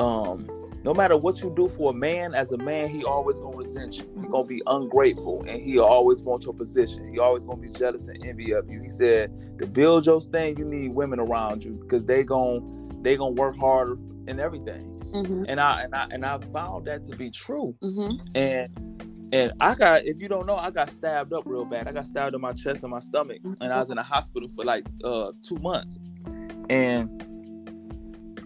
um, 0.00 0.48
no 0.84 0.92
matter 0.92 1.16
what 1.16 1.42
you 1.42 1.52
do 1.56 1.68
for 1.68 1.90
a 1.90 1.94
man, 1.94 2.34
as 2.34 2.52
a 2.52 2.58
man, 2.58 2.90
he 2.90 3.04
always 3.04 3.40
gonna 3.40 3.56
resent 3.56 3.96
you. 3.96 4.04
He 4.20 4.28
gonna 4.28 4.44
be 4.44 4.62
ungrateful, 4.66 5.42
and 5.48 5.60
he 5.60 5.78
always 5.78 6.22
want 6.22 6.44
your 6.44 6.54
position. 6.54 7.08
He 7.10 7.18
always 7.18 7.44
gonna 7.44 7.60
be 7.60 7.70
jealous 7.70 8.06
and 8.06 8.24
envy 8.24 8.52
of 8.52 8.68
you. 8.68 8.82
He 8.82 8.90
said, 8.90 9.32
to 9.58 9.66
build 9.66 10.04
your 10.04 10.20
thing, 10.20 10.58
you 10.58 10.64
need 10.64 10.94
women 10.94 11.18
around 11.18 11.64
you 11.64 11.72
because 11.72 12.04
they 12.04 12.22
gon' 12.22 13.00
they 13.02 13.16
gonna 13.16 13.32
work 13.32 13.56
harder 13.56 13.96
and 14.28 14.40
everything. 14.40 14.82
hmm 15.12 15.44
And 15.48 15.58
I 15.60 15.82
and 15.84 15.94
I 15.94 16.06
and 16.10 16.24
I 16.24 16.38
found 16.52 16.86
that 16.86 17.04
to 17.06 17.16
be 17.16 17.30
true. 17.30 17.74
hmm 17.80 18.10
And 18.34 18.68
and 19.32 19.52
I 19.60 19.74
got 19.74 20.04
if 20.04 20.20
you 20.20 20.28
don't 20.28 20.46
know, 20.46 20.56
I 20.56 20.70
got 20.70 20.90
stabbed 20.90 21.32
up 21.32 21.44
real 21.46 21.64
bad. 21.64 21.88
I 21.88 21.92
got 21.92 22.06
stabbed 22.06 22.34
in 22.34 22.40
my 22.40 22.52
chest 22.52 22.82
and 22.84 22.90
my 22.90 23.00
stomach, 23.00 23.38
and 23.42 23.72
I 23.72 23.80
was 23.80 23.90
in 23.90 23.96
the 23.96 24.02
hospital 24.02 24.48
for 24.54 24.64
like 24.64 24.84
uh 25.02 25.32
two 25.42 25.56
months. 25.56 25.98
And 26.68 27.08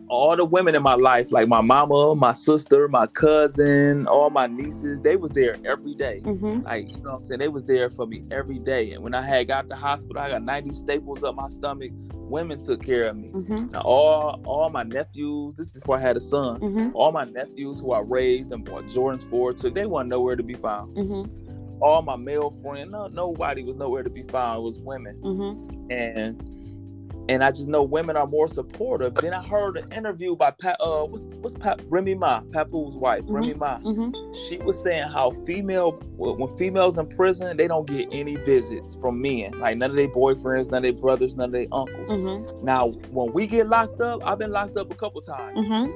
all 0.08 0.36
the 0.36 0.44
women 0.44 0.74
in 0.74 0.82
my 0.82 0.94
life, 0.94 1.30
like 1.32 1.48
my 1.48 1.60
mama, 1.60 2.14
my 2.14 2.32
sister, 2.32 2.88
my 2.88 3.06
cousin, 3.06 4.06
all 4.06 4.30
my 4.30 4.46
nieces, 4.46 5.00
they 5.02 5.16
was 5.16 5.30
there 5.32 5.56
every 5.64 5.94
day. 5.94 6.20
hmm 6.20 6.60
Like, 6.60 6.88
you 6.88 7.02
know 7.02 7.12
what 7.14 7.22
I'm 7.22 7.26
saying? 7.28 7.40
They 7.40 7.48
was 7.48 7.64
there 7.64 7.90
for 7.90 8.06
me 8.06 8.22
every 8.30 8.58
day. 8.58 8.92
And 8.92 9.02
when 9.02 9.14
I 9.14 9.22
had 9.22 9.48
got 9.48 9.62
to 9.62 9.68
the 9.68 9.76
hospital, 9.76 10.18
I 10.18 10.30
got 10.30 10.42
90 10.42 10.72
staples 10.72 11.22
up 11.22 11.34
my 11.34 11.46
stomach. 11.48 11.90
Women 12.12 12.60
took 12.60 12.82
care 12.82 13.04
of 13.08 13.16
me. 13.16 13.28
hmm 13.28 13.66
Now 13.70 13.80
all 13.80 14.40
all 14.44 14.70
my 14.70 14.82
nephews, 14.82 15.54
this 15.56 15.66
is 15.66 15.70
before 15.70 15.96
I 15.96 16.00
had 16.00 16.16
a 16.16 16.20
son, 16.20 16.60
hmm 16.60 16.88
all 16.94 17.12
my 17.12 17.24
nephews 17.24 17.80
who 17.80 17.92
I 17.92 18.00
raised 18.00 18.52
and 18.52 18.64
bought 18.64 18.84
Jordans 18.86 19.28
for 19.28 19.52
took, 19.52 19.74
they 19.74 19.86
wasn't 19.86 20.10
nowhere 20.10 20.36
to 20.36 20.42
be 20.42 20.54
found. 20.54 20.96
hmm 20.96 21.22
All 21.80 22.02
my 22.02 22.16
male 22.16 22.50
friends, 22.62 22.90
no, 22.90 23.06
nobody 23.08 23.62
was 23.62 23.76
nowhere 23.76 24.02
to 24.02 24.10
be 24.10 24.24
found. 24.24 24.58
It 24.58 24.62
was 24.62 24.78
women. 24.78 25.16
hmm 25.22 25.90
And 25.90 26.40
and 27.28 27.44
I 27.44 27.50
just 27.50 27.68
know 27.68 27.82
women 27.82 28.16
are 28.16 28.26
more 28.26 28.48
supportive. 28.48 29.20
Then 29.20 29.34
I 29.34 29.42
heard 29.42 29.76
an 29.76 29.92
interview 29.92 30.34
by 30.36 30.50
Pat 30.52 30.76
uh 30.80 31.04
what's 31.04 31.22
what's 31.40 31.54
Pat 31.56 31.80
Remy 31.88 32.14
Ma, 32.14 32.40
Papoose 32.52 32.94
wife, 32.94 33.22
Mhm. 33.24 33.34
Remy 33.34 33.54
Ma. 33.54 33.78
hmm 33.78 34.10
She 34.48 34.58
was 34.58 34.80
saying 34.82 35.08
how 35.08 35.30
female 35.30 35.92
when 36.16 36.48
females 36.56 36.98
in 36.98 37.06
prison, 37.08 37.56
they 37.56 37.68
don't 37.68 37.86
get 37.86 38.08
any 38.12 38.36
visits 38.36 38.96
from 38.96 39.20
men. 39.20 39.58
Like 39.60 39.76
none 39.78 39.90
of 39.90 39.96
their 39.96 40.08
boyfriends, 40.08 40.70
none 40.70 40.78
of 40.78 40.82
their 40.84 40.92
brothers, 41.00 41.36
none 41.36 41.46
of 41.46 41.52
their 41.52 41.66
uncles. 41.72 42.10
hmm 42.14 42.64
Now, 42.64 42.88
when 43.10 43.32
we 43.32 43.46
get 43.46 43.68
locked 43.68 44.00
up, 44.00 44.20
I've 44.24 44.38
been 44.38 44.52
locked 44.52 44.76
up 44.76 44.90
a 44.90 44.94
couple 44.96 45.20
times. 45.20 45.58
hmm 45.58 45.90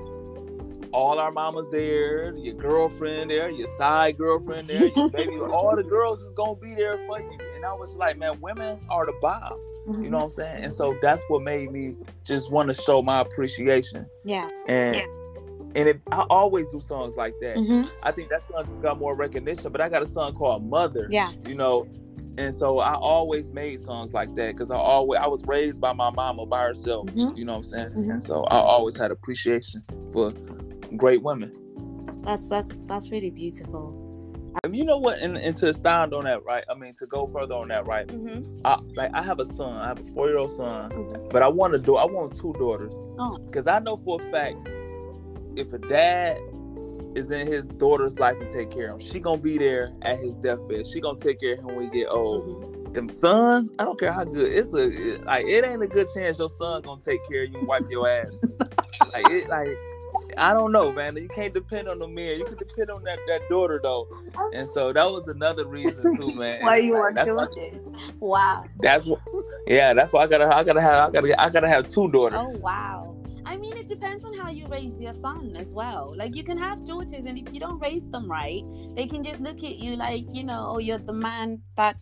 all 0.95 1.18
our 1.18 1.33
mamas 1.33 1.66
there, 1.71 2.35
your 2.37 2.53
girlfriend 2.55 3.31
there, 3.31 3.49
your 3.49 3.66
side 3.79 4.18
girlfriend 4.18 4.68
there, 4.68 4.88
your 4.95 5.09
baby, 5.09 5.38
all 5.38 5.75
the 5.75 5.83
girls 5.97 6.21
is 6.21 6.35
gonna 6.35 6.55
be 6.57 6.75
there 6.75 6.99
for 7.07 7.18
you. 7.18 7.38
And 7.55 7.64
I 7.64 7.73
was 7.73 7.97
like, 7.97 8.18
man, 8.18 8.38
women 8.42 8.79
are 8.90 9.07
the 9.07 9.14
bomb. 9.23 9.59
You 9.87 10.11
know 10.11 10.18
what 10.18 10.25
I'm 10.25 10.31
saying? 10.31 10.64
And 10.64 10.73
so 10.73 10.97
that's 11.03 11.23
what 11.29 11.42
made 11.42 11.73
me 11.73 11.97
just 12.25 12.53
want 12.53 12.68
to 12.68 12.75
show 12.75 13.03
my 13.03 13.21
appreciation. 13.21 14.07
Yeah. 14.25 14.49
And 14.66 15.03
and 15.75 15.88
it, 15.88 16.03
I 16.12 16.21
always 16.29 16.66
do 16.68 16.81
songs 16.81 17.16
like 17.16 17.35
that. 17.40 17.57
hmm 17.57 17.85
I 18.03 18.12
think 18.12 18.29
that 18.29 18.47
song 18.49 18.64
just 18.66 18.83
got 18.83 18.99
more 18.99 19.14
recognition. 19.16 19.73
But 19.73 19.81
I 19.81 19.88
got 19.88 20.03
a 20.03 20.07
song 20.07 20.35
called 20.35 20.68
Mother. 20.68 21.07
Yeah. 21.11 21.33
You 21.47 21.55
know, 21.55 21.88
and 22.38 22.55
so 22.55 22.79
I 22.79 22.95
always 22.95 23.53
made 23.53 23.81
songs 23.81 24.12
like 24.12 24.35
that 24.37 24.53
because 24.53 24.71
I 24.71 24.77
always 24.77 25.21
I 25.21 25.27
was 25.27 25.45
raised 25.47 25.81
by 25.81 25.92
my 25.92 26.11
mama 26.11 26.47
by 26.47 26.62
herself. 26.64 27.07
Mhm. 27.07 27.37
You 27.37 27.45
know 27.45 27.53
what 27.53 27.59
I'm 27.59 27.64
saying? 27.64 27.90
Mhm. 27.90 28.11
And 28.12 28.23
so 28.23 28.45
I 28.45 28.59
always 28.59 28.97
had 28.97 29.11
appreciation 29.11 29.83
for 30.12 30.31
great 30.97 31.23
women. 31.23 31.53
That's 32.23 32.47
that's 32.49 32.71
that's 32.87 33.11
really 33.11 33.31
beautiful. 33.31 33.99
And 34.64 34.76
you 34.76 34.84
know 34.84 34.98
what? 34.98 35.18
And, 35.18 35.36
and 35.36 35.56
to 35.56 35.68
expound 35.68 36.12
on 36.14 36.24
that, 36.24 36.44
right? 36.44 36.64
I 36.70 36.74
mean, 36.74 36.94
to 36.94 37.06
go 37.06 37.26
further 37.26 37.54
on 37.54 37.68
that, 37.68 37.86
right? 37.86 38.06
Mm-hmm. 38.06 38.60
I, 38.64 38.78
like 38.94 39.10
I 39.14 39.22
have 39.22 39.40
a 39.40 39.44
son. 39.44 39.76
I 39.76 39.88
have 39.88 40.00
a 40.00 40.04
four 40.12 40.28
year 40.28 40.38
old 40.38 40.50
son, 40.52 41.26
but 41.30 41.42
I 41.42 41.48
want 41.48 41.72
to 41.72 41.78
do. 41.78 41.96
I 41.96 42.04
want 42.04 42.36
two 42.36 42.52
daughters 42.54 42.94
Oh. 43.18 43.38
because 43.46 43.66
I 43.66 43.78
know 43.80 43.96
for 44.04 44.20
a 44.20 44.30
fact 44.30 44.56
if 45.56 45.72
a 45.72 45.78
dad 45.78 46.38
is 47.14 47.30
in 47.30 47.46
his 47.46 47.66
daughter's 47.66 48.18
life 48.18 48.36
and 48.40 48.50
take 48.50 48.70
care 48.70 48.90
of 48.90 49.00
him, 49.00 49.06
she 49.06 49.20
gonna 49.20 49.38
be 49.40 49.58
there 49.58 49.92
at 50.02 50.18
his 50.18 50.34
deathbed. 50.34 50.86
She 50.86 51.00
gonna 51.00 51.18
take 51.18 51.40
care 51.40 51.54
of 51.54 51.60
him 51.60 51.66
when 51.66 51.76
we 51.76 51.86
get 51.88 52.08
old. 52.08 52.64
Mhm. 52.64 52.94
Them 52.94 53.08
sons, 53.08 53.70
I 53.78 53.84
don't 53.84 53.98
care 53.98 54.12
how 54.12 54.24
good. 54.24 54.52
It's 54.52 54.74
a 54.74 54.88
it- 55.14 55.24
like 55.24 55.46
it 55.46 55.64
ain't 55.64 55.82
a 55.82 55.86
good 55.88 56.09
chance 56.14 56.38
your 56.38 56.48
son 56.50 56.82
gonna 56.82 57.00
take 57.00 57.26
care 57.28 57.44
of 57.44 57.50
you 57.50 57.59
and 57.59 57.66
wipe 57.66 57.90
your 57.90 58.07
ass. 58.09 58.38
like 59.12 59.30
it 59.30 59.48
like. 59.48 59.76
I 60.39 60.53
don't 60.55 60.72
know, 60.72 60.93
man. 60.93 61.16
You 61.16 61.28
can't 61.28 61.53
depend 61.55 61.89
on 61.89 61.99
the 61.99 62.09
man. 62.09 62.39
You 62.39 62.45
can 62.45 62.57
depend 62.57 62.91
on 62.91 63.03
that, 63.05 63.18
that 63.28 63.41
daughter 63.49 63.80
though. 63.83 64.09
And 64.53 64.68
so 64.68 64.93
that 64.93 65.11
was 65.11 65.28
another 65.28 65.66
reason 65.68 66.16
too, 66.16 66.33
man. 66.35 66.62
Why 66.62 66.76
you 66.78 66.95
why- 66.95 67.12
daughters? 67.24 67.87
Wow. 68.20 68.64
That's 68.80 69.07
what. 69.07 69.20
Yeah, 69.66 69.95
that's 69.95 70.12
why 70.12 70.22
I 70.22 70.26
gotta. 70.26 70.55
I 70.55 70.64
gotta 70.64 70.80
have. 70.80 71.09
I 71.09 71.12
gotta. 71.12 71.43
I 71.43 71.51
gotta 71.51 71.68
have 71.68 71.89
two 71.89 72.11
daughters. 72.11 72.39
Oh 72.41 72.61
wow. 72.62 73.16
I 73.45 73.57
mean, 73.57 73.76
it 73.76 73.89
depends 73.89 74.24
on 74.24 74.35
how 74.35 74.51
you 74.51 74.66
raise 74.68 75.01
your 75.01 75.12
son 75.12 75.57
as 75.57 75.72
well. 75.72 76.14
Like 76.16 76.37
you 76.37 76.45
can 76.45 76.57
have 76.59 76.85
daughters, 76.85 77.12
and 77.26 77.37
if 77.39 77.53
you 77.53 77.61
don't 77.61 77.80
raise 77.80 78.09
them 78.09 78.30
right, 78.30 78.62
they 78.95 79.07
can 79.07 79.22
just 79.24 79.41
look 79.41 79.62
at 79.64 79.78
you 79.78 79.97
like 79.97 80.24
you 80.33 80.45
know, 80.45 80.66
oh, 80.70 80.78
you're 80.78 80.99
the 80.99 81.12
man 81.12 81.61
that, 81.76 81.97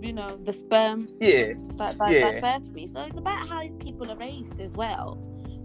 you 0.00 0.12
know, 0.12 0.36
the 0.44 0.52
sperm 0.52 1.08
Yeah. 1.20 1.54
that 1.78 1.98
that, 1.98 2.10
Yeah. 2.10 2.40
that 2.40 2.42
birthed 2.42 2.72
me. 2.72 2.86
So 2.86 3.00
it's 3.02 3.18
about 3.18 3.48
how 3.48 3.68
people 3.80 4.10
are 4.10 4.16
raised 4.16 4.60
as 4.60 4.74
well. 4.76 5.18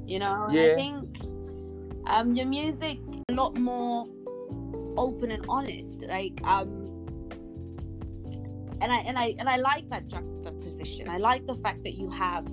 You 0.05 0.19
know, 0.19 0.45
And 0.45 0.53
Yeah. 0.53 0.71
I 0.71 0.75
think 0.75 1.15
um 2.09 2.35
your 2.35 2.45
music 2.45 2.99
a 3.29 3.33
lot 3.33 3.57
more 3.57 4.05
open 4.97 5.31
and 5.31 5.45
honest. 5.47 6.01
Like 6.01 6.41
um 6.43 6.85
and 8.81 8.91
I 8.91 8.97
and 8.99 9.17
I 9.17 9.35
and 9.39 9.49
I 9.49 9.57
like 9.57 9.89
that 9.89 10.07
juxtaposition. 10.07 11.09
I 11.09 11.17
like 11.17 11.45
the 11.45 11.55
fact 11.55 11.83
that 11.83 11.93
you 11.93 12.09
have 12.09 12.45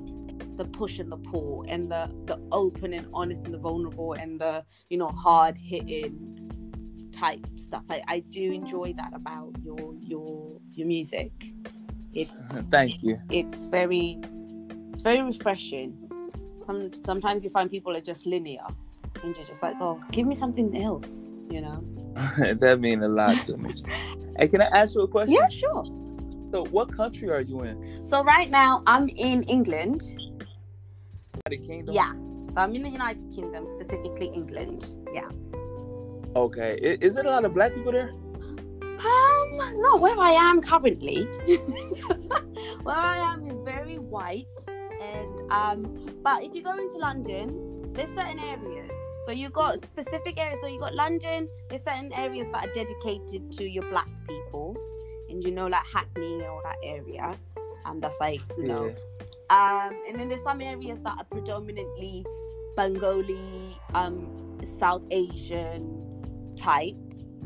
the 0.56 0.64
push 0.64 0.98
and 0.98 1.10
the 1.10 1.16
pull 1.16 1.64
and 1.68 1.90
the 1.90 2.10
the 2.26 2.40
open 2.52 2.92
and 2.92 3.06
honest 3.12 3.44
and 3.44 3.52
the 3.52 3.58
vulnerable 3.58 4.12
and 4.14 4.40
the 4.40 4.64
you 4.88 4.98
know 4.98 5.08
hard 5.08 5.56
hitting 5.56 7.10
type 7.12 7.46
stuff. 7.56 7.84
I, 7.90 8.02
I 8.08 8.18
do 8.20 8.52
enjoy 8.52 8.94
that 8.96 9.12
about 9.14 9.54
your 9.62 9.94
your 10.00 10.60
your 10.72 10.86
music. 10.86 11.32
It 12.12 12.28
thank 12.70 13.02
you. 13.02 13.18
It's 13.30 13.66
very 13.66 14.18
it's 14.92 15.02
very 15.02 15.22
refreshing. 15.22 15.98
Some 16.62 16.90
sometimes 17.04 17.44
you 17.44 17.50
find 17.50 17.70
people 17.70 17.96
are 17.96 18.00
just 18.00 18.24
linear 18.26 18.66
and 19.24 19.36
you're 19.36 19.46
just 19.46 19.62
like, 19.62 19.76
oh, 19.80 20.00
give 20.12 20.26
me 20.26 20.34
something 20.34 20.76
else, 20.82 21.28
you 21.50 21.60
know. 21.60 21.82
that 22.60 22.78
means 22.80 23.02
a 23.02 23.08
lot 23.08 23.36
to 23.46 23.56
me. 23.56 23.82
hey, 24.38 24.48
can 24.48 24.60
I 24.60 24.66
ask 24.66 24.94
you 24.94 25.02
a 25.02 25.08
question? 25.08 25.34
Yeah, 25.34 25.48
sure. 25.48 25.84
So, 26.52 26.64
what 26.70 26.94
country 26.94 27.30
are 27.30 27.40
you 27.40 27.62
in? 27.62 28.04
So 28.06 28.22
right 28.22 28.48
now, 28.48 28.82
I'm 28.86 29.08
in 29.08 29.42
England. 29.44 30.02
United 31.46 31.66
Kingdom. 31.66 31.94
Yeah. 31.94 32.12
So 32.52 32.60
I'm 32.60 32.74
in 32.76 32.84
the 32.84 32.90
United 32.90 33.34
Kingdom, 33.34 33.66
specifically 33.66 34.28
England. 34.28 34.86
Yeah. 35.12 35.28
Okay. 36.36 36.78
Is 37.00 37.16
it 37.16 37.26
a 37.26 37.30
lot 37.30 37.44
of 37.44 37.54
black 37.54 37.74
people 37.74 37.90
there? 37.90 38.10
Um, 38.10 39.80
no, 39.82 39.96
where 39.96 40.18
I 40.18 40.30
am 40.30 40.60
currently. 40.60 41.24
where 42.82 42.96
I 42.96 43.18
am 43.18 43.44
is 43.44 43.60
very 43.60 43.98
white, 43.98 44.46
and 44.68 45.52
um, 45.52 46.20
but 46.22 46.44
if 46.44 46.54
you 46.54 46.62
go 46.62 46.78
into 46.78 46.98
London, 46.98 47.92
there's 47.92 48.14
certain 48.14 48.38
areas. 48.38 48.93
So 49.26 49.32
you 49.32 49.48
got 49.50 49.80
specific 49.80 50.38
areas. 50.38 50.60
So 50.60 50.66
you 50.66 50.78
got 50.80 50.94
London. 50.94 51.48
There's 51.70 51.82
certain 51.82 52.12
areas 52.12 52.48
that 52.52 52.66
are 52.68 52.72
dedicated 52.74 53.52
to 53.52 53.64
your 53.64 53.88
black 53.90 54.08
people, 54.28 54.76
and 55.30 55.42
you 55.42 55.50
know, 55.50 55.66
like 55.66 55.84
Hackney 55.92 56.42
or 56.42 56.62
that 56.64 56.76
area, 56.84 57.38
and 57.86 58.02
that's 58.02 58.16
like 58.20 58.40
you 58.58 58.68
know. 58.68 58.94
Um, 59.50 59.92
and 60.08 60.18
then 60.18 60.28
there's 60.28 60.42
some 60.42 60.60
areas 60.60 61.00
that 61.02 61.16
are 61.18 61.24
predominantly 61.24 62.24
Bengali, 62.76 63.78
um, 63.94 64.58
South 64.78 65.02
Asian 65.10 66.54
type, 66.56 66.94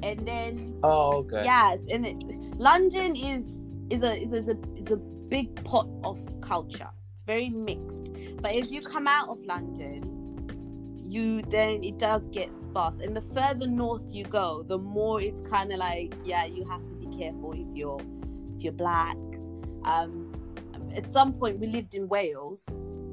and 0.03 0.27
then 0.27 0.79
Oh, 0.83 1.19
okay. 1.19 1.43
yeah, 1.45 1.77
and 1.91 2.07
it, 2.07 2.17
London 2.59 3.15
is 3.15 3.45
is 3.91 4.03
a 4.03 4.21
is 4.21 4.33
a, 4.33 4.37
is 4.37 4.49
a 4.49 4.57
is 4.77 4.91
a 4.91 4.97
big 4.97 5.65
pot 5.65 5.89
of 6.05 6.19
culture. 6.41 6.89
It's 7.15 7.23
very 7.23 7.51
mixed. 7.51 8.13
But 8.41 8.55
as 8.55 8.73
you 8.73 8.81
come 8.81 9.07
out 9.07 9.29
of 9.29 9.39
London, 9.45 10.18
you 11.09 11.43
then 11.43 11.83
it 11.83 11.99
does 11.99 12.27
get 12.29 12.53
sparse. 12.53 12.99
And 13.01 13.17
the 13.17 13.21
further 13.21 13.67
north 13.67 14.05
you 14.09 14.25
go, 14.25 14.63
the 14.63 14.79
more 14.79 15.21
it's 15.21 15.41
kind 15.43 15.73
of 15.73 15.79
like 15.79 16.15
yeah, 16.25 16.45
you 16.45 16.65
have 16.65 16.87
to 16.89 16.95
be 16.95 17.07
careful 17.17 17.53
if 17.53 17.67
you're 17.75 18.01
if 18.55 18.63
you're 18.63 18.73
black. 18.73 19.17
Um, 19.85 20.35
at 20.95 21.13
some 21.13 21.33
point, 21.33 21.59
we 21.61 21.67
lived 21.67 21.95
in 21.95 22.09
Wales, 22.09 22.65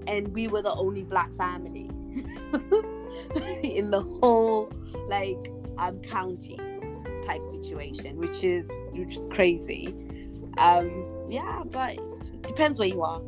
and 0.08 0.28
we 0.30 0.48
were 0.48 0.62
the 0.62 0.74
only 0.74 1.04
black 1.04 1.34
family 1.36 1.90
in 3.64 3.92
the 3.92 4.02
whole 4.22 4.72
like 5.08 5.52
um 5.78 6.00
county 6.02 6.60
type 7.26 7.42
situation, 7.52 8.18
which 8.18 8.44
is 8.44 8.68
which 8.92 9.16
is 9.16 9.26
crazy. 9.32 9.96
Um, 10.58 11.06
yeah, 11.30 11.64
but 11.66 11.94
it 11.94 12.44
depends 12.44 12.80
where 12.80 12.88
you 12.88 13.04
are. 13.04 13.22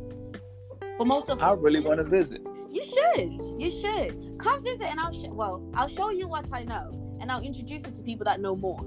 For 0.96 1.06
most 1.06 1.28
of 1.30 1.40
I 1.40 1.52
really 1.52 1.80
want 1.80 2.02
to 2.02 2.08
visit. 2.08 2.42
You 2.78 2.84
should, 2.84 3.60
you 3.60 3.70
should 3.70 4.38
come 4.38 4.62
visit, 4.62 4.82
and 4.82 5.00
I'll 5.00 5.12
sh- 5.12 5.30
well, 5.30 5.68
I'll 5.74 5.88
show 5.88 6.10
you 6.10 6.28
what 6.28 6.52
I 6.52 6.62
know, 6.64 7.18
and 7.20 7.30
I'll 7.30 7.42
introduce 7.42 7.84
you 7.86 7.92
to 7.92 8.02
people 8.02 8.24
that 8.24 8.40
know 8.40 8.54
more. 8.54 8.78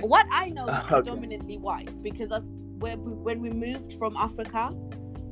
What 0.00 0.26
I 0.30 0.50
know 0.50 0.66
is 0.68 0.82
predominantly 0.86 1.58
white 1.58 2.02
because 2.02 2.28
that's 2.28 2.48
where 2.78 2.96
we, 2.96 3.12
when 3.12 3.40
we 3.40 3.50
moved 3.50 3.94
from 3.98 4.16
Africa, 4.16 4.70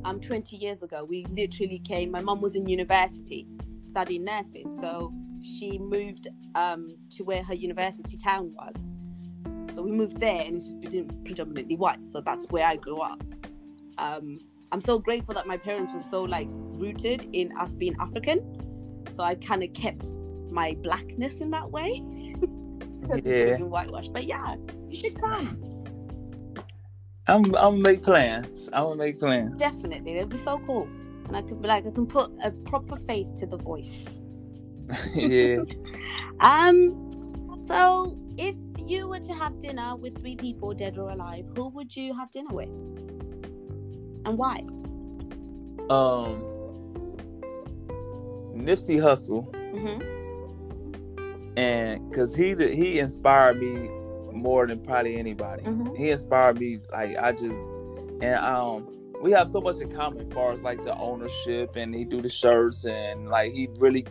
um, 0.05 0.19
20 0.19 0.55
years 0.57 0.83
ago, 0.83 1.03
we 1.03 1.25
literally 1.25 1.79
came. 1.79 2.11
My 2.11 2.21
mum 2.21 2.41
was 2.41 2.55
in 2.55 2.67
university 2.67 3.47
studying 3.83 4.23
nursing, 4.23 4.77
so 4.79 5.13
she 5.41 5.77
moved 5.77 6.27
um 6.55 6.89
to 7.11 7.23
where 7.23 7.43
her 7.43 7.53
university 7.53 8.17
town 8.17 8.53
was. 8.53 8.75
So 9.75 9.81
we 9.81 9.91
moved 9.91 10.19
there, 10.19 10.41
and 10.41 10.55
it's 10.55 10.65
just 10.75 10.79
been 10.79 11.09
predominantly 11.25 11.75
white. 11.75 12.05
So 12.07 12.21
that's 12.21 12.45
where 12.45 12.65
I 12.65 12.77
grew 12.77 12.99
up. 12.99 13.21
Um, 13.97 14.39
I'm 14.75 14.81
so 14.81 14.99
grateful 14.99 15.33
that 15.35 15.47
my 15.47 15.55
parents 15.55 15.93
were 15.93 16.01
so 16.01 16.23
like 16.23 16.49
rooted 16.51 17.29
in 17.31 17.55
us 17.57 17.71
being 17.71 17.95
African. 17.97 18.41
So 19.13 19.23
I 19.23 19.35
kind 19.35 19.63
of 19.63 19.71
kept 19.71 20.07
my 20.51 20.75
blackness 20.83 21.35
in 21.35 21.49
that 21.51 21.71
way. 21.71 22.03
Yeah. 23.23 23.57
Whitewashed. 23.57 24.11
But 24.11 24.25
yeah, 24.25 24.55
you 24.89 24.97
should 24.97 25.21
come. 25.21 25.61
I'm 27.27 27.45
I'm 27.45 27.51
gonna 27.51 27.77
make 27.77 28.01
plans. 28.01 28.67
I'm 28.73 28.83
gonna 28.83 28.95
make 28.95 29.19
plans. 29.19 29.59
Definitely. 29.59 30.17
It'd 30.17 30.29
be 30.29 30.37
so 30.37 30.59
cool. 30.65 30.89
And 31.27 31.37
I 31.37 31.43
could 31.43 31.61
be 31.61 31.67
like 31.67 31.85
I 31.85 31.91
can 31.91 32.07
put 32.07 32.31
a 32.43 32.49
proper 32.49 32.97
face 32.97 33.29
to 33.37 33.45
the 33.45 33.57
voice. 33.57 34.05
yeah. 35.13 35.63
Um 36.39 37.61
so 37.61 38.17
if 38.37 38.55
you 38.85 39.07
were 39.07 39.19
to 39.19 39.33
have 39.35 39.61
dinner 39.61 39.95
with 39.95 40.19
three 40.19 40.35
people 40.35 40.73
dead 40.73 40.97
or 40.97 41.11
alive, 41.11 41.45
who 41.55 41.69
would 41.69 41.95
you 41.95 42.17
have 42.17 42.31
dinner 42.31 42.49
with? 42.51 42.71
And 44.25 44.37
why? 44.37 44.59
Um. 45.89 46.43
Nipsey 48.55 48.97
Hussle, 48.99 49.45
hmm 49.77 50.01
and 51.57 52.09
because 52.09 52.35
he 52.35 52.53
the- 52.53 52.75
he 52.75 52.99
inspired 52.99 53.59
me 53.61 53.89
more 54.33 54.67
than 54.67 54.79
probably 54.81 55.15
anybody. 55.17 55.63
Mhm. 55.63 55.95
He 55.95 56.09
inspired 56.09 56.59
me 56.59 56.79
like 56.91 57.15
I 57.17 57.31
just 57.31 57.57
and 58.21 58.35
um 58.43 58.87
we 59.21 59.31
have 59.31 59.47
so 59.47 59.61
much 59.61 59.79
in 59.79 59.89
common 59.91 60.27
as 60.27 60.33
far 60.33 60.51
as 60.51 60.61
like 60.63 60.83
the 60.83 60.97
ownership 60.97 61.75
and 61.77 61.93
he 61.95 62.03
do 62.03 62.21
the 62.21 62.29
shirts 62.29 62.85
and 62.85 63.29
like 63.29 63.53
he 63.53 63.69
really 63.77 64.05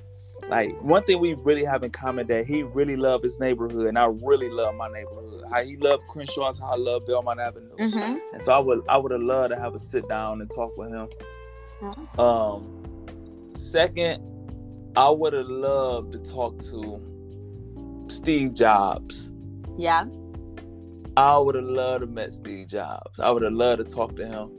like 0.48 0.78
one 0.82 1.02
thing 1.04 1.20
we 1.20 1.34
really 1.34 1.64
have 1.64 1.82
in 1.82 1.90
common 1.90 2.26
that 2.26 2.46
he 2.46 2.62
really 2.62 2.96
loved 2.96 3.24
his 3.24 3.40
neighborhood 3.40 3.86
and 3.86 3.98
I 3.98 4.06
really 4.06 4.50
love 4.50 4.74
my 4.74 4.88
neighborhood. 4.88 5.42
How 5.50 5.64
he 5.64 5.76
loved 5.76 6.06
Crenshaw 6.08 6.50
is 6.50 6.58
how 6.58 6.72
I 6.72 6.76
love 6.76 7.06
Belmont 7.06 7.40
Avenue. 7.40 7.74
hmm 7.78 8.18
And 8.32 8.42
so 8.42 8.52
I 8.52 8.58
would 8.58 8.82
I 8.88 8.96
would 8.96 9.12
have 9.12 9.22
loved 9.22 9.54
to 9.54 9.58
have 9.60 9.74
a 9.74 9.78
sit 9.78 10.08
down 10.08 10.40
and 10.40 10.50
talk 10.50 10.76
with 10.76 10.90
him. 10.90 11.08
Uh-huh. 11.82 12.22
Um 12.22 13.52
second, 13.56 14.22
I 14.96 15.08
would 15.10 15.32
have 15.32 15.46
loved 15.46 16.12
to 16.12 16.18
talk 16.18 16.58
to 16.64 18.06
Steve 18.08 18.54
Jobs. 18.54 19.32
Yeah. 19.78 20.04
I 21.16 21.38
would 21.38 21.54
have 21.54 21.64
loved 21.64 22.02
to 22.02 22.06
met 22.06 22.32
Steve 22.32 22.68
Jobs. 22.68 23.18
I 23.18 23.30
would 23.30 23.42
have 23.42 23.52
loved 23.52 23.78
to 23.78 23.84
talk 23.84 24.14
to 24.16 24.26
him. 24.26 24.50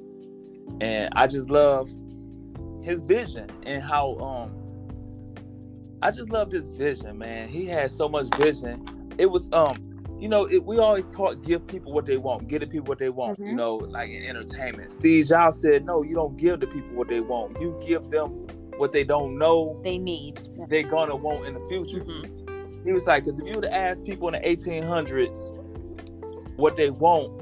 And 0.82 1.10
I 1.16 1.28
just 1.28 1.50
love 1.50 1.90
his 2.82 3.02
vision 3.02 3.50
and 3.64 3.84
how 3.84 4.18
um 4.20 4.65
I 6.06 6.12
just 6.12 6.30
loved 6.30 6.52
his 6.52 6.70
vision, 6.70 7.18
man. 7.18 7.50
He 7.50 7.66
had 7.66 7.92
so 7.92 8.08
much 8.08 8.28
vision. 8.36 8.86
It 9.18 9.26
was 9.26 9.50
um 9.54 9.76
you 10.20 10.30
know, 10.30 10.46
it, 10.46 10.64
we 10.64 10.78
always 10.78 11.04
talk 11.06 11.42
give 11.44 11.66
people 11.68 11.92
what 11.92 12.06
they 12.06 12.18
want, 12.18 12.48
give 12.48 12.62
the 12.62 12.68
people 12.68 12.86
what 12.86 13.00
they 13.00 13.10
want, 13.10 13.38
you 13.40 13.46
Mhm. 13.48 13.56
know, 13.56 13.76
like 13.76 14.10
in 14.12 14.24
entertainment. 14.24 14.92
Steve 14.92 15.26
Jobs 15.28 15.60
said, 15.62 15.84
No, 15.86 16.04
you 16.04 16.14
don't 16.14 16.38
give 16.38 16.60
the 16.60 16.68
people 16.68 16.96
what 16.96 17.08
they 17.10 17.20
want. 17.22 17.60
You 17.60 17.76
give 17.86 18.10
them 18.12 18.30
what 18.78 18.92
they 18.92 19.04
don't 19.04 19.38
know 19.38 19.80
They 19.84 19.98
need. 19.98 20.40
they're 20.70 20.84
gonna 20.84 21.16
want 21.16 21.48
in 21.48 21.56
the 21.56 21.68
future. 21.68 22.02
Mhm. 22.02 22.86
He 22.86 22.94
was 22.94 23.08
like, 23.08 23.24
because 23.24 23.40
if 23.40 23.48
you 23.48 23.54
would 23.56 23.66
have 23.66 23.74
asked 23.74 24.06
people 24.06 24.28
in 24.28 24.40
the 24.40 24.48
1800s 24.48 25.52
what 26.56 26.76
they 26.76 26.92
want, 26.92 27.42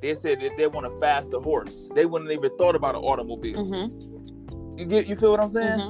they 0.00 0.14
said 0.14 0.38
that 0.40 0.52
they 0.56 0.68
want 0.68 0.86
a 0.86 1.00
faster 1.00 1.40
horse. 1.40 1.90
They 1.96 2.06
wouldn't 2.06 2.30
even 2.30 2.56
thought 2.58 2.76
about 2.76 2.94
an 2.94 3.02
automobile. 3.02 3.64
Mhm. 3.66 4.78
You 4.78 4.84
get, 4.86 5.08
you 5.08 5.16
feel 5.16 5.32
what 5.32 5.40
I'm 5.40 5.48
saying? 5.48 5.80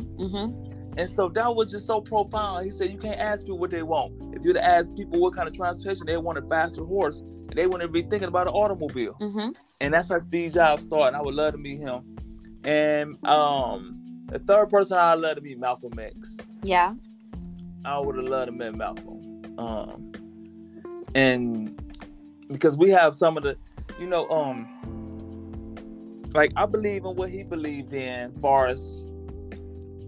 And 0.99 1.09
so 1.09 1.29
that 1.29 1.55
was 1.55 1.71
just 1.71 1.87
so 1.87 2.01
profound. 2.01 2.65
He 2.65 2.73
said 2.73 2.91
you 2.91 2.99
can't 2.99 3.21
ask 3.21 3.45
people 3.45 3.59
what 3.59 3.71
they 3.71 3.85
want. 3.85 4.35
If 4.35 4.45
you'd 4.45 4.57
ask 4.57 4.93
people 4.97 5.21
what 5.21 5.33
kind 5.33 5.47
of 5.47 5.55
transportation 5.55 6.07
they 6.07 6.17
want, 6.17 6.39
a 6.39 6.43
faster 6.43 6.85
horse, 6.85 7.23
they 7.55 7.69
wouldn't 7.69 7.93
be 7.93 8.03
thinking 8.03 8.25
about 8.25 8.49
an 8.49 8.55
automobile. 8.55 9.17
Mhm. 9.21 9.55
And 9.81 9.95
that's 9.95 10.09
how 10.09 10.19
Steve 10.19 10.55
Jobs 10.55 10.83
started. 10.83 11.17
I 11.17 11.23
would 11.23 11.35
love 11.35 11.53
to 11.53 11.59
meet 11.59 11.79
him. 11.79 12.03
And 12.65 13.25
um, 13.25 14.25
the 14.27 14.41
third 14.41 14.71
person 14.71 14.99
I'd 14.99 15.21
love 15.21 15.37
to 15.37 15.41
meet 15.41 15.59
Malcolm 15.61 15.97
X. 15.99 16.37
Yeah. 16.65 16.95
I 17.85 18.01
would 18.01 18.17
have 18.17 18.27
loved 18.27 18.47
to 18.47 18.53
meet 18.53 18.75
Malcolm. 18.75 19.43
Um, 19.57 20.13
and 21.15 21.81
because 22.49 22.77
we 22.77 22.91
have 22.91 23.15
some 23.15 23.37
of 23.37 23.45
the, 23.45 23.57
you 24.01 24.09
know, 24.09 24.29
um, 24.31 24.67
like 26.35 26.53
I 26.57 26.67
believe 26.67 27.05
in 27.05 27.15
what 27.15 27.31
he 27.31 27.45
believed 27.45 27.93
in, 27.93 28.33
far 28.41 28.67
as 28.67 29.07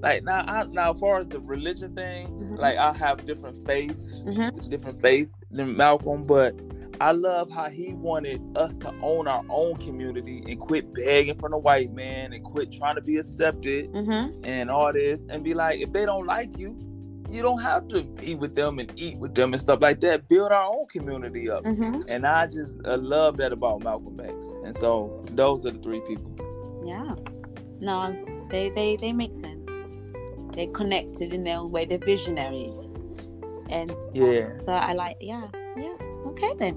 like 0.00 0.24
now, 0.24 0.44
I, 0.46 0.64
now, 0.64 0.92
far 0.94 1.18
as 1.18 1.28
the 1.28 1.40
religion 1.40 1.94
thing, 1.94 2.28
Mhm. 2.28 2.58
like 2.58 2.76
I 2.76 2.92
have 2.92 3.24
different 3.26 3.66
faiths, 3.66 4.22
Mhm. 4.26 4.68
different 4.70 5.00
faiths 5.00 5.34
than 5.50 5.76
Malcolm, 5.76 6.24
but 6.24 6.54
I 7.00 7.12
love 7.12 7.50
how 7.50 7.70
he 7.70 7.94
wanted 7.94 8.42
us 8.56 8.76
to 8.78 8.92
own 9.02 9.26
our 9.26 9.42
own 9.48 9.76
community 9.76 10.44
and 10.46 10.60
quit 10.60 10.92
begging 10.92 11.38
from 11.38 11.52
the 11.52 11.58
white 11.58 11.92
man 11.94 12.32
and 12.34 12.44
quit 12.44 12.72
trying 12.72 12.96
to 12.96 13.00
be 13.00 13.16
accepted 13.16 13.90
Mhm. 13.92 14.34
and 14.44 14.70
all 14.70 14.92
this 14.92 15.24
and 15.30 15.42
be 15.42 15.54
like, 15.54 15.80
if 15.80 15.92
they 15.92 16.04
don't 16.04 16.26
like 16.26 16.58
you, 16.58 16.76
you 17.30 17.42
don't 17.42 17.60
have 17.62 17.88
to 17.88 18.02
be 18.02 18.34
with 18.34 18.54
them 18.54 18.78
and 18.80 18.92
eat 18.96 19.16
with 19.18 19.34
them 19.34 19.52
and 19.52 19.62
stuff 19.62 19.80
like 19.80 20.00
that. 20.00 20.28
Build 20.28 20.50
our 20.52 20.64
own 20.64 20.86
community 20.88 21.48
up. 21.48 21.64
Mm-hmm. 21.64 22.00
And 22.08 22.26
I 22.26 22.46
just 22.46 22.76
uh, 22.84 22.96
love 22.98 23.36
that 23.38 23.52
about 23.52 23.82
Malcolm 23.84 24.20
X. 24.20 24.52
And 24.64 24.76
so 24.76 25.24
those 25.32 25.64
are 25.64 25.70
the 25.70 25.78
three 25.78 26.00
people. 26.00 26.32
Yeah. 26.84 27.14
No, 27.80 28.14
they 28.50 28.70
they 28.70 28.96
they 28.96 29.12
make 29.12 29.34
sense. 29.34 29.59
They're 30.52 30.68
connected 30.68 31.32
in 31.32 31.44
their 31.44 31.58
own 31.58 31.70
way. 31.70 31.84
They're 31.84 31.98
visionaries, 31.98 32.78
and 33.68 33.94
Yeah. 34.12 34.58
so 34.60 34.72
I 34.72 34.92
like. 34.92 35.16
Yeah, 35.20 35.46
yeah. 35.76 35.96
Okay 36.26 36.52
then. 36.58 36.76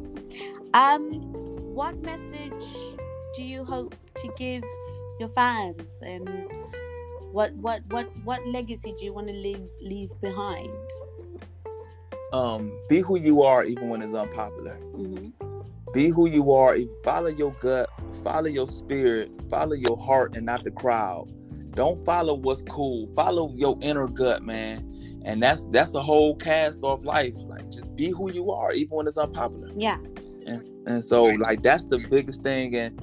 Um, 0.74 1.22
what 1.76 1.96
message 2.02 2.64
do 3.36 3.44
you 3.44 3.64
hope 3.64 3.96
to 4.18 4.34
give 4.38 4.64
your 5.20 5.30
fans, 5.30 6.00
and 6.02 6.30
what 7.32 7.54
what 7.56 7.82
what 7.90 8.08
what 8.24 8.46
legacy 8.48 8.94
do 8.98 9.06
you 9.06 9.14
want 9.14 9.28
to 9.28 9.34
leave 9.34 9.66
leave 9.82 10.10
behind? 10.22 10.70
Um, 12.32 12.72
be 12.90 13.00
who 13.02 13.20
you 13.20 13.44
are 13.44 13.64
even 13.64 13.90
when 13.90 14.02
it's 14.02 14.14
unpopular. 14.14 14.76
hmm 14.76 15.28
Be 15.94 16.10
who 16.10 16.28
you 16.28 16.52
are. 16.52 16.76
Follow 17.04 17.28
your 17.28 17.52
gut. 17.62 17.90
Follow 18.24 18.48
your 18.48 18.66
spirit. 18.66 19.30
Follow 19.50 19.74
your 19.74 19.96
heart 19.98 20.36
and 20.36 20.46
not 20.46 20.64
the 20.64 20.72
crowd. 20.72 21.32
Don't 21.76 22.04
follow 22.06 22.36
what's 22.36 22.62
cool. 22.64 23.08
Follow 23.08 23.52
your 23.56 23.78
inner 23.82 24.08
gut, 24.08 24.44
man. 24.44 24.90
And 25.26 25.42
that's 25.42 25.66
that's 25.68 25.92
the 25.92 26.02
whole 26.02 26.36
cast 26.36 26.84
off 26.84 27.04
life. 27.04 27.34
Like 27.48 27.70
just 27.72 27.96
be 27.96 28.10
who 28.10 28.32
you 28.32 28.52
are, 28.52 28.72
even 28.74 28.98
when 28.98 29.08
it's 29.08 29.18
unpopular. 29.18 29.70
Yeah. 29.76 29.98
And, 30.46 30.88
and 30.88 31.04
so 31.04 31.24
like 31.24 31.64
that's 31.64 31.86
the 31.86 31.98
biggest 31.98 32.44
thing. 32.44 32.76
And 32.76 33.02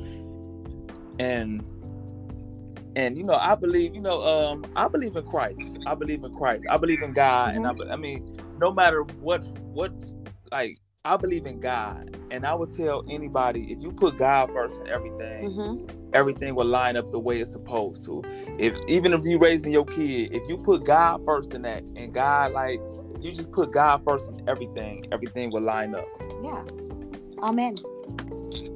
and 1.19 1.65
and 2.95 3.17
you 3.17 3.25
know 3.25 3.37
I 3.37 3.55
believe 3.55 3.95
you 3.95 4.03
know 4.03 4.23
um 4.23 4.65
I 4.77 4.87
believe 4.89 5.17
in 5.17 5.25
Christ. 5.25 5.79
I 5.87 5.95
believe 5.95 6.23
in 6.23 6.35
Christ. 6.35 6.67
I 6.71 6.77
believe 6.77 7.03
in 7.03 7.13
God. 7.13 7.57
And 7.57 7.67
I, 7.67 7.73
I 7.91 7.97
mean 7.97 8.37
no 8.59 8.73
matter 8.73 9.03
what 9.03 9.43
what 9.73 9.93
like 10.53 10.79
I 11.05 11.17
believe 11.17 11.47
in 11.47 11.59
God. 11.59 12.17
And 12.31 12.47
I 12.47 12.55
would 12.55 12.71
tell 12.77 13.03
anybody 13.09 13.73
if 13.73 13.83
you 13.83 13.91
put 13.91 14.19
God 14.19 14.51
first 14.53 14.79
in 14.81 14.89
everything, 14.89 15.51
hmm 15.51 16.01
everything 16.13 16.55
will 16.55 16.67
line 16.67 16.97
up 16.97 17.11
the 17.11 17.19
way 17.19 17.41
it's 17.41 17.53
supposed 17.53 18.05
to. 18.05 18.23
If 18.61 18.75
even 18.89 19.15
if 19.15 19.25
you 19.25 19.39
raising 19.39 19.73
your 19.73 19.87
kid, 19.87 20.35
if 20.35 20.47
you 20.47 20.59
put 20.59 20.85
God 20.85 21.23
first 21.25 21.55
in 21.55 21.63
that, 21.63 21.83
and 21.97 22.13
God 22.13 22.53
like 22.53 22.83
if 23.17 23.25
you 23.25 23.33
just 23.33 23.51
put 23.53 23.73
God 23.73 24.03
first 24.07 24.29
in 24.29 24.39
everything, 24.47 25.07
everything 25.13 25.51
will 25.51 25.63
line 25.63 25.95
up. 25.95 26.07
Yeah. 26.45 26.65
Amen. 27.43 27.77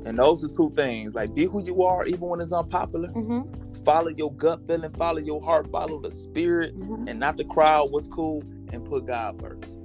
And 0.06 0.16
those 0.16 0.42
are 0.42 0.48
two 0.48 0.72
things. 0.74 1.14
Like 1.14 1.34
be 1.34 1.44
who 1.44 1.62
you 1.62 1.84
are, 1.84 2.06
even 2.06 2.28
when 2.28 2.40
it's 2.40 2.52
unpopular. 2.52 3.10
hmm 3.10 3.42
Follow 3.84 4.08
your 4.08 4.32
gut 4.32 4.60
feeling, 4.66 4.92
follow 4.94 5.18
your 5.20 5.42
heart, 5.42 5.68
follow 5.70 6.00
the 6.00 6.10
spirit, 6.10 6.74
hmm 6.74 7.06
and 7.06 7.20
not 7.20 7.36
the 7.36 7.44
crowd. 7.44 7.92
What's 7.92 8.08
cool, 8.08 8.42
and 8.72 8.84
put 8.86 9.06
God 9.06 9.38
first. 9.40 9.80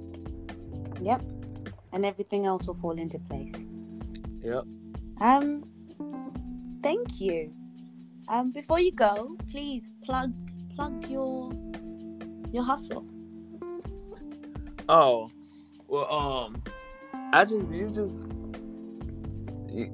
Yep. 1.02 1.22
And 1.92 2.06
everything 2.06 2.46
else 2.46 2.66
will 2.66 2.76
fall 2.76 2.98
into 2.98 3.18
place. 3.18 3.66
Yep. 4.42 4.64
Um, 5.20 5.64
thank 6.82 7.20
you. 7.20 7.52
Um, 8.30 8.52
before 8.52 8.78
you 8.78 8.92
go, 8.92 9.36
please 9.50 9.90
plug 10.04 10.32
plug 10.76 11.04
your 11.10 11.52
your 12.52 12.62
hustle. 12.62 13.04
Oh, 14.88 15.28
well, 15.88 16.12
um, 16.12 16.62
I 17.32 17.44
just 17.44 17.68
you 17.72 17.90
just 17.90 18.22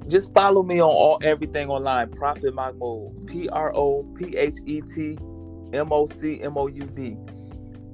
just 0.07 0.31
follow 0.35 0.61
me 0.61 0.79
on 0.79 0.87
all 0.89 1.17
everything 1.23 1.69
online. 1.69 2.11
Prophet 2.11 2.53
Mahmoud, 2.53 3.25
P 3.25 3.49
R 3.49 3.75
O 3.75 4.03
P 4.15 4.37
H 4.37 4.57
E 4.67 4.81
T 4.81 5.17
M 5.73 5.91
O 5.91 6.05
C 6.05 6.39
M 6.39 6.59
O 6.59 6.67
U 6.67 6.83
D, 6.83 7.17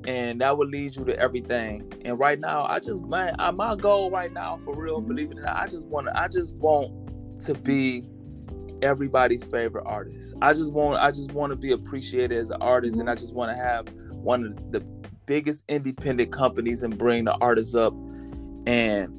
and 0.05 0.41
that 0.41 0.57
will 0.57 0.67
lead 0.67 0.97
you 0.97 1.05
to 1.05 1.17
everything. 1.17 1.89
And 2.03 2.19
right 2.19 2.37
now, 2.37 2.65
I 2.65 2.81
just 2.81 3.05
man, 3.05 3.37
I, 3.39 3.51
my 3.51 3.77
goal 3.77 4.11
right 4.11 4.31
now, 4.31 4.59
for 4.65 4.75
real, 4.75 4.99
believe 4.99 5.31
it 5.31 5.37
or 5.37 5.43
not, 5.43 5.55
I 5.55 5.67
just 5.67 5.87
want 5.87 6.09
I 6.13 6.27
just 6.27 6.53
want 6.55 7.39
to 7.45 7.53
be 7.53 8.03
everybody's 8.83 9.43
favorite 9.43 9.85
artist. 9.85 10.35
I 10.41 10.53
just 10.53 10.71
want, 10.73 11.01
I 11.01 11.09
just 11.09 11.31
want 11.31 11.51
to 11.51 11.55
be 11.55 11.71
appreciated 11.71 12.37
as 12.37 12.49
an 12.49 12.61
artist, 12.61 12.99
and 12.99 13.09
I 13.09 13.15
just 13.15 13.33
want 13.33 13.49
to 13.51 13.55
have 13.55 13.87
one 14.11 14.45
of 14.45 14.71
the 14.71 14.81
biggest 15.25 15.63
independent 15.69 16.31
companies 16.31 16.83
and 16.83 16.97
bring 16.97 17.23
the 17.25 17.33
artists 17.41 17.73
up 17.75 17.93
and 18.67 19.09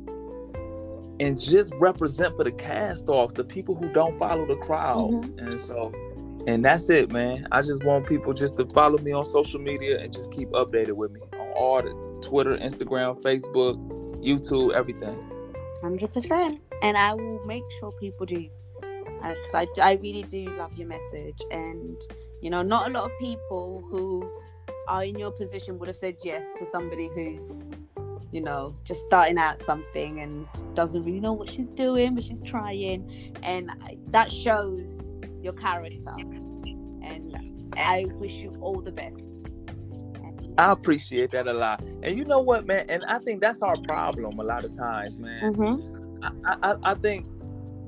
and 1.20 1.40
just 1.40 1.72
represent 1.76 2.36
for 2.36 2.44
the 2.44 2.52
cast 2.52 3.08
off 3.08 3.32
the 3.34 3.44
people 3.44 3.74
who 3.74 3.88
don't 3.92 4.18
follow 4.18 4.44
the 4.46 4.56
crowd 4.56 5.10
Mhm. 5.12 5.46
and 5.46 5.60
so 5.60 5.92
and 6.46 6.64
that's 6.64 6.90
it 6.90 7.10
man 7.12 7.46
i 7.52 7.62
just 7.62 7.84
want 7.84 8.06
people 8.06 8.32
just 8.34 8.56
to 8.58 8.66
follow 8.66 8.98
me 8.98 9.12
on 9.12 9.24
social 9.24 9.60
media 9.60 9.98
and 10.00 10.12
just 10.12 10.30
keep 10.32 10.48
updated 10.50 10.92
with 10.92 11.12
me 11.12 11.20
on 11.38 11.48
all 11.56 11.80
the 11.82 11.90
twitter 12.26 12.56
instagram 12.58 13.20
facebook 13.22 13.76
youtube 14.22 14.72
everything 14.74 15.18
Hundred 15.82 16.12
percent. 16.14 16.62
And 16.80 16.96
I 16.96 17.12
will 17.12 17.44
make 17.44 17.62
sure 17.78 17.92
people 18.00 18.24
do. 18.24 18.48
Because 19.28 19.54
I, 19.54 19.66
I 19.82 19.92
really 19.94 20.22
do 20.24 20.44
love 20.56 20.76
your 20.76 20.88
message, 20.88 21.40
and 21.50 21.96
you 22.40 22.50
know, 22.50 22.62
not 22.62 22.88
a 22.88 22.92
lot 22.92 23.04
of 23.04 23.10
people 23.18 23.84
who 23.90 24.28
are 24.88 25.04
in 25.04 25.18
your 25.18 25.30
position 25.30 25.78
would 25.78 25.88
have 25.88 25.96
said 25.96 26.16
yes 26.22 26.50
to 26.56 26.66
somebody 26.66 27.08
who's, 27.14 27.64
you 28.32 28.42
know, 28.42 28.76
just 28.84 29.00
starting 29.06 29.38
out 29.38 29.62
something 29.62 30.20
and 30.20 30.46
doesn't 30.74 31.04
really 31.04 31.20
know 31.20 31.32
what 31.32 31.48
she's 31.48 31.68
doing, 31.68 32.14
but 32.14 32.22
she's 32.22 32.42
trying, 32.42 33.32
and 33.42 33.70
I- 33.82 33.96
that 34.08 34.30
shows 34.30 35.00
your 35.40 35.54
character. 35.54 36.14
And 37.02 37.34
I 37.76 38.06
wish 38.14 38.42
you 38.42 38.54
all 38.60 38.80
the 38.80 38.92
best. 38.92 39.22
I 40.56 40.70
appreciate 40.70 41.32
that 41.32 41.48
a 41.48 41.52
lot 41.52 41.82
and 42.04 42.16
you 42.16 42.24
know 42.24 42.38
what 42.38 42.64
man 42.64 42.86
and 42.88 43.04
i 43.06 43.18
think 43.18 43.40
that's 43.40 43.60
our 43.60 43.76
problem 43.88 44.38
a 44.38 44.44
lot 44.44 44.64
of 44.64 44.76
times 44.76 45.18
man 45.20 45.52
Mhm. 45.52 46.30
I, 46.46 46.56
I, 46.62 46.76
I 46.92 46.94
think 46.94 47.26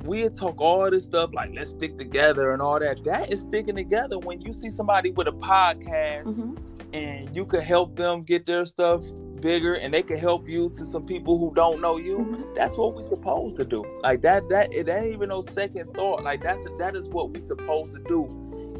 we 0.06 0.28
talk 0.28 0.60
all 0.60 0.90
this 0.90 1.04
stuff 1.04 1.30
like 1.34 1.50
let's 1.54 1.70
stick 1.70 1.96
together 1.98 2.52
and 2.52 2.62
all 2.62 2.78
that. 2.80 3.02
That 3.04 3.32
is 3.32 3.42
sticking 3.42 3.76
together 3.76 4.18
when 4.18 4.40
you 4.40 4.52
see 4.52 4.70
somebody 4.70 5.10
with 5.10 5.28
a 5.28 5.32
podcast 5.32 6.24
Mhm. 6.26 6.56
and 6.92 7.34
you 7.34 7.44
can 7.44 7.60
help 7.60 7.96
them 7.96 8.22
get 8.22 8.46
their 8.46 8.64
stuff 8.66 9.02
bigger 9.40 9.74
and 9.74 9.92
they 9.92 10.02
can 10.02 10.16
help 10.18 10.48
you 10.48 10.68
to 10.70 10.86
some 10.86 11.04
people 11.04 11.36
who 11.38 11.52
don't 11.54 11.80
know 11.80 11.98
you. 11.98 12.18
Mhm. 12.18 12.54
That's 12.54 12.76
what 12.78 12.94
we're 12.94 13.02
supposed 13.08 13.56
to 13.58 13.64
do. 13.64 13.84
Like 14.02 14.22
that 14.22 14.48
that 14.48 14.72
it 14.74 14.88
ain't 14.88 15.08
even 15.14 15.28
no 15.28 15.42
second 15.42 15.92
thought. 15.94 16.22
Like 16.24 16.42
that's 16.42 16.62
that 16.78 16.96
is 16.96 17.08
what 17.08 17.30
we 17.30 17.40
supposed 17.40 17.94
to 17.94 18.00
do. 18.02 18.28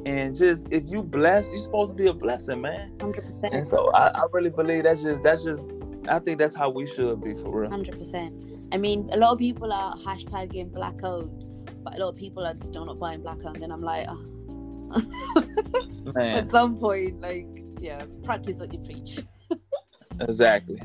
And 0.06 0.36
just 0.36 0.66
if 0.70 0.84
you 0.88 1.02
bless, 1.02 1.50
you're 1.50 1.60
supposed 1.60 1.90
to 1.90 1.96
be 1.96 2.06
a 2.06 2.12
blessing, 2.14 2.60
man. 2.60 2.92
Hundred 3.00 3.24
And 3.26 3.42
percent. 3.42 3.66
so 3.66 3.90
I, 3.90 4.08
I 4.08 4.22
really 4.32 4.50
believe 4.50 4.84
that's 4.84 5.02
just 5.02 5.22
that's 5.22 5.42
just 5.44 5.70
I 6.08 6.20
think 6.20 6.38
that's 6.38 6.54
how 6.54 6.70
we 6.70 6.86
should 6.86 7.20
be 7.22 7.34
for 7.34 7.60
real. 7.62 7.70
Hundred 7.70 7.98
percent. 7.98 8.32
I 8.72 8.78
mean, 8.78 9.08
a 9.12 9.16
lot 9.16 9.32
of 9.32 9.38
people 9.38 9.72
are 9.72 9.94
hashtagging 9.96 10.72
black 10.72 11.02
owned, 11.02 11.44
but 11.84 11.94
a 11.96 11.98
lot 11.98 12.08
of 12.10 12.16
people 12.16 12.44
are 12.44 12.56
still 12.56 12.84
not 12.84 12.98
buying 12.98 13.22
black 13.22 13.38
owned, 13.44 13.62
and 13.62 13.72
I'm 13.72 13.82
like, 13.82 14.06
oh. 14.08 14.22
At 16.16 16.48
some 16.48 16.76
point, 16.76 17.20
like, 17.20 17.46
yeah, 17.80 18.04
practice 18.24 18.58
what 18.58 18.72
you 18.72 18.80
preach. 18.80 19.18
exactly. 20.20 20.76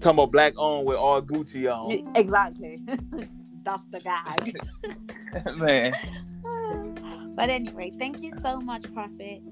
Talking 0.00 0.18
about 0.18 0.32
black 0.32 0.54
owned 0.56 0.86
with 0.86 0.96
all 0.96 1.20
Gucci 1.22 1.70
on. 1.72 2.12
exactly. 2.14 2.78
That's 3.64 3.84
the 3.90 4.00
gag. 4.00 4.56
Man. 5.56 5.92
but 7.34 7.50
anyway, 7.50 7.92
thank 7.98 8.22
you 8.22 8.32
so 8.42 8.60
much, 8.60 8.92
Prophet. 8.94 9.42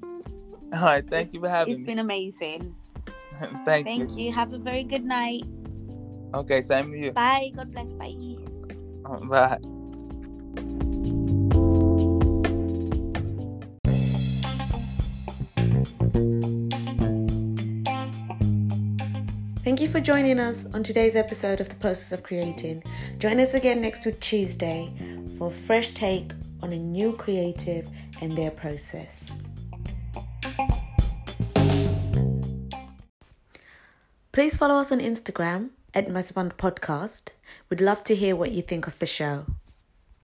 All 0.72 0.82
right, 0.82 1.09
thank 1.09 1.32
you 1.34 1.40
for 1.40 1.48
having 1.48 1.72
It's 1.72 1.80
me. 1.80 1.84
It's 1.84 1.86
been 1.86 1.98
amazing. 1.98 2.74
thank, 3.64 3.64
Thank 3.64 3.86
you. 3.86 4.07
Thank 4.07 4.18
you. 4.18 4.32
Have 4.32 4.52
a 4.52 4.59
very 4.59 4.84
good 4.84 5.04
night. 5.04 5.44
Okay, 6.37 6.61
same 6.61 6.93
to 6.93 6.99
you. 6.99 7.12
Bye. 7.12 7.51
God 7.57 7.72
bless. 7.72 7.89
Bye. 7.93 8.14
Bye. 9.24 9.59
Thank 19.64 19.80
you 19.80 19.89
for 19.89 20.01
joining 20.01 20.39
us 20.39 20.66
on 20.74 20.82
today's 20.82 21.16
episode 21.16 21.62
of 21.62 21.70
The 21.70 21.74
Process 21.76 22.12
of 22.12 22.22
Creating. 22.22 22.82
Join 23.18 23.41
us 23.41 23.55
again 23.55 23.80
next 23.80 24.05
week, 24.05 24.20
Tuesday, 24.20 24.93
for 25.39 25.49
a 25.49 25.51
fresh 25.51 25.95
take 25.95 26.32
on 26.62 26.70
a 26.70 26.78
new 26.78 27.14
creative 27.14 27.89
and 28.20 28.37
their 28.37 28.51
process. 28.51 29.24
Please 34.32 34.55
follow 34.55 34.78
us 34.78 34.93
on 34.93 35.01
Instagram 35.01 35.70
at 35.97 36.09
Masaban 36.09 36.53
Podcast. 36.53 37.30
We'd 37.70 37.80
love 37.80 38.05
to 38.05 38.14
hear 38.14 38.36
what 38.36 38.53
you 38.53 38.61
think 38.61 38.86
of 38.86 38.99
the 38.99 39.07
show. 39.07 39.47